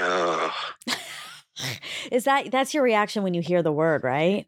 Oh, 0.00 0.54
Is 2.12 2.24
that 2.24 2.50
that's 2.50 2.72
your 2.72 2.82
reaction 2.82 3.22
when 3.22 3.34
you 3.34 3.42
hear 3.42 3.62
the 3.62 3.72
word, 3.72 4.04
right? 4.04 4.46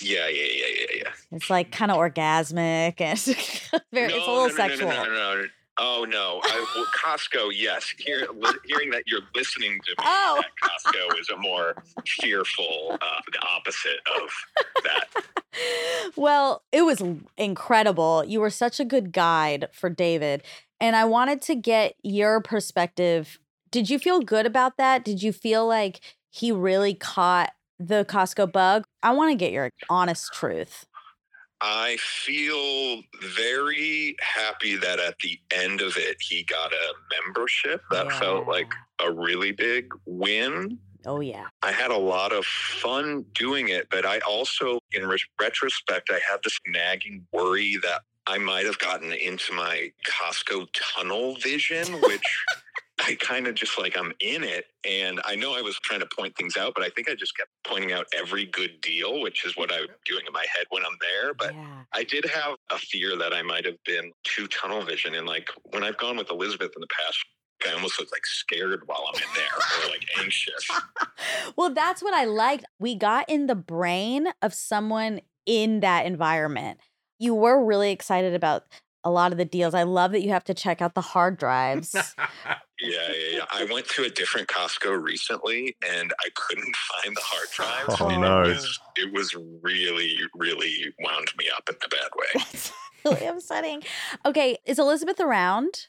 yeah, 0.00 0.28
yeah, 0.28 0.42
yeah, 0.42 0.66
yeah, 0.66 0.96
yeah. 0.96 1.10
It's 1.32 1.48
like 1.50 1.72
kind 1.72 1.90
of 1.90 1.96
orgasmic 1.96 3.00
and 3.00 3.18
very, 3.92 4.12
it's 4.12 4.26
a 4.26 4.30
little 4.30 4.34
no, 4.34 4.46
no, 4.48 4.54
sexual. 4.54 4.88
No, 4.88 5.04
no, 5.04 5.04
no, 5.04 5.14
no, 5.14 5.42
no. 5.42 5.46
Oh 5.84 6.06
no! 6.08 6.40
I, 6.44 6.64
well, 6.76 6.86
Costco, 6.96 7.50
yes. 7.52 7.92
Hear, 7.98 8.28
li- 8.32 8.52
hearing 8.66 8.90
that 8.90 9.02
you're 9.06 9.22
listening 9.34 9.80
to 9.84 9.90
me 9.90 9.96
Oh. 10.04 10.40
at 10.40 10.50
Costco 10.62 11.18
is 11.20 11.28
a 11.30 11.36
more 11.36 11.74
fearful, 12.06 12.92
uh, 13.00 13.20
the 13.32 13.40
opposite 13.44 13.98
of 14.22 14.30
that. 14.84 15.08
Well, 16.16 16.62
it 16.70 16.82
was 16.82 17.02
incredible. 17.36 18.24
You 18.24 18.40
were 18.40 18.48
such 18.50 18.78
a 18.78 18.84
good 18.84 19.12
guide 19.12 19.68
for 19.72 19.90
David. 19.90 20.42
And 20.80 20.94
I 20.96 21.04
wanted 21.04 21.42
to 21.42 21.54
get 21.56 21.94
your 22.02 22.40
perspective. 22.40 23.38
Did 23.70 23.90
you 23.90 23.98
feel 23.98 24.20
good 24.20 24.46
about 24.46 24.76
that? 24.78 25.04
Did 25.04 25.22
you 25.22 25.32
feel 25.32 25.66
like 25.66 26.00
he 26.30 26.52
really 26.52 26.94
caught 26.94 27.50
the 27.78 28.04
Costco 28.04 28.52
bug? 28.52 28.84
I 29.02 29.12
want 29.12 29.30
to 29.30 29.36
get 29.36 29.52
your 29.52 29.70
honest 29.90 30.32
truth. 30.32 30.86
I 31.64 31.96
feel 32.00 33.02
very 33.22 34.16
happy 34.20 34.76
that 34.78 34.98
at 34.98 35.16
the 35.20 35.38
end 35.52 35.80
of 35.80 35.96
it, 35.96 36.16
he 36.20 36.42
got 36.42 36.72
a 36.72 36.94
membership. 37.24 37.82
That 37.92 38.10
felt 38.12 38.48
like 38.48 38.72
a 39.00 39.12
really 39.12 39.52
big 39.52 39.92
win. 40.04 40.78
Oh, 41.06 41.20
yeah. 41.20 41.46
I 41.62 41.70
had 41.70 41.92
a 41.92 41.96
lot 41.96 42.32
of 42.32 42.44
fun 42.44 43.24
doing 43.34 43.68
it, 43.68 43.86
but 43.90 44.04
I 44.04 44.18
also, 44.28 44.80
in 44.92 45.06
re- 45.06 45.18
retrospect, 45.40 46.10
I 46.10 46.20
had 46.28 46.40
this 46.42 46.58
nagging 46.66 47.26
worry 47.32 47.76
that 47.82 48.02
I 48.26 48.38
might 48.38 48.66
have 48.66 48.78
gotten 48.78 49.12
into 49.12 49.52
my 49.52 49.92
Costco 50.06 50.66
tunnel 50.72 51.36
vision, 51.36 51.86
which 52.00 52.44
I 53.04 53.16
kind 53.20 53.46
of 53.46 53.54
just 53.54 53.78
like, 53.78 53.96
I'm 53.98 54.12
in 54.20 54.44
it. 54.44 54.66
And 54.88 55.20
I 55.24 55.34
know 55.36 55.54
I 55.54 55.60
was 55.60 55.78
trying 55.82 56.00
to 56.00 56.08
point 56.16 56.36
things 56.36 56.56
out, 56.56 56.72
but 56.74 56.84
I 56.84 56.88
think 56.90 57.08
I 57.10 57.14
just 57.14 57.36
kept 57.36 57.50
pointing 57.66 57.92
out 57.92 58.06
every 58.14 58.46
good 58.46 58.80
deal, 58.80 59.20
which 59.20 59.44
is 59.44 59.56
what 59.56 59.72
I'm 59.72 59.86
doing 60.06 60.24
in 60.26 60.32
my 60.32 60.44
head 60.54 60.66
when 60.70 60.84
I'm 60.84 60.96
there. 61.00 61.34
But 61.34 61.54
I 61.92 62.04
did 62.04 62.24
have 62.26 62.56
a 62.70 62.78
fear 62.78 63.16
that 63.16 63.32
I 63.32 63.42
might 63.42 63.64
have 63.64 63.82
been 63.84 64.12
too 64.24 64.46
tunnel 64.48 64.82
vision. 64.82 65.14
And 65.14 65.26
like 65.26 65.48
when 65.70 65.82
I've 65.84 65.98
gone 65.98 66.16
with 66.16 66.30
Elizabeth 66.30 66.72
in 66.74 66.80
the 66.80 66.86
past, 67.04 67.18
I 67.68 67.74
almost 67.74 67.98
look 68.00 68.10
like 68.10 68.26
scared 68.26 68.82
while 68.86 69.04
I'm 69.14 69.20
in 69.22 69.28
there 69.36 69.86
or 69.86 69.90
like 69.90 70.04
anxious. 70.18 70.68
Well, 71.56 71.72
that's 71.72 72.02
what 72.02 72.14
I 72.14 72.24
liked. 72.24 72.64
We 72.80 72.96
got 72.96 73.28
in 73.28 73.46
the 73.46 73.54
brain 73.54 74.28
of 74.40 74.54
someone 74.54 75.20
in 75.46 75.80
that 75.80 76.06
environment. 76.06 76.80
You 77.18 77.34
were 77.34 77.64
really 77.64 77.92
excited 77.92 78.34
about 78.34 78.64
a 79.04 79.10
lot 79.10 79.32
of 79.32 79.38
the 79.38 79.44
deals. 79.44 79.74
I 79.74 79.82
love 79.82 80.12
that 80.12 80.22
you 80.22 80.30
have 80.30 80.44
to 80.44 80.54
check 80.54 80.80
out 80.80 80.94
the 80.94 81.00
hard 81.00 81.38
drives. 81.38 81.94
Yeah, 82.84 83.12
yeah, 83.12 83.36
yeah. 83.36 83.44
I 83.52 83.64
went 83.72 83.86
to 83.90 84.02
a 84.02 84.10
different 84.10 84.48
Costco 84.48 85.00
recently 85.00 85.76
and 85.88 86.12
I 86.18 86.30
couldn't 86.34 86.74
find 86.74 87.16
the 87.16 87.20
hard 87.22 87.48
drives. 87.54 88.00
Oh, 88.00 88.08
and 88.08 88.22
no. 88.22 88.42
It 88.42 88.48
was, 88.48 88.80
it 88.96 89.12
was 89.12 89.36
really, 89.62 90.18
really 90.34 90.92
wound 90.98 91.30
me 91.38 91.46
up 91.56 91.68
in 91.68 91.76
a 91.76 91.88
bad 91.88 92.10
way. 92.16 92.44
It's 92.52 92.72
really 93.04 93.26
upsetting. 93.26 93.82
Okay, 94.24 94.58
is 94.64 94.78
Elizabeth 94.78 95.20
around? 95.20 95.86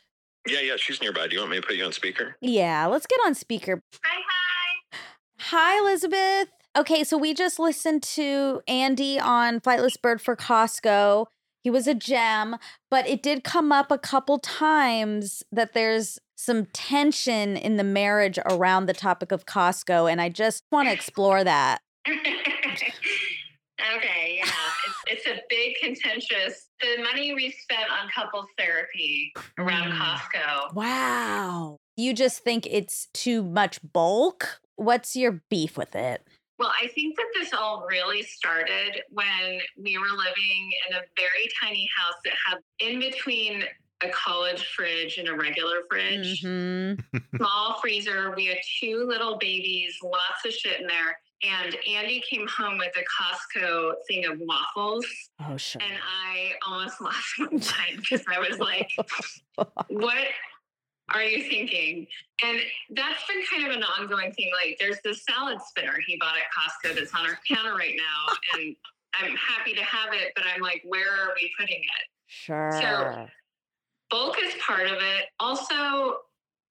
Yeah, 0.48 0.60
yeah, 0.62 0.76
she's 0.78 1.02
nearby. 1.02 1.28
Do 1.28 1.36
you 1.36 1.42
want 1.42 1.52
me 1.52 1.62
to 1.62 1.66
put 1.66 1.76
you 1.76 1.86
on 1.86 1.94
speaker? 1.94 2.36
Yeah, 2.42 2.86
let's 2.88 3.06
get 3.08 3.20
on 3.26 3.34
speaker. 3.36 3.82
Hi, 4.04 4.22
hi. 4.30 4.98
Hi, 5.40 5.80
Elizabeth. 5.80 6.50
Okay, 6.76 7.04
so 7.04 7.18
we 7.18 7.34
just 7.34 7.60
listened 7.60 8.02
to 8.04 8.62
Andy 8.68 9.20
on 9.20 9.60
Flightless 9.60 10.00
Bird 10.02 10.22
for 10.22 10.36
Costco. 10.36 11.28
He 11.64 11.70
was 11.70 11.88
a 11.88 11.96
gem, 11.96 12.58
but 12.92 13.08
it 13.08 13.24
did 13.24 13.44
come 13.46 13.72
up 13.72 13.90
a 13.90 13.98
couple 13.98 14.38
times 14.38 15.44
that 15.52 15.74
there's 15.74 16.20
some 16.36 16.66
tension 16.74 17.56
in 17.56 17.78
the 17.78 17.86
marriage 17.86 18.38
around 18.50 18.86
the 18.86 18.94
topic 18.94 19.32
of 19.32 19.46
Costco, 19.46 20.12
and 20.12 20.20
I 20.20 20.28
just 20.28 20.64
want 20.72 20.90
to 20.90 20.94
explore 20.94 21.44
that. 21.44 21.80
Okay, 23.98 24.36
yeah, 24.38 24.46
it's, 25.08 25.26
it's 25.26 25.28
a 25.28 25.42
big 25.50 25.74
contentious. 25.82 26.70
The 26.80 27.04
money 27.04 27.34
we 27.34 27.52
spent 27.52 27.90
on 27.92 28.08
couples 28.16 28.46
therapy 28.58 29.34
around 29.58 29.92
Mm. 29.92 29.98
Costco. 30.00 30.74
Wow. 30.74 31.78
You 31.98 32.14
just 32.14 32.44
think 32.44 32.66
it's 32.70 33.08
too 33.14 33.44
much 33.44 33.80
bulk? 33.92 34.62
What's 34.76 35.16
your 35.16 35.42
beef 35.50 35.78
with 35.78 35.96
it? 35.96 36.26
Well, 36.60 36.72
I 36.82 36.88
think 36.90 37.16
that 37.18 37.26
this 37.40 37.52
all 37.54 37.86
really 37.90 38.22
started 38.22 39.02
when 39.10 39.60
we 39.82 39.98
were 39.98 40.10
living 40.16 40.72
in 40.90 40.96
a 40.96 41.02
very 41.18 41.50
tiny 41.62 41.90
house 41.98 42.16
that 42.26 42.34
had 42.48 42.60
in 42.80 43.00
between 43.00 43.64
a 44.04 44.10
college 44.10 44.66
fridge 44.76 45.18
and 45.18 45.30
a 45.30 45.34
regular 45.36 45.78
fridge, 45.90 46.44
Mm-hmm. 46.44 47.18
small 47.38 47.80
freezer. 47.82 48.34
We 48.36 48.46
had 48.48 48.58
two 48.80 49.06
little 49.08 49.38
babies, 49.38 49.98
lots 50.04 50.46
of 50.46 50.52
shit 50.54 50.80
in 50.82 50.88
there. 50.88 51.18
And 51.44 51.76
Andy 51.90 52.22
came 52.30 52.48
home 52.48 52.78
with 52.78 52.94
a 52.96 53.04
Costco 53.60 53.94
thing 54.08 54.26
of 54.26 54.40
waffles. 54.40 55.06
Oh, 55.46 55.58
sure. 55.58 55.82
And 55.82 55.98
I 56.26 56.54
almost 56.66 57.02
lost 57.02 57.26
my 57.40 57.48
mind 57.48 57.98
because 57.98 58.24
I 58.34 58.40
was 58.40 58.60
like, 58.60 58.90
what 59.90 60.28
are 61.14 61.24
you 61.24 61.50
thinking? 61.50 62.08
And 62.44 62.60
that's 62.92 63.26
been 63.28 63.44
kind 63.52 63.70
of 63.70 63.78
an 63.78 63.84
ongoing 63.84 64.32
thing. 64.34 64.52
Like, 64.64 64.78
there's 64.80 64.98
this 65.04 65.24
salad 65.24 65.60
spinner 65.62 65.96
he 66.06 66.18
bought 66.18 66.36
at 66.36 66.44
Costco 66.52 66.96
that's 66.96 67.14
on 67.14 67.26
our 67.26 67.40
counter 67.48 67.76
right 67.76 67.96
now. 67.96 68.36
And 68.56 68.76
I'm 69.16 69.36
happy 69.36 69.74
to 69.74 69.84
have 69.84 70.12
it, 70.12 70.34
but 70.36 70.44
I'm 70.54 70.62
like, 70.62 70.82
where 70.86 71.12
are 71.12 71.34
we 71.36 71.52
putting 71.60 71.78
it? 71.78 72.08
Sure. 72.26 72.72
So 72.82 73.28
bulk 74.10 74.38
is 74.44 74.54
part 74.60 74.88
of 74.88 74.98
it. 74.98 75.26
Also, 75.40 76.18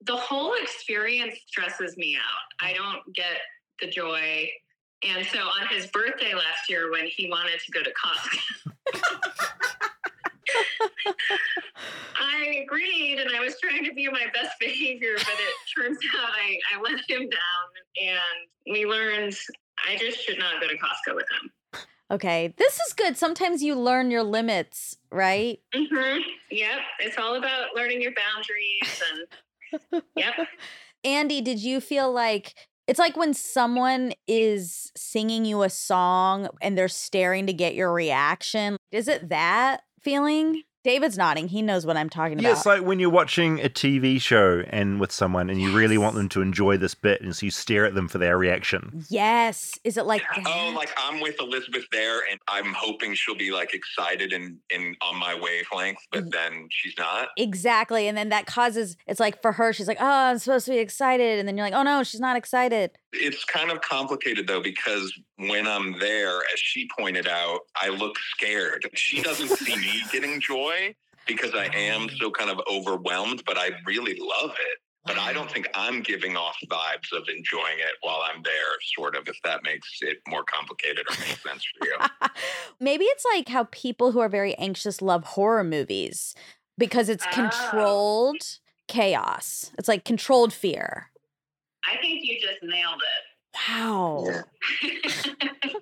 the 0.05 0.17
whole 0.17 0.55
experience 0.61 1.37
stresses 1.47 1.97
me 1.97 2.17
out. 2.17 2.67
I 2.67 2.73
don't 2.73 3.15
get 3.15 3.39
the 3.81 3.89
joy. 3.89 4.49
And 5.05 5.27
so 5.27 5.39
on 5.39 5.69
his 5.71 5.87
birthday 5.89 6.35
last 6.35 6.69
year, 6.69 6.91
when 6.91 7.07
he 7.07 7.29
wanted 7.29 7.61
to 7.65 7.73
go 7.73 7.83
to 7.83 7.91
Costco, 7.91 8.73
I 12.17 12.63
agreed 12.65 13.19
and 13.19 13.31
I 13.35 13.41
was 13.41 13.57
trying 13.61 13.85
to 13.85 13.93
be 13.93 14.09
my 14.09 14.27
best 14.35 14.53
behavior, 14.61 15.15
but 15.17 15.35
it 15.35 15.55
turns 15.77 15.99
out 16.19 16.31
I, 16.31 16.59
I 16.75 16.81
let 16.81 17.01
him 17.09 17.29
down 17.29 17.69
and 18.03 18.71
we 18.71 18.87
learned 18.87 19.37
I 19.89 19.97
just 19.97 20.25
should 20.25 20.39
not 20.39 20.61
go 20.61 20.69
to 20.69 20.75
Costco 20.75 21.17
with 21.17 21.27
him. 21.31 21.83
Okay, 22.11 22.53
this 22.59 22.79
is 22.81 22.93
good. 22.93 23.17
Sometimes 23.17 23.63
you 23.63 23.75
learn 23.75 24.11
your 24.11 24.23
limits, 24.23 24.97
right? 25.11 25.59
hmm 25.75 26.19
Yep. 26.51 26.79
It's 27.01 27.17
all 27.17 27.37
about 27.37 27.75
learning 27.75 28.03
your 28.03 28.13
boundaries 28.13 29.03
and 29.11 30.03
yep. 30.17 30.35
Andy, 31.05 31.41
did 31.41 31.59
you 31.61 31.81
feel 31.81 32.13
like 32.13 32.55
it's 32.87 32.99
like 32.99 33.17
when 33.17 33.33
someone 33.33 34.13
is 34.27 34.93
singing 34.97 35.45
you 35.45 35.63
a 35.63 35.71
song 35.71 36.49
and 36.61 36.77
they're 36.77 36.89
staring 36.89 37.47
to 37.47 37.53
get 37.53 37.75
your 37.75 37.93
reaction? 37.93 38.77
Is 38.91 39.09
it 39.09 39.31
that 39.31 39.83
feeling? 40.03 40.63
David's 40.85 41.17
nodding. 41.17 41.47
He 41.47 41.63
knows 41.63 41.87
what 41.87 41.97
I'm 41.97 42.11
talking 42.11 42.41
Yeah, 42.41 42.49
about. 42.49 42.57
it's 42.57 42.67
like 42.67 42.83
when 42.83 42.99
you're 42.99 43.09
watching 43.09 43.61
a 43.61 43.69
TV 43.69 44.21
show 44.21 44.65
and 44.67 44.99
with 44.99 45.13
someone 45.13 45.49
and 45.49 45.61
you 45.61 45.73
really 45.73 45.97
want 45.97 46.17
them 46.17 46.29
to 46.31 46.43
enjoy 46.43 46.77
this 46.77 46.93
bit 46.93 47.21
and 47.21 47.37
so 47.37 47.47
you 47.47 47.53
stare 47.53 47.87
at 47.87 47.95
them 47.95 48.09
for 48.09 48.19
their 48.19 48.37
reaction. 48.37 49.05
yes. 49.09 49.79
Is 49.85 49.97
it 49.97 50.07
like 50.07 50.23
oh, 50.37 50.43
that? 50.43 50.53
Oh, 50.53 50.73
like 50.77 50.91
I'm 50.99 51.21
with 51.21 51.37
Elizabeth 51.39 51.85
there, 51.93 52.23
and 52.29 52.41
I'm 52.49 52.73
hoping 52.77 53.15
she'll 53.15 53.37
be 53.37 53.53
like 53.53 53.75
excited 53.75 54.33
and, 54.33 54.57
and 54.73 54.97
on 55.03 55.21
my 55.21 55.39
wavelength, 55.41 55.99
but 56.11 56.33
then 56.33 56.67
she's 56.73 56.95
not. 56.99 57.29
Exactly. 57.37 58.09
And 58.09 58.19
then 58.19 58.31
that 58.31 58.47
causes 58.47 58.97
it's 59.07 59.21
like 59.21 59.41
for 59.41 59.53
her, 59.53 59.73
she's 59.73 59.87
like, 59.87 59.99
Oh, 60.01 60.05
I'm 60.05 60.39
supposed 60.39 60.65
to 60.67 60.73
be 60.73 60.79
excited. 60.79 61.39
And 61.39 61.47
then 61.47 61.57
you're 61.57 61.67
like, 61.67 61.75
Oh 61.75 61.85
no, 61.85 62.03
she's 62.03 62.21
not 62.21 62.37
excited. 62.37 62.91
It's 63.13 63.45
kind 63.45 63.71
of 63.71 63.81
complicated 63.83 64.47
though, 64.47 64.63
because 64.63 65.13
when 65.37 65.67
I'm 65.67 65.99
there, 65.99 66.39
as 66.39 66.59
she 66.59 66.89
pointed 66.99 67.29
out, 67.29 67.61
I 67.77 67.89
look 67.89 68.17
scared. 68.31 68.89
She 68.95 69.23
doesn't 69.23 69.49
see 69.59 69.77
me 69.77 70.03
getting 70.11 70.41
joy 70.41 70.95
because 71.27 71.55
I 71.55 71.67
am 71.75 72.09
so 72.19 72.31
kind 72.31 72.51
of 72.51 72.61
overwhelmed, 72.71 73.43
but 73.47 73.59
I 73.59 73.71
really 73.87 74.19
love 74.19 74.51
it. 74.51 74.79
But 75.05 75.19
I 75.19 75.33
don't 75.33 75.51
think 75.51 75.69
I'm 75.75 76.01
giving 76.01 76.37
off 76.37 76.57
vibes 76.71 77.13
of 77.13 77.29
enjoying 77.29 77.79
it 77.81 77.95
while 78.03 78.21
I'm 78.23 78.41
there, 78.45 78.53
sort 78.97 79.17
of, 79.17 79.27
if 79.27 79.37
that 79.43 79.65
makes 79.65 79.89
it 80.01 80.19
more 80.29 80.45
complicated 80.45 81.05
or 81.11 81.17
makes 81.19 81.43
sense 81.43 81.65
for 81.77 81.89
you. 81.89 81.97
Maybe 82.81 83.05
it's 83.07 83.25
like 83.35 83.49
how 83.49 83.67
people 83.73 84.13
who 84.13 84.21
are 84.21 84.29
very 84.29 84.55
anxious 84.55 85.03
love 85.03 85.25
horror 85.25 85.65
movies 85.65 86.37
because 86.79 87.09
it's 87.09 87.27
oh. 87.33 87.35
controlled 87.35 88.59
chaos. 88.87 89.73
It's 89.77 89.89
like 89.89 90.05
controlled 90.05 90.53
fear. 90.53 91.11
I 91.85 91.97
think 92.01 92.21
you 92.25 92.39
just 92.41 92.63
nailed 92.63 93.01
it. 93.03 93.25
Wow. 93.69 94.27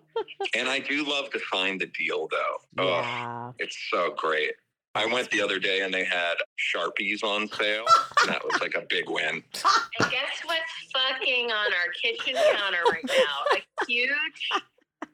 And 0.56 0.68
I 0.68 0.80
do 0.80 1.08
love 1.08 1.30
to 1.30 1.38
find 1.38 1.80
the 1.80 1.86
deal, 1.86 2.28
though. 2.30 2.84
Yeah. 2.84 3.48
Oh, 3.50 3.54
it's 3.58 3.76
so 3.90 4.12
great. 4.16 4.52
I 4.94 5.06
went 5.06 5.30
the 5.30 5.40
other 5.40 5.58
day 5.60 5.80
and 5.82 5.94
they 5.94 6.04
had 6.04 6.34
Sharpies 6.74 7.22
on 7.22 7.46
sale. 7.48 7.84
and 8.20 8.28
that 8.30 8.44
was 8.44 8.60
like 8.60 8.74
a 8.74 8.84
big 8.88 9.08
win. 9.08 9.42
And 9.54 10.10
guess 10.10 10.40
what's 10.44 10.72
fucking 10.92 11.50
on 11.52 11.72
our 11.72 11.92
kitchen 12.02 12.34
counter 12.34 12.82
right 12.90 13.04
now? 13.06 13.56
A 13.56 13.84
huge, 13.86 14.10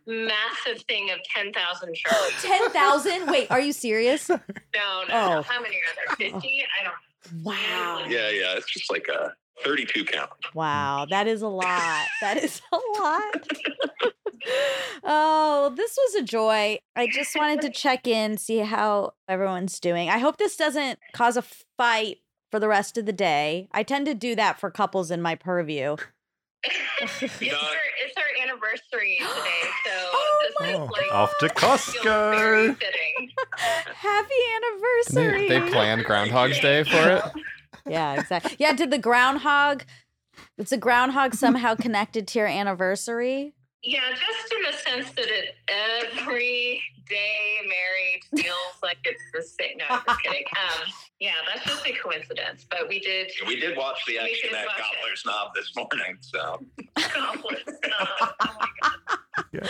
massive 0.07 0.83
thing 0.88 1.11
of 1.11 1.18
10,000 1.35 1.94
sharpies. 1.94 2.42
10,000? 2.42 3.27
Wait, 3.31 3.51
are 3.51 3.61
you 3.61 3.72
serious? 3.72 4.29
No, 4.31 4.37
no, 4.37 5.05
Oh. 5.11 5.35
no. 5.35 5.42
How 5.42 5.61
many 5.61 5.77
are 5.77 6.16
there? 6.18 6.31
50? 6.33 6.64
I 6.81 6.85
don't 6.85 7.44
Wow. 7.44 8.05
Yeah, 8.09 8.31
yeah. 8.31 8.55
It's 8.57 8.72
just 8.72 8.90
like 8.90 9.09
a 9.09 9.33
32 9.64 10.05
count. 10.05 10.30
Wow, 10.55 11.07
that 11.11 11.26
is 11.26 11.43
a 11.43 11.49
lot. 11.49 12.07
That 12.20 12.43
is 12.43 12.61
a 12.72 12.76
lot. 12.99 13.49
oh, 15.05 15.72
this 15.76 15.97
was 15.97 16.14
a 16.22 16.24
joy. 16.24 16.78
I 16.95 17.07
just 17.09 17.37
wanted 17.37 17.61
to 17.62 17.70
check 17.70 18.07
in, 18.07 18.37
see 18.39 18.59
how 18.59 19.12
everyone's 19.28 19.78
doing. 19.80 20.09
I 20.09 20.18
hope 20.18 20.39
this 20.39 20.57
doesn't 20.57 20.99
cause 21.12 21.37
a 21.37 21.45
fight 21.76 22.18
for 22.51 22.59
the 22.61 22.68
rest 22.68 22.97
of 22.97 23.07
the 23.07 23.12
day. 23.12 23.68
I 23.72 23.83
tend 23.83 24.07
to 24.07 24.14
do 24.14 24.35
that 24.37 24.59
for 24.59 24.70
couples 24.70 25.11
in 25.11 25.20
my 25.22 25.35
purview. 25.35 25.97
it's, 26.64 27.22
our, 27.22 27.28
it's 27.41 28.16
our 28.16 28.43
anniversary 28.43 29.18
today, 29.18 29.30
so 29.85 29.91
Oh 29.93 30.43
this 30.61 30.70
is 30.70 30.78
like 30.91 31.12
Off 31.12 31.33
to 31.41 31.49
Costco. 31.49 32.76
fitting. 32.78 33.30
Happy 33.95 34.28
They, 35.12 35.20
anniversary. 35.26 35.49
they 35.49 35.70
planned 35.70 36.05
Groundhog's 36.05 36.59
Day 36.61 36.83
for 36.83 36.97
it. 37.11 37.22
Yeah, 37.87 38.20
exactly. 38.20 38.57
Yeah, 38.59 38.72
did 38.72 38.91
the 38.91 38.99
groundhog 38.99 39.84
it's 40.59 40.72
a 40.72 40.76
groundhog 40.76 41.34
somehow 41.34 41.74
connected 41.74 42.26
to 42.28 42.39
your 42.39 42.49
anniversary? 42.49 43.55
Yeah, 43.82 44.01
just 44.11 44.53
in 44.53 44.62
the 44.62 44.72
sense 44.76 45.14
that 45.14 45.26
it 45.28 45.55
every 45.68 46.82
day 47.09 47.57
Mary 47.62 48.20
looks 48.32 48.82
like 48.82 48.99
it's 49.05 49.22
the 49.32 49.43
same. 49.43 49.78
No, 49.78 49.84
I'm 49.91 50.03
just 50.07 50.22
kidding. 50.22 50.45
Um, 50.57 50.89
yeah, 51.20 51.32
that's 51.47 51.64
just 51.64 51.87
a 51.87 51.93
coincidence. 51.93 52.66
But 52.68 52.89
we 52.89 52.99
did. 53.01 53.30
We 53.47 53.59
did 53.61 53.76
watch 53.76 54.05
the 54.07 54.18
action 54.18 54.51
at 54.55 54.66
watch 54.66 54.78
it. 54.78 54.97
Gobbler's 54.97 55.22
Knob 55.24 55.55
this 55.55 55.72
morning, 55.76 56.18
so 56.20 56.59
yeah 59.53 59.66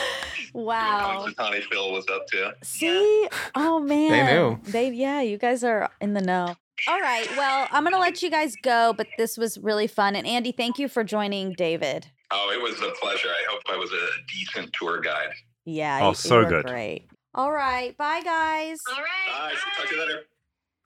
Wow. 0.54 1.28
Tony 1.38 1.60
Phil 1.60 1.92
was 1.92 2.06
up 2.08 2.26
to. 2.28 2.54
See? 2.62 3.28
Oh 3.54 3.80
man. 3.80 4.10
They 4.26 4.32
knew. 4.32 4.60
They 4.64 4.90
yeah, 4.90 5.20
you 5.20 5.38
guys 5.38 5.62
are 5.62 5.90
in 6.00 6.14
the 6.14 6.22
know. 6.22 6.56
All 6.88 7.00
right. 7.00 7.26
Well, 7.36 7.68
I'm 7.70 7.84
gonna 7.84 7.98
let 7.98 8.22
you 8.22 8.30
guys 8.30 8.54
go, 8.62 8.92
but 8.96 9.06
this 9.18 9.36
was 9.38 9.58
really 9.58 9.86
fun. 9.86 10.14
And 10.16 10.26
Andy, 10.26 10.52
thank 10.52 10.78
you 10.78 10.88
for 10.88 11.02
joining 11.04 11.52
David. 11.54 12.06
Oh, 12.30 12.50
it 12.52 12.60
was 12.62 12.74
a 12.80 12.90
pleasure. 13.00 13.28
I 13.28 13.44
hope 13.50 13.62
I 13.68 13.76
was 13.76 13.90
a 13.92 14.06
decent 14.32 14.72
tour 14.72 15.00
guide. 15.00 15.30
Yeah. 15.64 16.00
Oh, 16.02 16.08
you- 16.10 16.14
so 16.14 16.38
you 16.40 16.44
were 16.44 16.50
good. 16.50 16.66
Great. 16.66 17.08
All 17.34 17.50
right. 17.52 17.96
Bye 17.96 18.20
guys. 18.22 18.78
All 18.90 18.98
right. 19.02 19.50
Bye. 19.52 19.54
Talk 19.76 19.88
to 19.88 19.94
you 19.94 20.00
later. 20.00 20.20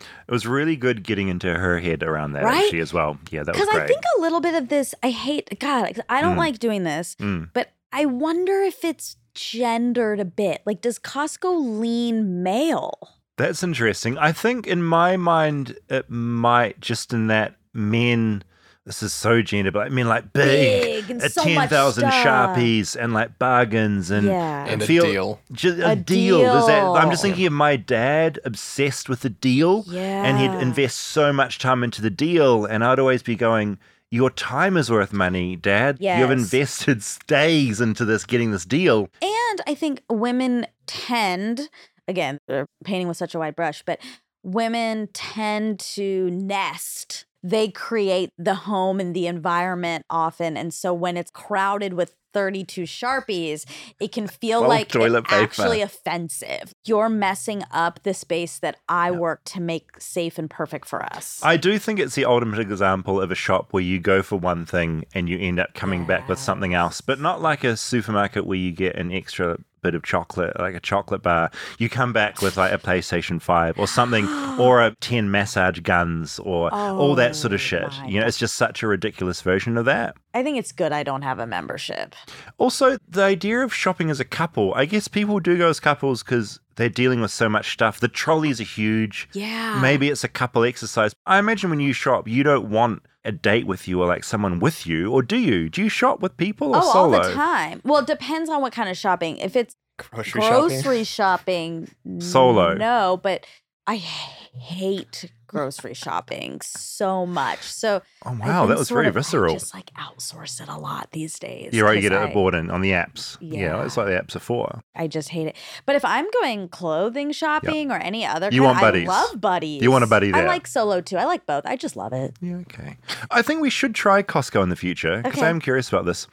It 0.00 0.32
was 0.32 0.46
really 0.46 0.76
good 0.76 1.02
getting 1.02 1.28
into 1.28 1.52
her 1.52 1.78
head 1.80 2.02
around 2.02 2.32
that 2.32 2.44
Right? 2.44 2.64
actually 2.64 2.80
as 2.80 2.92
well. 2.94 3.18
Yeah, 3.30 3.42
that 3.42 3.54
was 3.54 3.56
great. 3.56 3.66
Because 3.66 3.74
great. 3.74 3.84
I 3.84 3.86
think 3.88 4.02
a 4.16 4.20
little 4.20 4.40
bit 4.40 4.54
of 4.54 4.68
this, 4.68 4.94
I 5.02 5.10
hate 5.10 5.58
God, 5.60 6.00
I 6.08 6.20
don't 6.22 6.36
Mm. 6.36 6.38
like 6.38 6.58
doing 6.58 6.84
this, 6.84 7.16
Mm. 7.20 7.50
but 7.52 7.72
I 7.92 8.06
wonder 8.06 8.62
if 8.62 8.82
it's 8.84 9.16
gendered 9.34 10.18
a 10.20 10.24
bit. 10.24 10.62
Like, 10.64 10.80
does 10.80 10.98
Costco 10.98 11.80
lean 11.80 12.42
male? 12.42 12.98
That's 13.40 13.62
interesting. 13.62 14.16
I 14.18 14.32
think 14.32 14.66
in 14.66 14.82
my 14.82 15.16
mind, 15.16 15.78
it 15.88 16.08
might 16.10 16.80
just 16.80 17.12
in 17.12 17.26
that 17.28 17.56
men. 17.72 18.42
This 18.86 19.02
is 19.02 19.12
so 19.12 19.42
gender, 19.42 19.70
but 19.70 19.86
I 19.86 19.88
mean 19.90 20.08
like 20.08 20.32
big, 20.32 20.82
Big 21.06 21.10
and 21.10 21.22
at 21.22 21.32
so 21.32 21.42
ten 21.44 21.68
thousand 21.68 22.08
sharpies 22.10 22.96
and 22.96 23.12
like 23.12 23.38
bargains 23.38 24.10
and 24.10 24.26
Yeah. 24.26 24.66
And 24.66 24.80
a 24.82 24.86
feel- 24.86 25.04
deal. 25.04 25.40
ju- 25.52 25.80
a, 25.84 25.90
A 25.90 25.96
deal. 25.96 26.40
Is 26.56 26.66
that, 26.66 26.82
I'm 26.82 27.10
just 27.10 27.22
thinking 27.22 27.46
of 27.46 27.52
my 27.52 27.76
dad 27.76 28.40
obsessed 28.44 29.08
with 29.08 29.20
the 29.20 29.28
deal, 29.30 29.84
and 29.94 30.38
he'd 30.38 30.60
invest 30.62 30.96
so 30.98 31.30
much 31.32 31.58
time 31.58 31.84
into 31.84 32.00
the 32.02 32.10
deal, 32.10 32.64
and 32.64 32.82
I'd 32.82 32.98
always 32.98 33.22
be 33.22 33.36
going. 33.36 33.78
Your 34.12 34.30
time 34.30 34.76
is 34.76 34.90
worth 34.90 35.12
money, 35.12 35.54
Dad. 35.54 35.98
You've 36.00 36.32
invested 36.32 37.00
days 37.28 37.80
into 37.80 38.04
this, 38.04 38.24
getting 38.24 38.50
this 38.50 38.64
deal. 38.64 39.08
And 39.22 39.60
I 39.68 39.74
think 39.76 40.02
women 40.10 40.66
tend, 40.86 41.68
again, 42.10 42.38
they're 42.48 42.66
painting 42.84 43.08
with 43.08 43.16
such 43.16 43.34
a 43.34 43.38
wide 43.38 43.56
brush, 43.56 43.82
but 43.86 44.00
women 44.42 45.08
tend 45.14 45.78
to 45.80 46.30
nest. 46.30 47.24
They 47.42 47.68
create 47.68 48.30
the 48.36 48.54
home 48.54 49.00
and 49.00 49.16
the 49.16 49.26
environment 49.26 50.04
often. 50.10 50.56
And 50.56 50.74
so 50.74 50.92
when 50.92 51.16
it's 51.16 51.30
crowded 51.30 51.94
with 51.94 52.14
32 52.32 52.82
Sharpies, 52.82 53.64
it 53.98 54.12
can 54.12 54.26
feel 54.26 54.60
Well, 54.60 54.70
like 54.70 54.94
actually 55.30 55.82
offensive. 55.82 56.74
You're 56.84 57.08
messing 57.08 57.62
up 57.70 58.02
the 58.02 58.14
space 58.14 58.58
that 58.58 58.76
I 58.88 59.10
work 59.10 59.44
to 59.46 59.60
make 59.60 60.00
safe 60.00 60.38
and 60.38 60.48
perfect 60.48 60.86
for 60.86 61.02
us. 61.02 61.40
I 61.42 61.56
do 61.56 61.78
think 61.78 61.98
it's 61.98 62.14
the 62.14 62.24
ultimate 62.24 62.60
example 62.60 63.20
of 63.20 63.30
a 63.30 63.34
shop 63.34 63.72
where 63.72 63.82
you 63.82 63.98
go 63.98 64.22
for 64.22 64.36
one 64.36 64.66
thing 64.66 65.04
and 65.14 65.28
you 65.28 65.38
end 65.38 65.60
up 65.60 65.74
coming 65.74 66.06
back 66.06 66.28
with 66.28 66.38
something 66.38 66.74
else, 66.74 67.00
but 67.00 67.20
not 67.20 67.42
like 67.42 67.64
a 67.64 67.76
supermarket 67.76 68.46
where 68.46 68.58
you 68.58 68.72
get 68.72 68.96
an 68.96 69.12
extra 69.12 69.58
bit 69.82 69.94
of 69.94 70.02
chocolate, 70.02 70.58
like 70.58 70.74
a 70.74 70.80
chocolate 70.80 71.22
bar. 71.22 71.50
You 71.78 71.88
come 71.88 72.12
back 72.12 72.42
with 72.42 72.56
like 72.56 72.72
a 72.72 72.78
PlayStation 72.78 73.40
5 73.40 73.78
or 73.78 73.86
something, 73.86 74.26
or 74.58 74.82
a 74.82 74.94
10 75.00 75.30
massage 75.30 75.80
guns 75.80 76.38
or 76.40 76.72
all 76.72 77.14
that 77.14 77.36
sort 77.36 77.52
of 77.52 77.60
oh 77.60 77.62
shit. 77.62 77.92
You 78.06 78.20
know, 78.20 78.26
it's 78.26 78.38
just 78.38 78.56
such 78.56 78.82
a 78.82 78.86
ridiculous 78.86 79.40
version 79.40 79.76
of 79.76 79.84
that. 79.86 80.16
I 80.32 80.42
think 80.42 80.58
it's 80.58 80.72
good 80.72 80.92
I 80.92 81.02
don't 81.02 81.22
have 81.22 81.38
a 81.38 81.46
membership. 81.46 82.14
Also, 82.58 82.98
the 83.08 83.22
idea 83.22 83.60
of 83.60 83.72
shopping 83.74 84.10
as 84.10 84.20
a 84.20 84.24
couple, 84.24 84.74
I 84.74 84.84
guess 84.84 85.08
people 85.08 85.40
do 85.40 85.56
go 85.56 85.68
as 85.68 85.80
couples 85.80 86.22
because 86.22 86.60
they're 86.76 86.88
dealing 86.88 87.20
with 87.20 87.30
so 87.30 87.48
much 87.48 87.72
stuff. 87.72 88.00
The 88.00 88.08
trolleys 88.08 88.60
are 88.60 88.64
huge. 88.64 89.28
Yeah. 89.32 89.78
Maybe 89.80 90.08
it's 90.08 90.24
a 90.24 90.28
couple 90.28 90.64
exercise. 90.64 91.14
I 91.26 91.38
imagine 91.38 91.70
when 91.70 91.80
you 91.80 91.92
shop, 91.92 92.28
you 92.28 92.42
don't 92.42 92.70
want 92.70 93.02
a 93.24 93.32
date 93.32 93.66
with 93.66 93.86
you 93.86 94.00
or 94.00 94.06
like 94.06 94.24
someone 94.24 94.60
with 94.60 94.86
you, 94.86 95.12
or 95.12 95.22
do 95.22 95.36
you? 95.36 95.68
Do 95.68 95.82
you 95.82 95.88
shop 95.88 96.20
with 96.20 96.36
people 96.36 96.74
or 96.74 96.78
oh, 96.82 96.92
solo? 96.92 97.18
all 97.18 97.22
the 97.24 97.32
time. 97.34 97.80
Well, 97.84 98.00
it 98.00 98.06
depends 98.06 98.48
on 98.48 98.62
what 98.62 98.72
kind 98.72 98.88
of 98.88 98.96
shopping. 98.96 99.36
If 99.38 99.56
it's 99.56 99.76
Grocery 99.98 100.40
shopping? 100.40 100.68
grocery 100.68 101.04
shopping, 101.04 101.88
Solo. 102.20 102.74
no. 102.74 103.20
But 103.22 103.44
I 103.86 103.96
hate 103.96 105.30
grocery 105.50 105.94
shopping 105.94 106.60
so 106.62 107.26
much. 107.26 107.60
So 107.62 108.02
Oh, 108.24 108.36
wow, 108.40 108.66
that 108.66 108.78
was 108.78 108.88
very 108.88 109.08
I 109.08 109.10
visceral. 109.10 109.52
just 109.54 109.74
like 109.74 109.90
outsource 109.94 110.60
it 110.60 110.68
a 110.68 110.76
lot 110.78 111.08
these 111.12 111.38
days. 111.38 111.72
You're 111.72 111.86
right, 111.86 111.96
you 111.96 112.08
'cause 112.08 112.10
get 112.18 112.22
it 112.22 112.28
I- 112.28 112.30
aboard 112.30 112.54
in 112.54 112.70
on 112.70 112.80
the 112.82 112.92
apps. 112.92 113.36
Yeah. 113.40 113.60
Yeah. 113.60 113.76
that's 113.82 113.96
what 113.96 114.04
the 114.06 114.12
apps 114.12 114.36
are 114.36 114.40
for. 114.40 114.82
I 114.94 115.08
just 115.08 115.30
hate 115.30 115.48
it. 115.48 115.56
But 115.86 115.96
if 115.96 116.04
I'm 116.04 116.26
going 116.40 116.68
clothing 116.68 117.32
shopping 117.32 117.90
or 117.90 117.96
any 117.96 118.24
other, 118.24 118.46
You 118.52 118.60
kind, 118.62 118.64
want 118.72 118.80
buddies. 118.80 119.08
I 119.08 119.12
love 119.12 119.40
buddies. 119.40 119.82
You 119.82 119.90
want 119.90 120.04
a 120.04 120.06
buddy 120.06 120.32
I 120.32 120.44
like 120.46 120.66
solo 120.66 121.00
too. 121.00 121.16
I 121.16 121.24
like 121.24 121.46
both. 121.46 121.64
I 121.66 121.76
just 121.76 121.96
love 121.96 122.12
it. 122.12 122.34
Yeah, 122.40 122.56
okay. 122.56 122.96
I 123.30 123.42
think 123.42 123.60
we 123.60 123.70
should 123.70 123.94
try 123.94 124.22
Costco 124.22 124.62
in 124.62 124.68
the 124.68 124.76
future 124.76 125.22
because 125.22 125.38
Okay. 125.38 125.48
I'm 125.48 125.60
curious 125.60 125.88
about 125.88 126.04
this. 126.04 126.26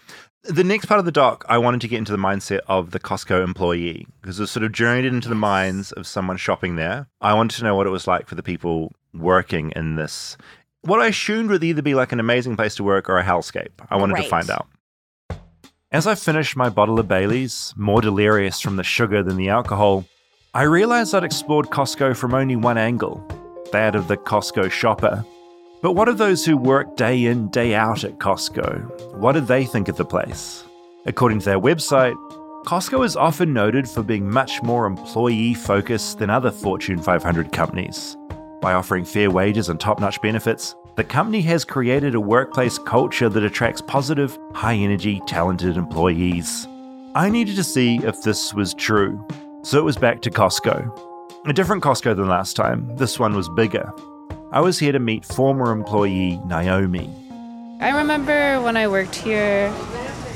The 0.43 0.63
next 0.63 0.85
part 0.85 0.99
of 0.99 1.05
the 1.05 1.11
doc, 1.11 1.43
I 1.49 1.57
wanted 1.57 1.81
to 1.81 1.89
get 1.89 1.97
into 1.97 2.11
the 2.13 2.17
mindset 2.17 2.59
of 2.67 2.91
the 2.91 2.99
Costco 3.01 3.43
employee 3.43 4.07
because 4.21 4.39
it 4.39 4.47
sort 4.47 4.63
of 4.63 4.71
journeyed 4.71 5.03
into 5.03 5.27
the 5.27 5.35
minds 5.35 5.91
of 5.91 6.07
someone 6.07 6.37
shopping 6.37 6.77
there. 6.77 7.07
I 7.19 7.33
wanted 7.33 7.57
to 7.57 7.63
know 7.65 7.75
what 7.75 7.85
it 7.87 7.89
was 7.89 8.07
like 8.07 8.27
for 8.27 8.35
the 8.35 8.43
people 8.43 8.93
working 9.13 9.71
in 9.75 9.95
this. 9.95 10.37
What 10.81 10.99
I 10.99 11.07
assumed 11.07 11.49
would 11.49 11.63
either 11.63 11.81
be 11.81 11.95
like 11.95 12.11
an 12.11 12.19
amazing 12.19 12.55
place 12.55 12.75
to 12.75 12.83
work 12.83 13.09
or 13.09 13.17
a 13.17 13.23
hellscape. 13.23 13.71
I 13.89 13.97
wanted 13.97 14.17
to 14.17 14.29
find 14.29 14.49
out. 14.49 14.67
As 15.91 16.05
I 16.05 16.15
finished 16.15 16.55
my 16.55 16.69
bottle 16.69 16.99
of 16.99 17.07
Bailey's, 17.07 17.73
more 17.77 18.01
delirious 18.01 18.59
from 18.59 18.75
the 18.75 18.83
sugar 18.83 19.23
than 19.23 19.37
the 19.37 19.49
alcohol, 19.49 20.05
I 20.53 20.63
realized 20.63 21.15
I'd 21.15 21.23
explored 21.23 21.67
Costco 21.67 22.15
from 22.15 22.33
only 22.33 22.55
one 22.55 22.77
angle 22.77 23.25
that 23.71 23.95
of 23.95 24.07
the 24.07 24.17
Costco 24.17 24.71
shopper. 24.71 25.25
But 25.81 25.93
what 25.93 26.09
of 26.09 26.17
those 26.17 26.45
who 26.45 26.57
work 26.57 26.95
day 26.95 27.25
in, 27.25 27.49
day 27.49 27.75
out 27.75 28.03
at 28.03 28.17
Costco? 28.17 29.15
What 29.17 29.33
did 29.33 29.47
they 29.47 29.65
think 29.65 29.87
of 29.87 29.97
the 29.97 30.05
place? 30.05 30.63
According 31.05 31.39
to 31.39 31.45
their 31.45 31.59
website, 31.59 32.15
Costco 32.65 33.05
is 33.05 33.15
often 33.15 33.53
noted 33.53 33.87
for 33.87 34.03
being 34.03 34.29
much 34.29 34.61
more 34.63 34.85
employee 34.85 35.53
focused 35.53 36.19
than 36.19 36.29
other 36.29 36.51
Fortune 36.51 37.01
500 37.01 37.51
companies. 37.51 38.17
By 38.59 38.73
offering 38.73 39.05
fair 39.05 39.29
wages 39.29 39.69
and 39.69 39.79
top 39.79 39.99
notch 39.99 40.19
benefits, 40.21 40.75
the 40.95 41.03
company 41.03 41.41
has 41.41 41.63
created 41.63 42.15
a 42.15 42.19
workplace 42.19 42.79
culture 42.79 43.29
that 43.29 43.43
attracts 43.43 43.81
positive, 43.81 44.37
high 44.53 44.73
energy, 44.73 45.21
talented 45.27 45.77
employees. 45.77 46.67
I 47.13 47.29
needed 47.29 47.55
to 47.57 47.63
see 47.63 47.99
if 48.03 48.23
this 48.23 48.55
was 48.55 48.73
true, 48.73 49.23
so 49.61 49.77
it 49.77 49.83
was 49.83 49.95
back 49.95 50.21
to 50.21 50.31
Costco. 50.31 50.91
A 51.45 51.53
different 51.53 51.83
Costco 51.83 52.15
than 52.15 52.27
last 52.27 52.55
time, 52.55 52.95
this 52.95 53.19
one 53.19 53.35
was 53.35 53.47
bigger. 53.49 53.93
I 54.51 54.59
was 54.61 54.79
here 54.79 54.91
to 54.91 54.99
meet 54.99 55.23
former 55.23 55.71
employee 55.71 56.41
Naomi. 56.45 57.13
I 57.79 57.95
remember 57.95 58.59
when 58.61 58.75
I 58.75 58.87
worked 58.87 59.15
here, 59.15 59.71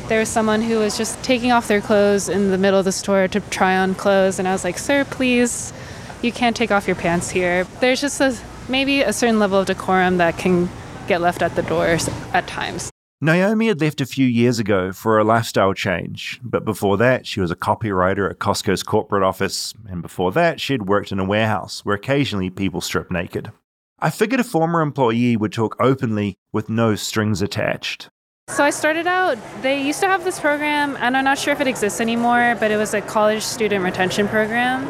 there 0.09 0.19
was 0.19 0.29
someone 0.29 0.61
who 0.61 0.77
was 0.77 0.95
just 0.95 1.21
taking 1.23 1.51
off 1.51 1.67
their 1.67 1.81
clothes 1.81 2.29
in 2.29 2.51
the 2.51 2.57
middle 2.57 2.77
of 2.77 2.85
the 2.85 2.91
store 2.91 3.27
to 3.29 3.39
try 3.39 3.77
on 3.77 3.95
clothes, 3.95 4.37
and 4.37 4.47
I 4.47 4.51
was 4.51 4.63
like, 4.63 4.77
"Sir, 4.77 5.05
please, 5.05 5.73
you 6.21 6.31
can't 6.31 6.55
take 6.55 6.71
off 6.71 6.87
your 6.87 6.95
pants 6.95 7.29
here." 7.29 7.65
There's 7.79 8.01
just 8.01 8.21
a 8.21 8.35
maybe 8.69 9.01
a 9.01 9.13
certain 9.13 9.39
level 9.39 9.59
of 9.59 9.67
decorum 9.67 10.17
that 10.17 10.37
can 10.37 10.69
get 11.07 11.21
left 11.21 11.41
at 11.41 11.55
the 11.55 11.63
doors 11.63 12.09
at 12.33 12.47
times. 12.47 12.89
Naomi 13.23 13.67
had 13.67 13.81
left 13.81 14.01
a 14.01 14.05
few 14.07 14.25
years 14.25 14.57
ago 14.57 14.91
for 14.91 15.19
a 15.19 15.23
lifestyle 15.23 15.75
change, 15.75 16.39
but 16.43 16.65
before 16.65 16.97
that, 16.97 17.27
she 17.27 17.39
was 17.39 17.51
a 17.51 17.55
copywriter 17.55 18.27
at 18.27 18.39
Costco's 18.39 18.81
corporate 18.81 19.21
office, 19.21 19.75
and 19.87 20.01
before 20.01 20.31
that, 20.31 20.59
she 20.59 20.73
had 20.73 20.87
worked 20.87 21.11
in 21.11 21.19
a 21.19 21.23
warehouse 21.23 21.85
where 21.85 21.95
occasionally 21.95 22.49
people 22.49 22.81
strip 22.81 23.11
naked. 23.11 23.51
I 23.99 24.09
figured 24.09 24.39
a 24.39 24.43
former 24.43 24.81
employee 24.81 25.37
would 25.37 25.53
talk 25.53 25.75
openly 25.79 26.35
with 26.51 26.67
no 26.67 26.95
strings 26.95 27.43
attached. 27.43 28.09
So 28.47 28.63
I 28.63 28.71
started 28.71 29.05
out, 29.05 29.37
they 29.61 29.79
used 29.79 29.99
to 29.99 30.07
have 30.07 30.23
this 30.23 30.39
program, 30.39 30.97
and 30.99 31.15
I'm 31.15 31.23
not 31.23 31.37
sure 31.37 31.53
if 31.53 31.61
it 31.61 31.67
exists 31.67 32.01
anymore, 32.01 32.57
but 32.59 32.71
it 32.71 32.77
was 32.77 32.95
a 32.95 33.01
college 33.01 33.43
student 33.43 33.83
retention 33.85 34.27
program. 34.27 34.87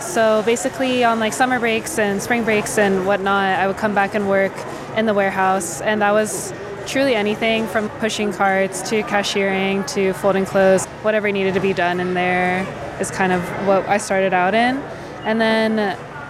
So 0.00 0.42
basically, 0.44 1.04
on 1.04 1.18
like 1.18 1.32
summer 1.32 1.58
breaks 1.58 1.98
and 1.98 2.22
spring 2.22 2.44
breaks 2.44 2.78
and 2.78 3.06
whatnot, 3.06 3.58
I 3.58 3.66
would 3.66 3.76
come 3.76 3.94
back 3.94 4.14
and 4.14 4.28
work 4.28 4.52
in 4.96 5.06
the 5.06 5.14
warehouse, 5.14 5.80
and 5.80 6.02
that 6.02 6.12
was 6.12 6.52
truly 6.86 7.14
anything 7.14 7.66
from 7.66 7.88
pushing 7.88 8.32
carts 8.32 8.82
to 8.90 9.02
cashiering 9.04 9.84
to 9.86 10.12
folding 10.14 10.44
clothes, 10.44 10.86
whatever 11.02 11.30
needed 11.32 11.54
to 11.54 11.60
be 11.60 11.72
done 11.72 12.00
in 12.00 12.14
there 12.14 12.66
is 13.00 13.10
kind 13.10 13.32
of 13.32 13.42
what 13.66 13.88
I 13.88 13.98
started 13.98 14.32
out 14.32 14.54
in. 14.54 14.76
And 15.24 15.40
then 15.40 15.78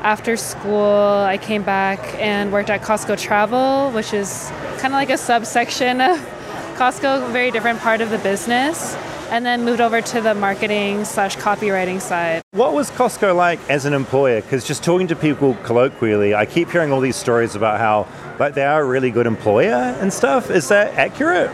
after 0.02 0.36
school, 0.36 1.24
I 1.26 1.38
came 1.38 1.62
back 1.62 1.98
and 2.20 2.52
worked 2.52 2.70
at 2.70 2.82
Costco 2.82 3.18
Travel, 3.18 3.90
which 3.92 4.12
is 4.12 4.50
kind 4.78 4.86
of 4.86 4.92
like 4.92 5.10
a 5.10 5.18
subsection 5.18 6.00
of 6.00 6.18
Costco, 6.76 7.32
very 7.32 7.50
different 7.50 7.80
part 7.80 8.00
of 8.00 8.10
the 8.10 8.18
business. 8.18 8.94
And 9.30 9.44
then 9.44 9.64
moved 9.64 9.80
over 9.80 10.00
to 10.00 10.20
the 10.20 10.34
marketing 10.34 11.04
slash 11.04 11.36
copywriting 11.36 12.00
side. 12.00 12.42
What 12.52 12.72
was 12.72 12.90
Costco 12.90 13.34
like 13.34 13.58
as 13.68 13.84
an 13.84 13.94
employer? 13.94 14.40
Because 14.40 14.64
just 14.64 14.84
talking 14.84 15.08
to 15.08 15.16
people 15.16 15.54
colloquially, 15.64 16.34
I 16.34 16.46
keep 16.46 16.70
hearing 16.70 16.92
all 16.92 17.00
these 17.00 17.16
stories 17.16 17.56
about 17.56 17.80
how 17.80 18.06
like 18.38 18.54
they 18.54 18.64
are 18.64 18.82
a 18.82 18.84
really 18.84 19.10
good 19.10 19.26
employer 19.26 19.96
and 20.00 20.12
stuff. 20.12 20.50
Is 20.50 20.68
that 20.68 20.94
accurate? 20.94 21.50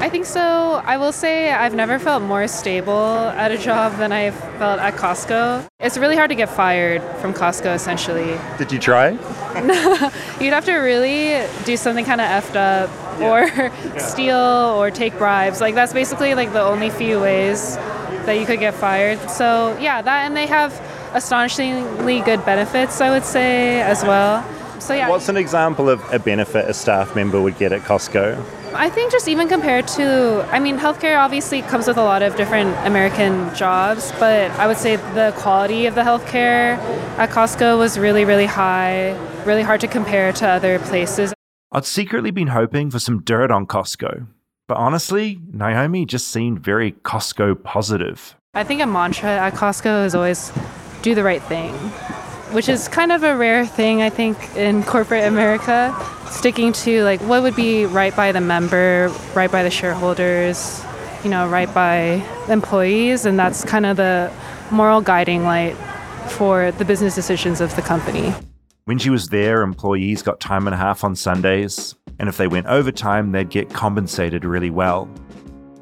I 0.00 0.08
think 0.08 0.24
so. 0.24 0.80
I 0.82 0.96
will 0.96 1.12
say 1.12 1.52
I've 1.52 1.74
never 1.74 1.98
felt 1.98 2.22
more 2.22 2.48
stable 2.48 3.18
at 3.36 3.52
a 3.52 3.58
job 3.58 3.98
than 3.98 4.12
I've 4.12 4.34
felt 4.58 4.80
at 4.80 4.94
Costco. 4.94 5.68
It's 5.78 5.98
really 5.98 6.16
hard 6.16 6.30
to 6.30 6.34
get 6.34 6.48
fired 6.48 7.02
from 7.20 7.34
Costco, 7.34 7.74
essentially. 7.74 8.38
Did 8.56 8.72
you 8.72 8.78
try? 8.78 9.10
You'd 10.40 10.54
have 10.54 10.64
to 10.64 10.76
really 10.76 11.46
do 11.66 11.76
something 11.76 12.06
kind 12.06 12.22
of 12.22 12.28
effed 12.28 12.56
up 12.56 12.88
or 13.20 13.98
steal 13.98 14.36
or 14.36 14.90
take 14.90 15.18
bribes. 15.18 15.60
Like, 15.60 15.74
that's 15.74 15.92
basically 15.92 16.34
like 16.34 16.54
the 16.54 16.62
only 16.62 16.88
few 16.88 17.20
ways 17.20 17.76
that 18.24 18.38
you 18.40 18.46
could 18.46 18.58
get 18.58 18.72
fired. 18.72 19.18
So, 19.28 19.76
yeah, 19.78 20.00
that, 20.00 20.24
and 20.24 20.34
they 20.34 20.46
have 20.46 20.72
astonishingly 21.12 22.22
good 22.22 22.42
benefits, 22.46 23.02
I 23.02 23.10
would 23.10 23.26
say, 23.26 23.82
as 23.82 24.02
well. 24.02 24.42
So, 24.80 24.94
yeah. 24.94 25.10
What's 25.10 25.28
an 25.28 25.36
example 25.36 25.90
of 25.90 26.00
a 26.10 26.18
benefit 26.18 26.70
a 26.70 26.72
staff 26.72 27.14
member 27.14 27.38
would 27.42 27.58
get 27.58 27.72
at 27.72 27.82
Costco? 27.82 28.42
I 28.72 28.88
think 28.88 29.10
just 29.10 29.26
even 29.26 29.48
compared 29.48 29.88
to, 29.88 30.46
I 30.52 30.60
mean, 30.60 30.78
healthcare 30.78 31.18
obviously 31.18 31.60
comes 31.62 31.88
with 31.88 31.96
a 31.96 32.04
lot 32.04 32.22
of 32.22 32.36
different 32.36 32.76
American 32.86 33.52
jobs, 33.54 34.12
but 34.12 34.50
I 34.52 34.68
would 34.68 34.76
say 34.76 34.94
the 34.96 35.34
quality 35.36 35.86
of 35.86 35.96
the 35.96 36.02
healthcare 36.02 36.78
at 37.18 37.30
Costco 37.30 37.78
was 37.78 37.98
really, 37.98 38.24
really 38.24 38.46
high, 38.46 39.18
really 39.44 39.62
hard 39.62 39.80
to 39.80 39.88
compare 39.88 40.32
to 40.34 40.46
other 40.46 40.78
places. 40.78 41.34
I'd 41.72 41.84
secretly 41.84 42.30
been 42.30 42.48
hoping 42.48 42.90
for 42.92 43.00
some 43.00 43.22
dirt 43.22 43.50
on 43.50 43.66
Costco, 43.66 44.28
but 44.68 44.76
honestly, 44.76 45.40
Naomi 45.52 46.06
just 46.06 46.28
seemed 46.28 46.60
very 46.60 46.92
Costco 46.92 47.64
positive. 47.64 48.36
I 48.54 48.62
think 48.62 48.80
a 48.82 48.86
mantra 48.86 49.30
at 49.30 49.54
Costco 49.54 50.06
is 50.06 50.14
always 50.14 50.52
do 51.02 51.16
the 51.16 51.24
right 51.24 51.42
thing, 51.42 51.74
which 52.52 52.68
is 52.68 52.88
kind 52.88 53.12
of 53.12 53.22
a 53.22 53.36
rare 53.36 53.66
thing, 53.66 54.02
I 54.02 54.10
think, 54.10 54.38
in 54.56 54.82
corporate 54.82 55.24
America. 55.24 55.94
Sticking 56.30 56.72
to 56.72 57.02
like 57.02 57.20
what 57.22 57.42
would 57.42 57.56
be 57.56 57.86
right 57.86 58.14
by 58.14 58.32
the 58.32 58.40
member, 58.40 59.12
right 59.34 59.50
by 59.50 59.62
the 59.62 59.70
shareholders, 59.70 60.82
you 61.24 61.30
know, 61.30 61.48
right 61.48 61.72
by 61.74 62.24
employees, 62.48 63.26
and 63.26 63.38
that's 63.38 63.64
kind 63.64 63.84
of 63.84 63.96
the 63.96 64.32
moral 64.70 65.00
guiding 65.00 65.42
light 65.44 65.76
for 66.28 66.70
the 66.72 66.84
business 66.84 67.14
decisions 67.14 67.60
of 67.60 67.74
the 67.76 67.82
company. 67.82 68.32
When 68.84 68.98
she 68.98 69.10
was 69.10 69.28
there, 69.28 69.62
employees 69.62 70.22
got 70.22 70.40
time 70.40 70.66
and 70.66 70.74
a 70.74 70.76
half 70.76 71.04
on 71.04 71.14
Sundays, 71.14 71.94
and 72.18 72.28
if 72.28 72.36
they 72.36 72.46
went 72.46 72.66
overtime, 72.66 73.32
they'd 73.32 73.50
get 73.50 73.70
compensated 73.70 74.44
really 74.44 74.70
well. 74.70 75.08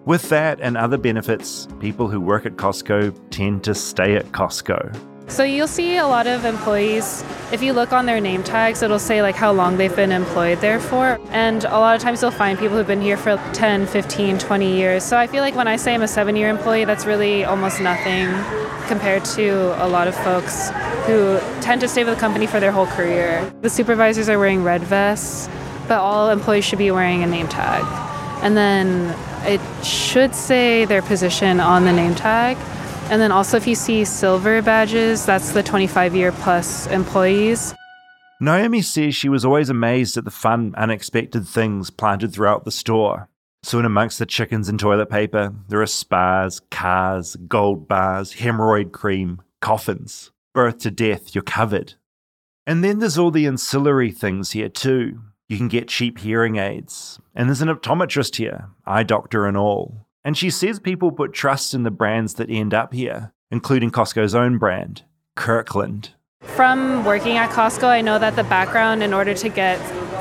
With 0.05 0.29
that 0.31 0.59
and 0.61 0.77
other 0.77 0.97
benefits, 0.97 1.69
people 1.81 2.09
who 2.09 2.21
work 2.21 2.47
at 2.47 2.57
Costco 2.57 3.15
tend 3.31 3.65
to 3.65 3.75
stay 3.75 4.17
at 4.17 4.27
Costco. 4.33 4.99
So 5.29 5.45
you'll 5.45 5.69
see 5.69 5.99
a 5.99 6.07
lot 6.07 6.27
of 6.27 6.47
employees, 6.47 7.23
if 7.53 7.63
you 7.63 7.75
look 7.75 7.93
on 7.93 8.07
their 8.07 8.21
name 8.21 8.43
tags, 8.43 8.83
it'll 8.83 8.99
say 8.99 9.21
like 9.21 9.35
how 9.35 9.53
long 9.53 9.77
they've 9.77 9.95
been 9.95 10.11
employed 10.11 10.61
there 10.61 10.81
for. 10.81 11.21
And 11.31 11.65
a 11.65 11.79
lot 11.79 11.95
of 11.95 12.01
times 12.01 12.23
you'll 12.23 12.31
find 12.31 12.59
people 12.59 12.77
who've 12.79 12.87
been 12.87 13.03
here 13.03 13.19
for 13.19 13.37
10, 13.53 13.87
15, 13.87 14.39
20 14.39 14.77
years. 14.77 15.05
So 15.05 15.19
I 15.19 15.27
feel 15.27 15.43
like 15.43 15.55
when 15.55 15.69
I 15.69 15.77
say 15.77 15.95
I'm 15.95 16.03
a 16.03 16.09
seven 16.09 16.35
year 16.35 16.49
employee, 16.49 16.87
that's 16.87 17.05
really 17.05 17.45
almost 17.45 17.81
nothing 17.81 18.27
compared 18.89 19.25
to 19.27 19.85
a 19.85 19.87
lot 19.87 20.09
of 20.09 20.17
folks 20.17 20.71
who 21.07 21.39
tend 21.61 21.83
to 21.83 21.89
stay 21.89 22.05
with 22.05 22.15
the 22.15 22.21
company 22.21 22.47
for 22.47 22.59
their 22.59 22.73
whole 22.73 22.87
career. 22.87 23.53
The 23.61 23.71
supervisors 23.71 24.31
are 24.31 24.39
wearing 24.39 24.65
red 24.65 24.83
vests, 24.83 25.49
but 25.89 25.99
all 26.01 26.31
employees 26.31 26.65
should 26.65 26.79
be 26.79 26.91
wearing 26.91 27.23
a 27.23 27.27
name 27.27 27.49
tag. 27.49 27.85
And 28.43 28.57
then 28.57 29.15
it 29.43 29.61
should 29.85 30.35
say 30.35 30.87
their 30.87 31.03
position 31.03 31.61
on 31.61 31.85
the 31.85 31.93
name 31.93 32.15
tag. 32.15 32.57
And 33.11 33.23
then 33.23 33.33
also, 33.33 33.57
if 33.57 33.67
you 33.67 33.75
see 33.75 34.05
silver 34.05 34.61
badges, 34.61 35.25
that's 35.25 35.53
the 35.53 35.63
25 35.63 36.15
year 36.15 36.31
plus 36.31 36.87
employees. 36.89 37.75
Naomi 38.41 38.83
says 38.83 39.15
she 39.17 39.29
was 39.29 39.45
always 39.45 39.71
amazed 39.71 40.17
at 40.17 40.25
the 40.25 40.31
fun, 40.31 40.75
unexpected 40.77 41.49
things 41.49 41.91
planted 41.91 42.33
throughout 42.33 42.65
the 42.65 42.71
store. 42.71 43.29
So, 43.63 43.79
in 43.79 43.85
amongst 43.85 44.19
the 44.19 44.27
chickens 44.27 44.69
and 44.69 44.79
toilet 44.79 45.11
paper, 45.11 45.53
there 45.69 45.81
are 45.81 45.87
spas, 45.87 46.61
cars, 46.71 47.35
gold 47.49 47.89
bars, 47.89 48.35
hemorrhoid 48.35 48.93
cream, 48.93 49.43
coffins. 49.61 50.31
Birth 50.55 50.79
to 50.81 50.91
death, 50.91 51.35
you're 51.35 51.43
covered. 51.43 51.95
And 52.67 52.85
then 52.85 52.99
there's 52.99 53.19
all 53.19 53.31
the 53.31 53.47
ancillary 53.47 54.13
things 54.13 54.53
here, 54.53 54.69
too. 54.69 55.21
You 55.49 55.57
can 55.57 55.69
get 55.69 55.89
cheap 55.89 56.19
hearing 56.19 56.57
aids. 56.57 57.19
And 57.35 57.49
there's 57.49 57.63
an 57.63 57.69
optometrist 57.69 58.37
here, 58.37 58.69
eye 58.87 59.03
doctor 59.03 59.47
and 59.47 59.57
all. 59.57 60.07
And 60.29 60.37
she 60.37 60.51
says 60.51 60.79
people 60.79 61.11
put 61.11 61.33
trust 61.33 61.73
in 61.73 61.85
the 61.85 61.91
brands 61.91 62.35
that 62.35 62.51
end 62.51 62.75
up 62.75 62.93
here, 62.93 63.33
including 63.51 63.91
Costco's 63.91 64.35
own 64.35 64.59
brand, 64.59 65.05
Kirkland. 65.37 66.11
From 66.43 67.03
working 67.07 67.39
at 67.39 67.49
Costco, 67.49 67.85
I 67.85 68.03
know 68.03 68.19
that 68.19 68.37
the 68.37 68.45
background 68.45 69.03
in 69.03 69.15
order 69.15 69.33
to 69.33 69.49
get 69.49 69.79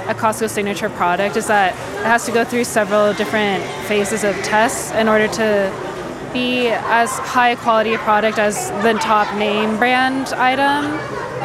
a 0.10 0.16
Costco 0.16 0.49
signature 0.49 0.89
product 0.91 1.36
is 1.36 1.47
that 1.47 1.74
it 1.99 2.05
has 2.05 2.26
to 2.26 2.32
go 2.32 2.45
through 2.45 2.64
several 2.64 3.12
different 3.16 3.62
phases 3.86 4.24
of 4.24 4.34
tests 4.43 4.93
in 4.93 5.10
order 5.10 5.28
to 5.28 6.30
be 6.32 6.70
as 6.70 7.12
high 7.20 7.49
a 7.49 7.58
quality 7.58 7.93
a 7.93 7.97
product 7.97 8.39
as 8.39 8.70
the 8.84 8.93
top 9.01 9.28
name 9.38 9.78
brand 9.78 10.28
item 10.36 10.86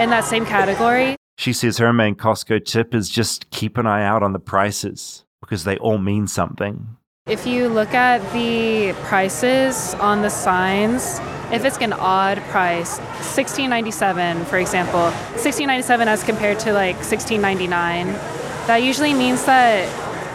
in 0.01 0.11
that 0.11 0.23
same 0.23 0.47
category. 0.47 1.17
She 1.37 1.53
says 1.53 1.79
her 1.79 1.93
main 1.93 2.15
Costco 2.15 2.65
tip 2.65 2.95
is 2.95 3.11
just 3.11 3.51
keep 3.51 3.77
an 3.77 3.89
eye 3.89 4.05
out 4.05 4.23
on 4.23 4.33
the 4.33 4.39
prices 4.39 5.25
because 5.41 5.65
they 5.65 5.79
all 5.79 5.99
mean 5.99 6.29
something. 6.29 6.97
If 7.29 7.47
you 7.47 7.69
look 7.69 7.95
at 7.95 8.19
the 8.33 8.95
prices 9.05 9.95
on 9.95 10.23
the 10.23 10.29
signs, 10.29 11.21
if 11.53 11.65
it's 11.65 11.79
an 11.79 11.93
odd 11.93 12.39
price, 12.51 12.99
16.97 12.99 14.45
for 14.47 14.59
example, 14.59 15.03
16.97 15.39 16.07
as 16.09 16.25
compared 16.25 16.59
to 16.59 16.73
like 16.73 16.97
16.99, 16.97 18.07
that 18.67 18.79
usually 18.79 19.15
means 19.15 19.45
that 19.45 19.87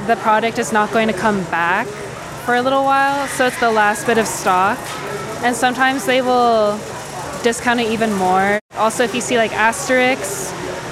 the 0.08 0.16
product 0.22 0.60
is 0.60 0.72
not 0.72 0.90
going 0.94 1.10
to 1.10 1.14
come 1.14 1.44
back 1.52 1.88
for 2.46 2.56
a 2.56 2.62
little 2.62 2.86
while, 2.86 3.28
so 3.28 3.48
it's 3.48 3.60
the 3.60 3.70
last 3.70 4.06
bit 4.06 4.18
of 4.18 4.26
stock. 4.26 4.80
And 5.44 5.54
sometimes 5.54 6.06
they 6.06 6.22
will 6.22 6.78
discount 7.44 7.82
it 7.82 7.92
even 7.92 8.14
more. 8.14 8.60
Also, 8.76 9.04
if 9.04 9.14
you 9.14 9.20
see 9.20 9.36
like 9.36 9.52
asterisks 9.52 10.47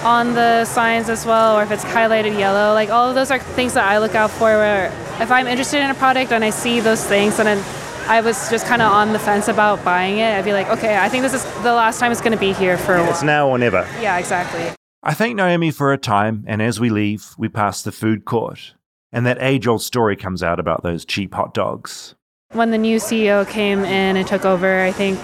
on 0.06 0.36
the 0.36 0.64
signs 0.66 1.10
as 1.10 1.26
well, 1.26 1.58
or 1.58 1.64
if 1.64 1.72
it's 1.72 1.84
highlighted 1.84 2.38
yellow, 2.38 2.74
like 2.74 2.89
all 2.89 3.10
of 3.10 3.16
those 3.16 3.32
are 3.32 3.39
things 3.39 3.74
that 3.74 3.86
I 3.86 3.97
look 3.97 4.14
out 4.14 4.30
for 4.30 4.56
where 4.58 4.86
if 5.20 5.32
I'm 5.32 5.47
interested 5.47 5.82
in 5.82 5.89
a 5.89 5.95
product 5.95 6.32
and 6.32 6.43
I 6.43 6.51
see 6.51 6.80
those 6.80 7.03
things 7.03 7.39
and 7.39 7.47
then 7.47 7.66
I 8.08 8.22
was 8.22 8.49
just 8.51 8.68
kind 8.68 8.84
of 8.84 8.91
on 8.91 9.14
the 9.14 9.20
fence 9.20 9.47
about 9.47 9.84
buying 9.84 10.20
it, 10.20 10.38
I'd 10.38 10.45
be 10.45 10.53
like, 10.53 10.70
okay, 10.70 10.95
I 10.99 11.10
think 11.10 11.24
this 11.24 11.34
is 11.34 11.43
the 11.64 11.74
last 11.74 11.99
time 11.99 12.12
it's 12.12 12.22
going 12.22 12.34
to 12.34 12.39
be 12.39 12.53
here 12.53 12.78
for 12.78 12.93
a 12.95 13.01
while. 13.01 13.10
It's 13.10 13.24
now 13.24 13.49
or 13.49 13.58
never. 13.58 13.88
Yeah, 13.99 14.20
exactly. 14.20 14.76
I 15.01 15.16
thank 15.16 15.36
Naomi 15.36 15.72
for 15.72 15.89
her 15.89 15.97
time, 15.97 16.43
and 16.47 16.62
as 16.62 16.80
we 16.80 16.89
leave, 16.89 17.34
we 17.38 17.49
pass 17.49 17.82
the 17.82 17.91
food 17.91 18.26
court. 18.26 18.76
And 19.12 19.26
that 19.26 19.38
age 19.39 19.66
old 19.66 19.82
story 19.82 20.16
comes 20.16 20.43
out 20.43 20.60
about 20.60 20.84
those 20.84 21.03
cheap 21.03 21.34
hot 21.34 21.53
dogs. 21.53 22.14
When 22.51 22.70
the 22.70 22.78
new 22.78 22.97
CEO 22.97 23.47
came 23.47 23.80
in 23.80 24.18
and 24.18 24.28
took 24.28 24.45
over, 24.45 24.82
I 24.82 24.91
think 24.91 25.20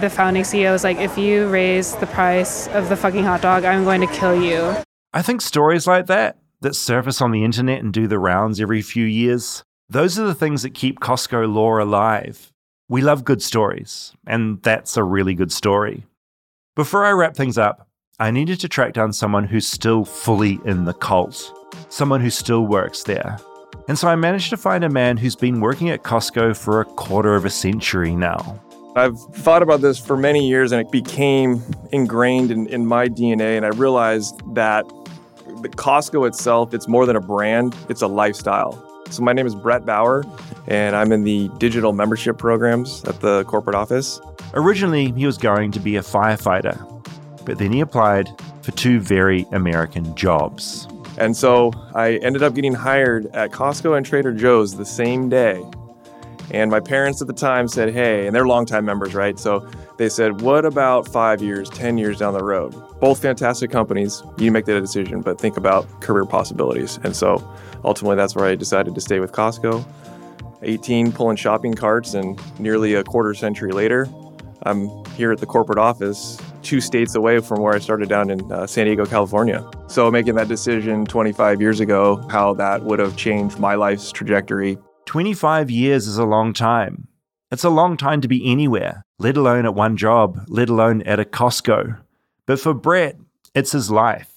the 0.00 0.10
founding 0.10 0.42
CEO 0.42 0.72
was 0.72 0.84
like, 0.84 0.98
if 0.98 1.18
you 1.18 1.48
raise 1.48 1.94
the 1.96 2.06
price 2.06 2.68
of 2.68 2.88
the 2.88 2.96
fucking 2.96 3.24
hot 3.24 3.42
dog, 3.42 3.64
I'm 3.64 3.84
going 3.84 4.00
to 4.00 4.06
kill 4.08 4.40
you. 4.40 4.74
I 5.12 5.22
think 5.22 5.40
stories 5.40 5.86
like 5.86 6.06
that, 6.06 6.38
that 6.60 6.74
surface 6.74 7.20
on 7.20 7.30
the 7.30 7.44
internet 7.44 7.82
and 7.82 7.92
do 7.92 8.06
the 8.06 8.18
rounds 8.18 8.60
every 8.60 8.82
few 8.82 9.04
years, 9.04 9.62
those 9.88 10.18
are 10.18 10.26
the 10.26 10.34
things 10.34 10.62
that 10.62 10.74
keep 10.74 11.00
Costco 11.00 11.52
lore 11.52 11.78
alive. 11.78 12.52
We 12.88 13.00
love 13.00 13.24
good 13.24 13.42
stories, 13.42 14.12
and 14.26 14.62
that's 14.62 14.96
a 14.96 15.04
really 15.04 15.34
good 15.34 15.52
story. 15.52 16.06
Before 16.76 17.04
I 17.04 17.12
wrap 17.12 17.34
things 17.34 17.58
up, 17.58 17.88
I 18.20 18.30
needed 18.30 18.60
to 18.60 18.68
track 18.68 18.92
down 18.92 19.12
someone 19.12 19.44
who's 19.44 19.66
still 19.66 20.04
fully 20.04 20.58
in 20.64 20.84
the 20.84 20.94
cult, 20.94 21.52
someone 21.88 22.20
who 22.20 22.30
still 22.30 22.66
works 22.66 23.04
there. 23.04 23.38
And 23.88 23.98
so 23.98 24.08
I 24.08 24.16
managed 24.16 24.50
to 24.50 24.56
find 24.56 24.84
a 24.84 24.90
man 24.90 25.16
who's 25.16 25.36
been 25.36 25.60
working 25.60 25.88
at 25.88 26.02
Costco 26.02 26.56
for 26.56 26.80
a 26.80 26.84
quarter 26.84 27.34
of 27.34 27.44
a 27.44 27.50
century 27.50 28.14
now. 28.14 28.60
I've 28.98 29.18
thought 29.18 29.62
about 29.62 29.80
this 29.80 29.98
for 29.98 30.16
many 30.16 30.48
years 30.48 30.72
and 30.72 30.80
it 30.80 30.90
became 30.90 31.62
ingrained 31.92 32.50
in, 32.50 32.66
in 32.68 32.86
my 32.86 33.08
DNA. 33.08 33.56
And 33.56 33.64
I 33.64 33.68
realized 33.68 34.40
that 34.54 34.84
the 35.62 35.68
Costco 35.68 36.26
itself, 36.26 36.74
it's 36.74 36.88
more 36.88 37.06
than 37.06 37.16
a 37.16 37.20
brand, 37.20 37.74
it's 37.88 38.02
a 38.02 38.06
lifestyle. 38.06 38.84
So 39.10 39.22
my 39.22 39.32
name 39.32 39.46
is 39.46 39.54
Brett 39.54 39.86
Bauer, 39.86 40.22
and 40.66 40.94
I'm 40.94 41.12
in 41.12 41.24
the 41.24 41.48
digital 41.58 41.92
membership 41.92 42.36
programs 42.36 43.02
at 43.04 43.20
the 43.20 43.44
corporate 43.44 43.74
office. 43.74 44.20
Originally, 44.52 45.12
he 45.12 45.24
was 45.24 45.38
going 45.38 45.70
to 45.72 45.80
be 45.80 45.96
a 45.96 46.02
firefighter, 46.02 46.76
but 47.46 47.58
then 47.58 47.72
he 47.72 47.80
applied 47.80 48.28
for 48.62 48.72
two 48.72 49.00
very 49.00 49.46
American 49.52 50.14
jobs. 50.14 50.86
And 51.16 51.36
so 51.36 51.72
I 51.94 52.16
ended 52.16 52.42
up 52.42 52.54
getting 52.54 52.74
hired 52.74 53.26
at 53.34 53.50
Costco 53.50 53.96
and 53.96 54.04
Trader 54.04 54.32
Joe's 54.32 54.76
the 54.76 54.84
same 54.84 55.28
day. 55.28 55.64
And 56.50 56.70
my 56.70 56.80
parents 56.80 57.20
at 57.20 57.26
the 57.26 57.34
time 57.34 57.68
said, 57.68 57.92
hey, 57.92 58.26
and 58.26 58.34
they're 58.34 58.46
longtime 58.46 58.84
members, 58.84 59.14
right? 59.14 59.38
So 59.38 59.68
they 59.98 60.08
said, 60.08 60.40
what 60.40 60.64
about 60.64 61.06
five 61.06 61.42
years, 61.42 61.68
10 61.70 61.98
years 61.98 62.18
down 62.18 62.32
the 62.32 62.42
road? 62.42 62.74
Both 63.00 63.20
fantastic 63.20 63.70
companies. 63.70 64.22
You 64.38 64.50
make 64.50 64.64
that 64.64 64.80
decision, 64.80 65.20
but 65.20 65.40
think 65.40 65.56
about 65.56 66.00
career 66.00 66.24
possibilities. 66.24 66.98
And 67.04 67.14
so 67.14 67.46
ultimately, 67.84 68.16
that's 68.16 68.34
where 68.34 68.46
I 68.46 68.54
decided 68.54 68.94
to 68.94 69.00
stay 69.00 69.20
with 69.20 69.32
Costco. 69.32 69.86
18 70.62 71.12
pulling 71.12 71.36
shopping 71.36 71.74
carts, 71.74 72.14
and 72.14 72.40
nearly 72.58 72.94
a 72.94 73.04
quarter 73.04 73.32
century 73.34 73.70
later, 73.70 74.08
I'm 74.62 75.04
here 75.14 75.30
at 75.30 75.38
the 75.38 75.46
corporate 75.46 75.78
office, 75.78 76.36
two 76.62 76.80
states 76.80 77.14
away 77.14 77.38
from 77.38 77.60
where 77.60 77.74
I 77.74 77.78
started 77.78 78.08
down 78.08 78.30
in 78.30 78.50
uh, 78.50 78.66
San 78.66 78.86
Diego, 78.86 79.06
California. 79.06 79.68
So, 79.86 80.10
making 80.10 80.34
that 80.34 80.48
decision 80.48 81.06
25 81.06 81.60
years 81.60 81.78
ago, 81.78 82.26
how 82.28 82.54
that 82.54 82.82
would 82.82 82.98
have 82.98 83.16
changed 83.16 83.60
my 83.60 83.76
life's 83.76 84.10
trajectory 84.10 84.78
25 85.08 85.70
years 85.70 86.06
is 86.06 86.18
a 86.18 86.24
long 86.26 86.52
time. 86.52 87.08
It's 87.50 87.64
a 87.64 87.70
long 87.70 87.96
time 87.96 88.20
to 88.20 88.28
be 88.28 88.52
anywhere, 88.52 89.06
let 89.18 89.38
alone 89.38 89.64
at 89.64 89.74
one 89.74 89.96
job, 89.96 90.44
let 90.48 90.68
alone 90.68 91.00
at 91.04 91.18
a 91.18 91.24
Costco. 91.24 91.98
But 92.44 92.60
for 92.60 92.74
Brett, 92.74 93.16
it's 93.54 93.72
his 93.72 93.90
life. 93.90 94.30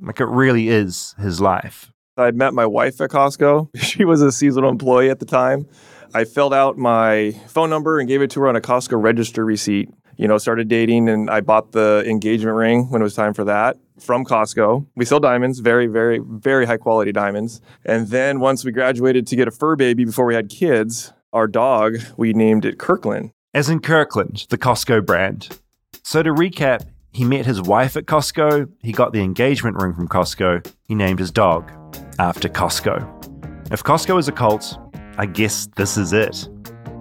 Like 0.00 0.18
it 0.18 0.24
really 0.24 0.68
is 0.68 1.14
his 1.20 1.40
life. 1.40 1.92
I'd 2.16 2.34
met 2.34 2.54
my 2.54 2.66
wife 2.66 3.00
at 3.00 3.10
Costco. 3.10 3.68
She 3.80 4.04
was 4.04 4.20
a 4.20 4.32
seasonal 4.32 4.68
employee 4.68 5.10
at 5.10 5.20
the 5.20 5.26
time. 5.26 5.68
I 6.12 6.24
filled 6.24 6.54
out 6.54 6.76
my 6.76 7.30
phone 7.46 7.70
number 7.70 8.00
and 8.00 8.08
gave 8.08 8.20
it 8.20 8.30
to 8.32 8.40
her 8.40 8.48
on 8.48 8.56
a 8.56 8.60
Costco 8.60 9.00
register 9.00 9.44
receipt. 9.44 9.90
You 10.16 10.28
know, 10.28 10.38
started 10.38 10.68
dating 10.68 11.08
and 11.08 11.30
I 11.30 11.40
bought 11.40 11.72
the 11.72 12.04
engagement 12.06 12.56
ring 12.56 12.90
when 12.90 13.00
it 13.00 13.04
was 13.04 13.14
time 13.14 13.34
for 13.34 13.44
that 13.44 13.78
from 13.98 14.24
Costco. 14.24 14.86
We 14.96 15.04
sell 15.04 15.20
diamonds, 15.20 15.60
very, 15.60 15.86
very, 15.86 16.18
very 16.18 16.66
high 16.66 16.76
quality 16.76 17.12
diamonds. 17.12 17.60
And 17.84 18.08
then 18.08 18.40
once 18.40 18.64
we 18.64 18.72
graduated 18.72 19.26
to 19.28 19.36
get 19.36 19.48
a 19.48 19.50
fur 19.50 19.76
baby 19.76 20.04
before 20.04 20.26
we 20.26 20.34
had 20.34 20.48
kids, 20.48 21.12
our 21.32 21.46
dog, 21.46 21.98
we 22.16 22.32
named 22.32 22.64
it 22.64 22.78
Kirkland. 22.78 23.32
As 23.54 23.68
in 23.68 23.80
Kirkland, 23.80 24.46
the 24.48 24.58
Costco 24.58 25.04
brand. 25.04 25.48
So 26.02 26.22
to 26.22 26.30
recap, 26.30 26.86
he 27.12 27.24
met 27.24 27.46
his 27.46 27.60
wife 27.60 27.96
at 27.96 28.06
Costco, 28.06 28.70
he 28.82 28.92
got 28.92 29.12
the 29.12 29.20
engagement 29.20 29.76
ring 29.76 29.94
from 29.94 30.08
Costco, 30.08 30.72
he 30.84 30.94
named 30.94 31.18
his 31.18 31.30
dog 31.30 31.70
after 32.18 32.48
Costco. 32.48 33.72
If 33.72 33.82
Costco 33.82 34.18
is 34.18 34.28
a 34.28 34.32
cult, 34.32 34.78
I 35.18 35.26
guess 35.26 35.68
this 35.76 35.96
is 35.96 36.12
it. 36.12 36.48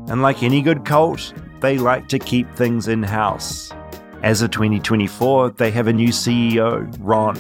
And 0.08 0.22
like 0.22 0.42
any 0.42 0.62
good 0.62 0.86
cult, 0.86 1.34
they 1.62 1.78
like 1.78 2.08
to 2.10 2.20
keep 2.20 2.50
things 2.54 2.88
in 2.88 3.04
house. 3.04 3.72
As 4.24 4.42
of 4.42 4.52
2024, 4.52 5.52
they 5.52 5.72
have 5.72 5.88
a 5.88 5.94
new 5.94 6.10
CEO, 6.10 6.94
Ron. 7.00 7.38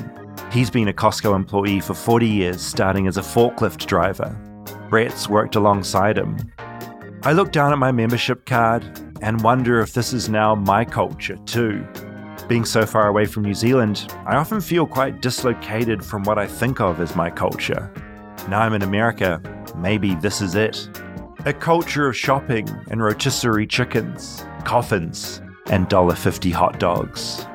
He's 0.51 0.69
been 0.69 0.87
a 0.87 0.93
Costco 0.93 1.35
employee 1.35 1.79
for 1.79 1.93
40 1.93 2.25
years, 2.27 2.61
starting 2.61 3.07
as 3.07 3.17
a 3.17 3.21
forklift 3.21 3.85
driver. 3.85 4.35
Brett's 4.89 5.29
worked 5.29 5.55
alongside 5.55 6.17
him. 6.17 6.37
I 7.23 7.33
look 7.33 7.51
down 7.51 7.73
at 7.73 7.77
my 7.77 7.91
membership 7.91 8.45
card 8.45 8.83
and 9.21 9.41
wonder 9.41 9.81
if 9.81 9.93
this 9.93 10.13
is 10.13 10.29
now 10.29 10.55
my 10.55 10.85
culture 10.85 11.37
too. 11.45 11.85
Being 12.47 12.65
so 12.65 12.85
far 12.85 13.07
away 13.07 13.25
from 13.25 13.43
New 13.43 13.53
Zealand, 13.53 14.11
I 14.25 14.37
often 14.37 14.61
feel 14.61 14.87
quite 14.87 15.21
dislocated 15.21 16.03
from 16.03 16.23
what 16.23 16.39
I 16.39 16.47
think 16.47 16.79
of 16.79 16.99
as 16.99 17.15
my 17.15 17.29
culture. 17.29 17.91
Now 18.47 18.61
I'm 18.61 18.73
in 18.73 18.81
America, 18.81 19.41
maybe 19.75 20.15
this 20.15 20.41
is 20.41 20.55
it. 20.55 20.89
A 21.45 21.53
culture 21.53 22.05
of 22.05 22.17
shopping 22.17 22.67
and 22.91 23.01
rotisserie 23.01 23.65
chickens, 23.65 24.45
coffins, 24.65 25.41
and 25.67 25.87
$1.50 25.87 26.51
hot 26.51 26.79
dogs. 26.81 27.45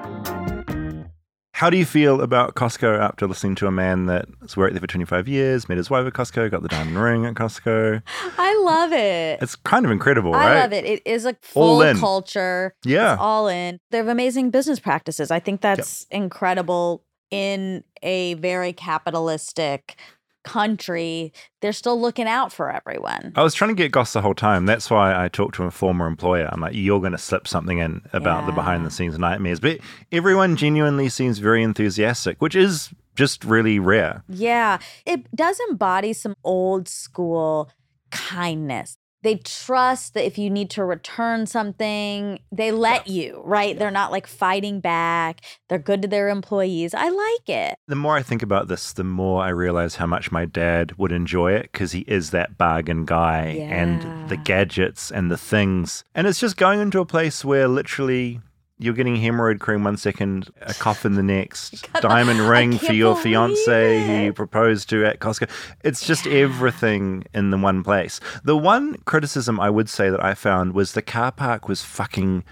How 1.53 1.69
do 1.69 1.77
you 1.77 1.85
feel 1.85 2.23
about 2.23 2.55
Costco 2.55 2.99
after 2.99 3.27
listening 3.27 3.57
to 3.57 3.67
a 3.67 3.71
man 3.71 4.07
that's 4.07 4.57
worked 4.57 4.73
there 4.73 4.81
for 4.81 4.87
25 4.87 5.29
years, 5.29 5.69
met 5.69 5.77
his 5.77 5.91
wife 5.91 6.07
at 6.07 6.15
Costco, 6.15 6.51
got 6.51 6.63
the 6.63 6.69
diamond 6.69 6.97
ring 6.99 7.27
at 7.27 7.35
Costco? 7.35 8.03
I 8.39 8.63
love 8.65 8.93
it. 8.93 9.43
It's 9.43 9.55
kind 9.55 9.85
of 9.85 9.93
incredible, 9.93 10.35
I 10.35 10.39
right? 10.39 10.61
love 10.63 10.73
it. 10.73 10.87
It 10.87 11.03
is 11.05 11.27
a 11.27 11.37
full 11.43 11.83
culture. 11.97 12.75
Yeah. 12.87 13.13
It's 13.13 13.21
all 13.21 13.49
in. 13.49 13.79
They 13.91 13.99
have 13.99 14.09
amazing 14.09 14.51
business 14.51 14.81
practices. 14.81 15.31
I 15.31 15.41
think 15.41 15.61
that's 15.61 16.07
incredible 16.11 17.05
in 17.31 17.85
a 18.03 18.33
very 18.35 18.73
capitalistic 18.73 19.97
country. 20.45 21.33
They're 21.61 21.73
still 21.73 22.01
looking 22.01 22.27
out 22.29 22.53
for 22.53 22.71
everyone. 22.71 23.33
I 23.35 23.43
was 23.43 23.55
trying 23.55 23.71
to 23.71 23.75
get 23.75 23.91
Goss 23.91 24.13
the 24.13 24.23
whole 24.23 24.35
time. 24.35 24.67
That's 24.67 24.91
why 24.91 25.25
I 25.25 25.29
talked 25.29 25.57
to 25.57 25.65
a 25.65 25.71
former 25.71 26.07
employer. 26.07 26.49
I'm 26.53 26.61
like, 26.61 26.75
you're 26.75 27.01
going 27.01 27.13
to 27.13 27.19
slip 27.19 27.49
something 27.49 27.79
in 27.79 28.03
about 28.13 28.47
the 28.47 28.53
behind 28.53 28.87
the 28.87 28.91
scenes 28.91 29.19
nightmares. 29.19 29.61
But 29.61 29.81
everyone 30.13 30.57
genuinely 30.57 31.09
seems 31.09 31.39
very 31.39 31.63
enthusiastic, 31.63 32.41
which 32.41 32.55
is 32.55 32.91
just 33.17 33.45
really 33.45 33.79
rare. 33.79 34.23
Yeah, 34.29 34.79
it 35.07 35.35
does 35.35 35.61
embody 35.69 36.13
some 36.13 36.35
old 36.45 36.89
school 36.89 37.71
kindness. 38.11 38.97
They 39.25 39.37
trust 39.37 40.15
that 40.15 40.27
if 40.27 40.37
you 40.37 40.51
need 40.51 40.69
to 40.71 40.85
return 40.85 41.47
something, 41.47 42.39
they 42.53 42.71
let 42.71 43.09
you, 43.09 43.41
right? 43.45 43.77
They're 43.77 43.91
not 43.91 44.13
like 44.13 44.27
fighting 44.27 44.81
back. 44.81 45.41
They're 45.69 45.79
good 45.79 46.03
to 46.03 46.09
their 46.09 46.29
employees. 46.29 46.93
I 46.95 47.09
like 47.09 47.49
it. 47.49 47.77
The 47.89 47.97
more 47.97 48.17
I 48.17 48.23
think 48.23 48.43
about 48.43 48.69
this, 48.69 48.93
the 48.93 49.03
more 49.03 49.43
I 49.43 49.49
realize 49.49 49.97
how 49.97 50.07
much 50.07 50.31
my 50.31 50.45
dad 50.45 50.93
would 50.99 51.11
enjoy 51.11 51.53
it 51.53 51.73
because 51.73 51.93
he 51.93 52.01
is 52.01 52.31
that 52.31 52.59
bargain 52.59 53.07
guy 53.07 53.67
and 53.69 54.29
the 54.29 54.37
gadgets 54.37 55.11
and 55.11 55.31
the 55.31 55.39
things. 55.39 56.05
And 56.15 56.27
it's 56.27 56.39
just 56.39 56.59
going 56.59 56.81
into 56.81 57.01
a 57.01 57.07
place 57.07 57.45
where 57.45 57.67
literally 57.67 58.41
you're 58.85 58.95
getting 58.95 59.17
hemorrhoid 59.17 59.61
cream 59.61 59.85
one 59.85 59.97
second, 59.97 60.51
a 60.61 60.75
coffin 60.75 61.15
the 61.15 61.23
next, 61.35 61.89
diamond 62.01 62.41
ring 62.41 62.77
for 62.79 62.93
your 62.93 63.17
fiance 63.17 64.07
who 64.07 64.25
you 64.25 64.33
proposed 64.33 64.89
to 64.91 65.05
at 65.07 65.21
Costco. 65.21 65.49
It's 65.83 66.07
just 66.07 66.27
everything 66.27 67.25
in 67.33 67.51
the 67.51 67.57
one 67.57 67.83
place. 67.83 68.21
The 68.45 68.57
one 68.57 68.97
criticism 69.07 69.59
I 69.59 69.71
would 69.71 69.89
say 69.89 70.11
that 70.11 70.23
I 70.23 70.35
found 70.35 70.75
was 70.75 70.93
the 70.93 71.03
car 71.03 71.33
park 71.33 71.69
was 71.69 71.83
fucking 71.83 72.45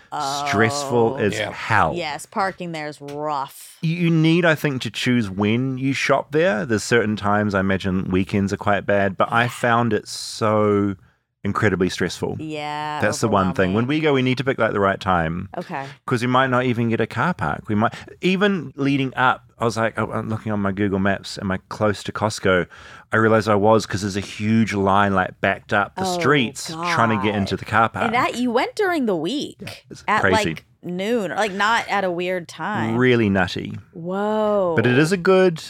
stressful 0.47 1.14
oh. 1.14 1.16
as 1.16 1.39
hell. 1.39 1.93
Yes, 1.95 2.24
parking 2.24 2.72
there 2.72 2.89
is 2.89 3.01
rough. 3.01 3.78
You 3.83 4.11
need, 4.11 4.45
I 4.45 4.55
think, 4.55 4.80
to 4.83 4.91
choose 4.91 5.28
when 5.28 5.76
you 5.76 5.93
shop 5.93 6.33
there. 6.33 6.64
There's 6.64 6.85
certain 6.85 7.16
times, 7.16 7.55
I 7.55 7.61
imagine 7.61 8.11
weekends 8.11 8.53
are 8.53 8.59
quite 8.59 8.87
bad, 8.87 9.16
but 9.16 9.30
I 9.33 9.49
found 9.49 9.93
it 9.93 10.09
so 10.09 10.97
incredibly 11.45 11.88
stressful. 11.88 12.36
Yeah. 12.38 13.01
That's 13.01 13.20
the 13.20 13.28
one 13.28 13.53
thing. 13.55 13.74
When 13.74 13.86
we 13.86 14.01
go, 14.01 14.12
we 14.14 14.22
need 14.22 14.38
to 14.38 14.45
pick 14.45 14.59
like 14.59 14.72
the 14.72 14.80
right 14.80 15.01
time 15.01 15.49
Okay. 15.57 15.86
because 16.05 16.20
we 16.22 16.28
might 16.28 16.49
not 16.49 16.64
even 16.64 16.88
get 16.88 17.01
a 17.01 17.07
car 17.07 17.34
park. 17.34 17.68
We 17.68 17.74
might 17.74 17.95
even 18.20 18.72
leading 18.76 19.12
up. 19.16 19.45
I 19.59 19.64
was 19.64 19.76
like, 19.76 19.99
oh, 19.99 20.11
I'm 20.11 20.28
looking 20.28 20.53
on 20.53 20.61
my 20.61 20.72
Google 20.72 20.99
Maps. 20.99 21.38
Am 21.38 21.51
I 21.51 21.59
close 21.68 22.03
to 22.05 22.12
Costco? 22.12 22.66
I 23.12 23.16
realized 23.16 23.49
I 23.49 23.55
was 23.57 23.86
because 23.86 24.03
there's 24.03 24.16
a 24.16 24.20
huge 24.20 24.72
line 24.74 25.14
like 25.14 25.40
backed 25.40 25.72
up 25.72 25.95
the 25.97 26.05
Oh, 26.05 26.18
streets 26.18 26.66
trying 26.68 27.16
to 27.16 27.22
get 27.24 27.34
into 27.34 27.57
the 27.57 27.64
car 27.64 27.88
park. 27.88 28.07
And 28.07 28.14
that 28.14 28.36
you 28.36 28.51
went 28.51 28.74
during 28.76 29.07
the 29.07 29.16
week 29.16 29.84
It's 29.90 30.05
at 30.09 30.20
crazy. 30.20 30.51
like 30.51 30.64
noon, 30.82 31.30
or 31.32 31.36
like 31.36 31.53
not 31.53 31.88
at 31.88 32.05
a 32.05 32.11
weird 32.11 32.49
time. 32.49 32.97
really 32.97 33.28
nutty. 33.28 33.78
Whoa. 33.93 34.74
But 34.76 34.86
it 34.86 34.97
is 34.99 35.12
a 35.12 35.16
good 35.16 35.62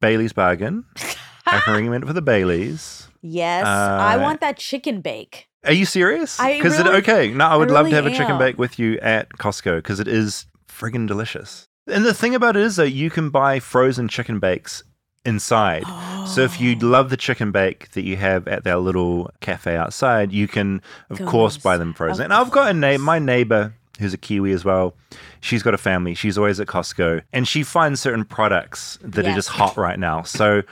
Bailey's 0.00 0.32
bargain. 0.32 0.84
I 1.46 1.60
can 1.60 1.74
recommend 1.74 2.04
it 2.04 2.06
for 2.06 2.12
the 2.12 2.20
Baileys. 2.22 2.97
Yes, 3.22 3.66
I 3.66 4.16
Uh, 4.16 4.20
want 4.22 4.40
that 4.40 4.56
chicken 4.58 5.00
bake. 5.00 5.48
Are 5.64 5.72
you 5.72 5.84
serious? 5.84 6.36
Because 6.38 6.78
really- 6.78 6.96
okay, 6.98 7.28
no, 7.28 7.46
I 7.46 7.56
would 7.56 7.70
I 7.70 7.74
love 7.74 7.88
to 7.88 7.94
really 7.96 7.96
have 7.96 8.06
a 8.12 8.16
chicken 8.16 8.38
bake 8.38 8.58
with 8.58 8.78
you 8.78 8.98
at 9.00 9.28
Costco 9.38 9.76
because 9.78 10.00
it 10.00 10.08
is 10.08 10.46
friggin' 10.68 11.06
delicious. 11.08 11.66
And 11.88 12.04
the 12.04 12.14
thing 12.14 12.34
about 12.34 12.56
it 12.56 12.62
is 12.62 12.76
that 12.76 12.90
you 12.90 13.10
can 13.10 13.30
buy 13.30 13.58
frozen 13.60 14.08
chicken 14.08 14.38
bakes 14.38 14.82
inside. 15.24 15.84
So 16.26 16.42
if 16.42 16.60
you 16.60 16.76
love 16.80 17.10
the 17.10 17.16
chicken 17.16 17.50
bake 17.50 17.90
that 17.92 18.02
you 18.02 18.16
have 18.16 18.46
at 18.46 18.64
that 18.64 18.80
little 18.80 19.30
cafe 19.40 19.76
outside, 19.76 20.32
you 20.32 20.46
can 20.48 20.80
of 21.10 21.20
course 21.26 21.56
buy 21.56 21.76
them 21.76 21.92
frozen. 21.92 22.24
And 22.24 22.32
I've 22.34 22.50
got 22.50 22.70
a 22.70 22.74
name 22.74 23.00
my 23.00 23.18
neighbor 23.18 23.74
who's 23.98 24.14
a 24.14 24.18
Kiwi 24.18 24.52
as 24.52 24.64
well. 24.64 24.94
She's 25.40 25.62
got 25.64 25.74
a 25.74 25.78
family. 25.78 26.14
She's 26.14 26.38
always 26.38 26.60
at 26.60 26.68
Costco 26.68 27.22
and 27.32 27.48
she 27.48 27.62
finds 27.64 28.00
certain 28.00 28.24
products 28.24 28.98
that 29.02 29.26
are 29.26 29.34
just 29.34 29.48
hot 29.48 29.76
right 29.76 29.98
now. 29.98 30.22
So 30.22 30.62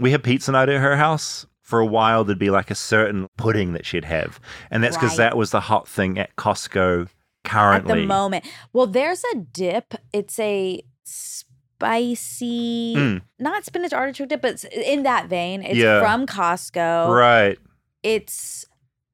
we 0.00 0.10
have 0.10 0.22
pizza 0.24 0.50
night 0.52 0.68
at 0.68 0.80
her 0.80 0.96
house. 0.96 1.46
For 1.72 1.80
a 1.80 1.86
while, 1.86 2.22
there'd 2.22 2.38
be 2.38 2.50
like 2.50 2.70
a 2.70 2.74
certain 2.74 3.28
pudding 3.38 3.72
that 3.72 3.86
she'd 3.86 4.04
have. 4.04 4.38
And 4.70 4.84
that's 4.84 4.94
because 4.94 5.12
Right. 5.18 5.30
that 5.30 5.38
was 5.38 5.52
the 5.52 5.60
hot 5.60 5.88
thing 5.88 6.18
at 6.18 6.36
Costco 6.36 7.08
currently. 7.44 7.92
At 7.92 7.94
the 7.96 8.04
moment. 8.06 8.44
Well, 8.74 8.86
there's 8.86 9.24
a 9.32 9.36
dip. 9.38 9.94
It's 10.12 10.38
a 10.38 10.82
spicy, 11.02 12.94
Mm. 12.94 13.22
not 13.38 13.64
spinach 13.64 13.94
artichoke 13.94 14.28
dip, 14.28 14.42
but 14.42 14.62
in 14.64 15.02
that 15.04 15.28
vein. 15.28 15.62
It's 15.62 15.78
Yeah. 15.78 16.00
from 16.02 16.26
Costco. 16.26 17.08
Right. 17.08 17.58
It's 18.02 18.66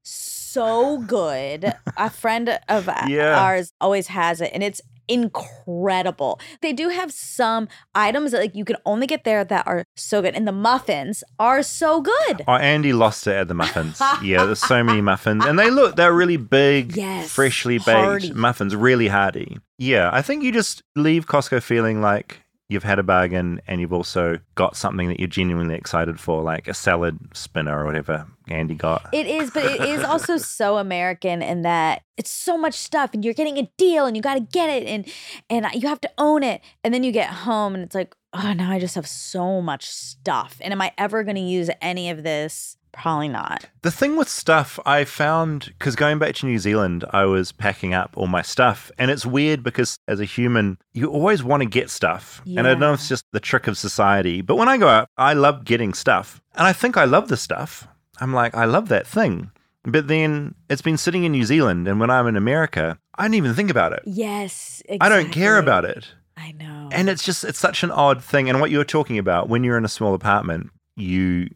so 0.02 0.98
good. 0.98 1.72
a 1.96 2.10
friend 2.10 2.58
of 2.68 2.88
Yeah. 3.06 3.38
ours 3.40 3.72
always 3.80 4.08
has 4.08 4.40
it, 4.40 4.50
and 4.52 4.64
it's 4.64 4.80
incredible. 5.08 6.40
They 6.60 6.72
do 6.72 6.88
have 6.88 7.12
some 7.12 7.68
items 7.94 8.32
that 8.32 8.40
like 8.40 8.54
you 8.54 8.64
can 8.64 8.76
only 8.84 9.06
get 9.06 9.24
there 9.24 9.44
that 9.44 9.66
are 9.66 9.84
so 9.96 10.22
good, 10.22 10.34
and 10.34 10.46
the 10.46 10.52
muffins 10.52 11.24
are 11.38 11.62
so 11.62 12.00
good. 12.00 12.44
Oh, 12.46 12.54
Andy 12.54 12.92
lost 12.92 13.26
it 13.26 13.32
at 13.32 13.48
the 13.48 13.54
muffins. 13.54 14.00
yeah, 14.22 14.44
there's 14.44 14.60
so 14.60 14.82
many 14.82 15.00
muffins. 15.00 15.44
And 15.44 15.58
they 15.58 15.70
look, 15.70 15.96
they're 15.96 16.12
really 16.12 16.36
big, 16.36 16.96
Yes, 16.96 17.30
freshly 17.30 17.78
baked 17.78 18.34
muffins, 18.34 18.76
really 18.76 19.08
hearty. 19.08 19.58
Yeah, 19.78 20.10
I 20.12 20.22
think 20.22 20.42
you 20.42 20.52
just 20.52 20.82
leave 20.96 21.26
Costco 21.26 21.62
feeling 21.62 22.00
like 22.00 22.42
you've 22.68 22.84
had 22.84 22.98
a 22.98 23.02
bargain 23.02 23.60
and 23.66 23.80
you've 23.80 23.92
also 23.92 24.38
got 24.54 24.76
something 24.76 25.08
that 25.08 25.18
you're 25.18 25.28
genuinely 25.28 25.74
excited 25.74 26.20
for, 26.20 26.42
like 26.42 26.68
a 26.68 26.74
salad 26.74 27.18
spinner 27.32 27.78
or 27.78 27.86
whatever 27.86 28.26
Andy 28.48 28.74
got. 28.74 29.08
It 29.12 29.26
is, 29.26 29.50
but 29.50 29.64
it 29.64 29.80
is 29.80 30.04
also 30.04 30.36
so 30.36 30.76
American 30.76 31.42
in 31.42 31.62
that 31.62 32.02
it's 32.16 32.30
so 32.30 32.58
much 32.58 32.74
stuff 32.74 33.14
and 33.14 33.24
you're 33.24 33.34
getting 33.34 33.58
a 33.58 33.70
deal 33.76 34.06
and 34.06 34.16
you 34.16 34.22
got 34.22 34.34
to 34.34 34.40
get 34.40 34.68
it 34.68 34.86
and 34.86 35.06
and 35.48 35.66
you 35.74 35.88
have 35.88 36.00
to 36.02 36.10
own 36.18 36.42
it. 36.42 36.60
And 36.84 36.92
then 36.92 37.02
you 37.02 37.12
get 37.12 37.28
home 37.28 37.74
and 37.74 37.82
it's 37.82 37.94
like, 37.94 38.14
oh, 38.32 38.52
now 38.52 38.70
I 38.70 38.78
just 38.78 38.94
have 38.94 39.06
so 39.06 39.62
much 39.62 39.86
stuff. 39.86 40.58
And 40.60 40.72
am 40.72 40.80
I 40.80 40.92
ever 40.98 41.24
going 41.24 41.36
to 41.36 41.42
use 41.42 41.70
any 41.80 42.10
of 42.10 42.22
this? 42.22 42.77
Probably 43.00 43.28
not. 43.28 43.64
The 43.82 43.92
thing 43.92 44.16
with 44.16 44.28
stuff, 44.28 44.80
I 44.84 45.04
found, 45.04 45.66
because 45.78 45.94
going 45.94 46.18
back 46.18 46.34
to 46.36 46.46
New 46.46 46.58
Zealand, 46.58 47.04
I 47.10 47.26
was 47.26 47.52
packing 47.52 47.94
up 47.94 48.10
all 48.16 48.26
my 48.26 48.42
stuff. 48.42 48.90
And 48.98 49.08
it's 49.08 49.24
weird 49.24 49.62
because 49.62 49.96
as 50.08 50.18
a 50.18 50.24
human, 50.24 50.78
you 50.94 51.08
always 51.08 51.44
want 51.44 51.62
to 51.62 51.68
get 51.68 51.90
stuff. 51.90 52.42
And 52.44 52.60
I 52.60 52.70
don't 52.70 52.80
know 52.80 52.92
if 52.94 53.00
it's 53.00 53.08
just 53.08 53.24
the 53.32 53.38
trick 53.38 53.68
of 53.68 53.78
society. 53.78 54.40
But 54.40 54.56
when 54.56 54.68
I 54.68 54.78
go 54.78 54.88
out, 54.88 55.08
I 55.16 55.34
love 55.34 55.64
getting 55.64 55.94
stuff. 55.94 56.42
And 56.56 56.66
I 56.66 56.72
think 56.72 56.96
I 56.96 57.04
love 57.04 57.28
the 57.28 57.36
stuff. 57.36 57.86
I'm 58.20 58.34
like, 58.34 58.56
I 58.56 58.64
love 58.64 58.88
that 58.88 59.06
thing. 59.06 59.52
But 59.84 60.08
then 60.08 60.56
it's 60.68 60.82
been 60.82 60.98
sitting 60.98 61.22
in 61.22 61.30
New 61.30 61.44
Zealand, 61.44 61.86
and 61.86 62.00
when 62.00 62.10
I'm 62.10 62.26
in 62.26 62.36
America, 62.36 62.98
I 63.16 63.22
don't 63.22 63.34
even 63.34 63.54
think 63.54 63.70
about 63.70 63.92
it. 63.92 64.02
Yes, 64.04 64.82
I 65.00 65.08
don't 65.08 65.30
care 65.30 65.56
about 65.56 65.84
it. 65.84 66.08
I 66.36 66.52
know. 66.52 66.88
And 66.90 67.08
it's 67.08 67.24
just, 67.24 67.44
it's 67.44 67.60
such 67.60 67.84
an 67.84 67.92
odd 67.92 68.22
thing. 68.22 68.50
And 68.50 68.60
what 68.60 68.72
you 68.72 68.78
were 68.78 68.84
talking 68.84 69.18
about, 69.18 69.48
when 69.48 69.62
you're 69.62 69.78
in 69.78 69.84
a 69.84 69.88
small 69.88 70.14
apartment, 70.14 70.70
you 70.96 71.48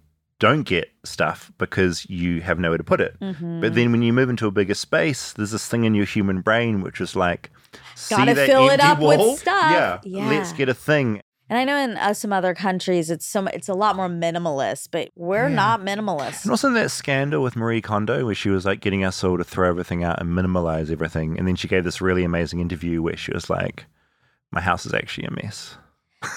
don't 0.43 0.65
get 0.65 0.91
stuff 1.05 1.53
because 1.57 2.05
you 2.11 2.41
have 2.41 2.59
nowhere 2.59 2.77
to 2.79 2.83
put 2.83 3.01
it. 3.01 3.15
Mhm. 3.21 3.61
But 3.61 3.75
then 3.77 3.93
when 3.93 4.03
you 4.03 4.13
move 4.13 4.29
into 4.29 4.49
a 4.49 4.51
bigger 4.51 4.75
space, 4.75 5.33
there's 5.33 5.53
this 5.53 5.69
thing 5.69 5.85
in 5.85 5.95
your 5.95 6.05
human 6.05 6.41
brain 6.41 6.81
which 6.83 7.01
is 7.01 7.15
like, 7.15 7.51
see 7.95 8.17
Gotta 8.17 8.35
fill 8.35 8.69
it 8.69 8.81
up 8.81 8.99
with 8.99 9.39
stuff. 9.39 9.71
Yeah, 9.73 9.99
Yeah. 10.05 10.29
let's 10.29 10.53
get 10.53 10.69
a 10.69 10.75
thing. 10.75 11.21
And 11.49 11.59
I 11.61 11.65
know 11.65 11.77
in 11.77 11.97
uh, 11.97 12.13
some 12.15 12.33
other 12.33 12.55
countries, 12.55 13.09
it's 13.09 13.25
so 13.25 13.47
it's 13.47 13.69
a 13.69 13.75
lot 13.75 13.95
more 13.95 14.09
minimalist, 14.09 14.89
but 14.91 15.11
we're 15.15 15.49
Yeah. 15.49 15.55
not 15.55 15.81
minimalist. 15.83 16.43
And 16.43 16.51
also 16.51 16.71
that 16.71 16.91
scandal 16.91 17.41
with 17.43 17.55
Marie 17.55 17.81
Kondo 17.81 18.25
where 18.25 18.35
she 18.35 18.49
was 18.51 18.65
like 18.65 18.81
getting 18.81 19.05
us 19.05 19.23
all 19.23 19.39
to 19.39 19.45
throw 19.45 19.69
everything 19.69 20.03
out 20.03 20.21
and 20.21 20.31
minimalize 20.37 20.91
everything. 20.91 21.39
And 21.39 21.47
then 21.47 21.55
she 21.55 21.69
gave 21.69 21.85
this 21.85 22.01
really 22.01 22.25
amazing 22.25 22.59
interview 22.59 23.01
where 23.01 23.17
she 23.17 23.33
was 23.33 23.49
like, 23.49 23.87
my 24.51 24.61
house 24.61 24.87
is 24.87 24.93
actually 24.95 25.27
a 25.29 25.31
mess. 25.31 25.77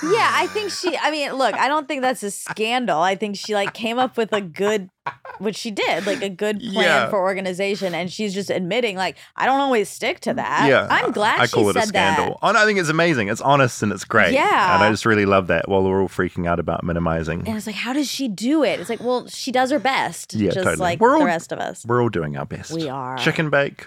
Yeah, 0.03 0.31
I 0.33 0.47
think 0.47 0.71
she. 0.71 0.97
I 0.97 1.11
mean, 1.11 1.33
look, 1.33 1.53
I 1.55 1.67
don't 1.67 1.87
think 1.87 2.01
that's 2.01 2.23
a 2.23 2.31
scandal. 2.31 2.99
I 2.99 3.15
think 3.15 3.35
she 3.37 3.53
like 3.53 3.73
came 3.73 3.99
up 3.99 4.17
with 4.17 4.33
a 4.33 4.41
good, 4.41 4.89
which 5.37 5.55
she 5.55 5.71
did, 5.71 6.05
like 6.05 6.21
a 6.21 6.29
good 6.29 6.59
plan 6.59 6.73
Yeah. 6.85 7.09
for 7.09 7.19
organization, 7.19 7.93
and 7.93 8.11
she's 8.11 8.33
just 8.33 8.49
admitting, 8.49 8.95
like, 8.97 9.17
I 9.35 9.45
don't 9.45 9.59
always 9.59 9.87
stick 9.89 10.19
to 10.21 10.33
that. 10.33 10.67
yeah. 10.69 10.87
I'm 10.89 11.11
glad 11.11 11.39
I 11.39 11.45
she 11.45 11.53
call 11.53 11.69
it 11.69 11.73
said 11.73 11.83
a 11.83 11.87
scandal. 11.87 12.39
Oh, 12.41 12.51
no, 12.51 12.59
I 12.61 12.65
think 12.65 12.79
it's 12.79 12.89
amazing. 12.89 13.27
It's 13.27 13.41
honest 13.41 13.83
and 13.83 13.91
it's 13.91 14.03
great. 14.05 14.33
Yeah. 14.33 14.75
And 14.75 14.83
I 14.83 14.89
just 14.91 15.05
really 15.05 15.25
love 15.25 15.47
that 15.47 15.67
while 15.69 15.83
we're 15.83 16.01
all 16.01 16.07
freaking 16.09 16.47
out 16.47 16.59
about 16.59 16.83
minimizing. 16.83 17.43
And 17.47 17.55
it's 17.57 17.67
like, 17.67 17.75
how 17.75 17.93
does 17.93 18.09
she 18.09 18.27
do 18.27 18.63
it? 18.63 18.79
It's 18.79 18.89
like, 18.89 19.01
well, 19.01 19.27
she 19.27 19.51
does 19.51 19.71
her 19.71 19.79
best, 19.79 20.33
Yeah, 20.33 20.51
just 20.51 20.63
totally. 20.63 20.77
like 20.77 20.99
We're 20.99 21.13
all, 21.13 21.19
the 21.19 21.25
rest 21.25 21.51
of 21.51 21.59
us. 21.59 21.85
We're 21.85 22.01
all 22.01 22.09
doing 22.09 22.35
our 22.37 22.45
best. 22.45 22.71
We 22.71 22.89
are. 22.89 23.17
Chicken 23.17 23.49
bake. 23.49 23.85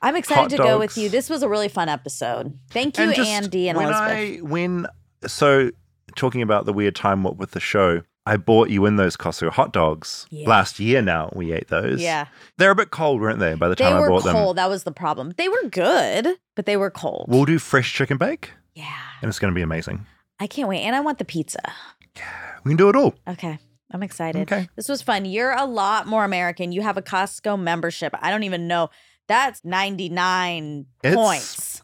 I'm 0.00 0.14
excited 0.14 0.42
hot 0.42 0.50
to 0.50 0.56
go 0.58 0.78
with 0.78 0.96
you. 0.96 1.08
This 1.08 1.28
was 1.28 1.42
a 1.42 1.48
really 1.48 1.66
fun 1.68 1.88
episode. 1.88 2.56
Thank 2.70 2.98
you, 2.98 3.04
And 3.10 3.18
Andy 3.18 3.68
and 3.68 3.76
when 3.76 3.88
Elizabeth. 3.88 4.12
I 4.12 4.36
when 4.42 4.86
so 5.26 5.70
talking 6.16 6.42
about 6.42 6.64
the 6.66 6.72
weird 6.72 6.94
time 6.94 7.22
what 7.22 7.36
with 7.36 7.52
the 7.52 7.60
show, 7.60 8.02
I 8.26 8.36
bought 8.36 8.68
you 8.70 8.84
in 8.86 8.96
those 8.96 9.16
Costco 9.16 9.50
hot 9.50 9.72
dogs 9.72 10.26
Yeah. 10.30 10.48
last 10.48 10.78
year. 10.80 11.00
Now 11.02 11.30
we 11.34 11.52
ate 11.52 11.68
those. 11.68 12.00
Yeah. 12.02 12.26
they're 12.58 12.70
a 12.70 12.74
bit 12.74 12.90
cold, 12.90 13.20
weren't 13.20 13.38
they? 13.38 13.54
By 13.54 13.68
the 13.68 13.74
they 13.74 13.84
time 13.84 13.96
I 13.96 14.00
were 14.00 14.08
bought 14.08 14.22
cold. 14.22 14.56
them, 14.56 14.62
That 14.62 14.68
was 14.70 14.84
the 14.84 14.92
problem. 14.92 15.32
They 15.36 15.48
were 15.48 15.68
good, 15.70 16.36
but 16.54 16.66
they 16.66 16.76
were 16.76 16.90
cold. 16.90 17.26
we'll 17.28 17.44
do 17.46 17.58
fresh 17.58 17.92
chicken 17.94 18.18
bake. 18.18 18.52
Yeah, 18.74 18.84
and 19.22 19.28
it's 19.28 19.38
going 19.38 19.52
to 19.52 19.56
be 19.56 19.62
amazing. 19.62 20.06
I 20.40 20.46
can't 20.46 20.68
wait. 20.68 20.82
And 20.82 20.94
I 20.94 21.00
want 21.00 21.18
the 21.18 21.24
pizza. 21.24 21.58
Yeah, 22.16 22.24
We 22.64 22.70
can 22.70 22.76
do 22.76 22.88
it 22.88 22.96
all. 22.96 23.14
Okay. 23.26 23.58
I'm 23.90 24.02
excited. 24.02 24.42
Okay. 24.42 24.68
This 24.76 24.88
was 24.88 25.00
fun. 25.00 25.24
You're 25.24 25.52
a 25.52 25.64
lot 25.64 26.06
more 26.06 26.22
American. 26.24 26.72
You 26.72 26.82
have 26.82 26.96
a 26.98 27.02
Costco 27.02 27.58
membership. 27.58 28.14
I 28.20 28.30
don't 28.30 28.42
even 28.42 28.68
know. 28.68 28.90
That's 29.28 29.64
99 29.64 30.86
It's- 31.02 31.14
points. 31.14 31.82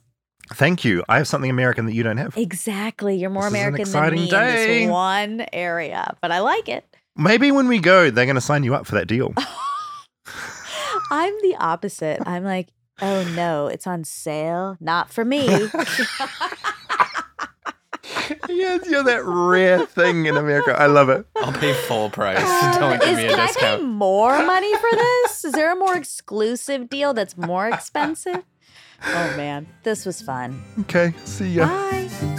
Thank 0.53 0.85
you. 0.85 1.03
I 1.09 1.17
have 1.19 1.27
something 1.29 1.51
American 1.51 1.87
that 1.87 1.95
you 1.95 2.03
don't 2.03 2.19
have. 2.19 2.37
Exactly. 2.37 3.17
You're 3.17 3.31
more 3.31 3.45
This 3.45 3.53
is 3.53 3.55
an 3.55 3.61
American 3.61 3.77
than 3.77 3.83
exciting 3.83 4.19
me 4.19 4.25
in 4.25 4.31
day. 4.31 4.81
this 4.85 4.91
one 4.91 5.47
area, 5.53 6.15
but 6.21 6.31
I 6.31 6.41
like 6.41 6.69
it. 6.69 6.85
Maybe 7.17 7.51
when 7.51 7.67
we 7.69 7.79
go, 7.79 8.11
they're 8.11 8.27
going 8.27 8.35
to 8.35 8.41
sign 8.41 8.63
you 8.65 8.75
up 8.75 8.87
for 8.87 8.95
that 8.97 9.07
deal. 9.07 9.33
I'm 11.11 11.35
the 11.43 11.57
opposite. 11.59 12.23
I'm 12.27 12.45
like, 12.45 12.69
oh 13.01 13.25
no, 13.35 13.67
it's 13.69 13.87
on 13.87 14.05
sale. 14.05 14.77
Not 14.81 15.11
for 15.11 15.25
me. 15.25 15.47
yes, 18.49 18.89
you're 18.89 19.03
that 19.05 19.23
rare 19.25 19.87
thing 19.87 20.27
in 20.27 20.37
America. 20.37 20.75
I 20.79 20.87
love 20.87 21.09
it. 21.09 21.27
I'll 21.37 21.53
pay 21.53 21.73
full 21.73 22.11
price. 22.11 22.39
Um, 22.39 22.81
don't 22.81 23.01
give 23.01 23.09
Is, 23.11 23.17
me 23.19 23.27
a 23.27 23.31
can 23.31 23.41
I 23.41 23.47
pay 23.47 23.53
discount. 23.53 23.85
more 23.85 24.45
money 24.45 24.75
for 24.77 24.89
this? 24.93 25.45
Is 25.45 25.53
there 25.53 25.73
a 25.73 25.77
more 25.77 25.97
exclusive 25.97 26.89
deal 26.89 27.15
that's 27.15 27.37
more 27.37 27.69
expensive? 27.69 28.45
Oh 29.03 29.35
man, 29.37 29.67
this 29.83 30.07
was 30.07 30.23
fun. 30.23 30.63
Okay, 30.81 31.13
see 31.25 31.49
ya. 31.49 31.67
Bye. 31.67 32.34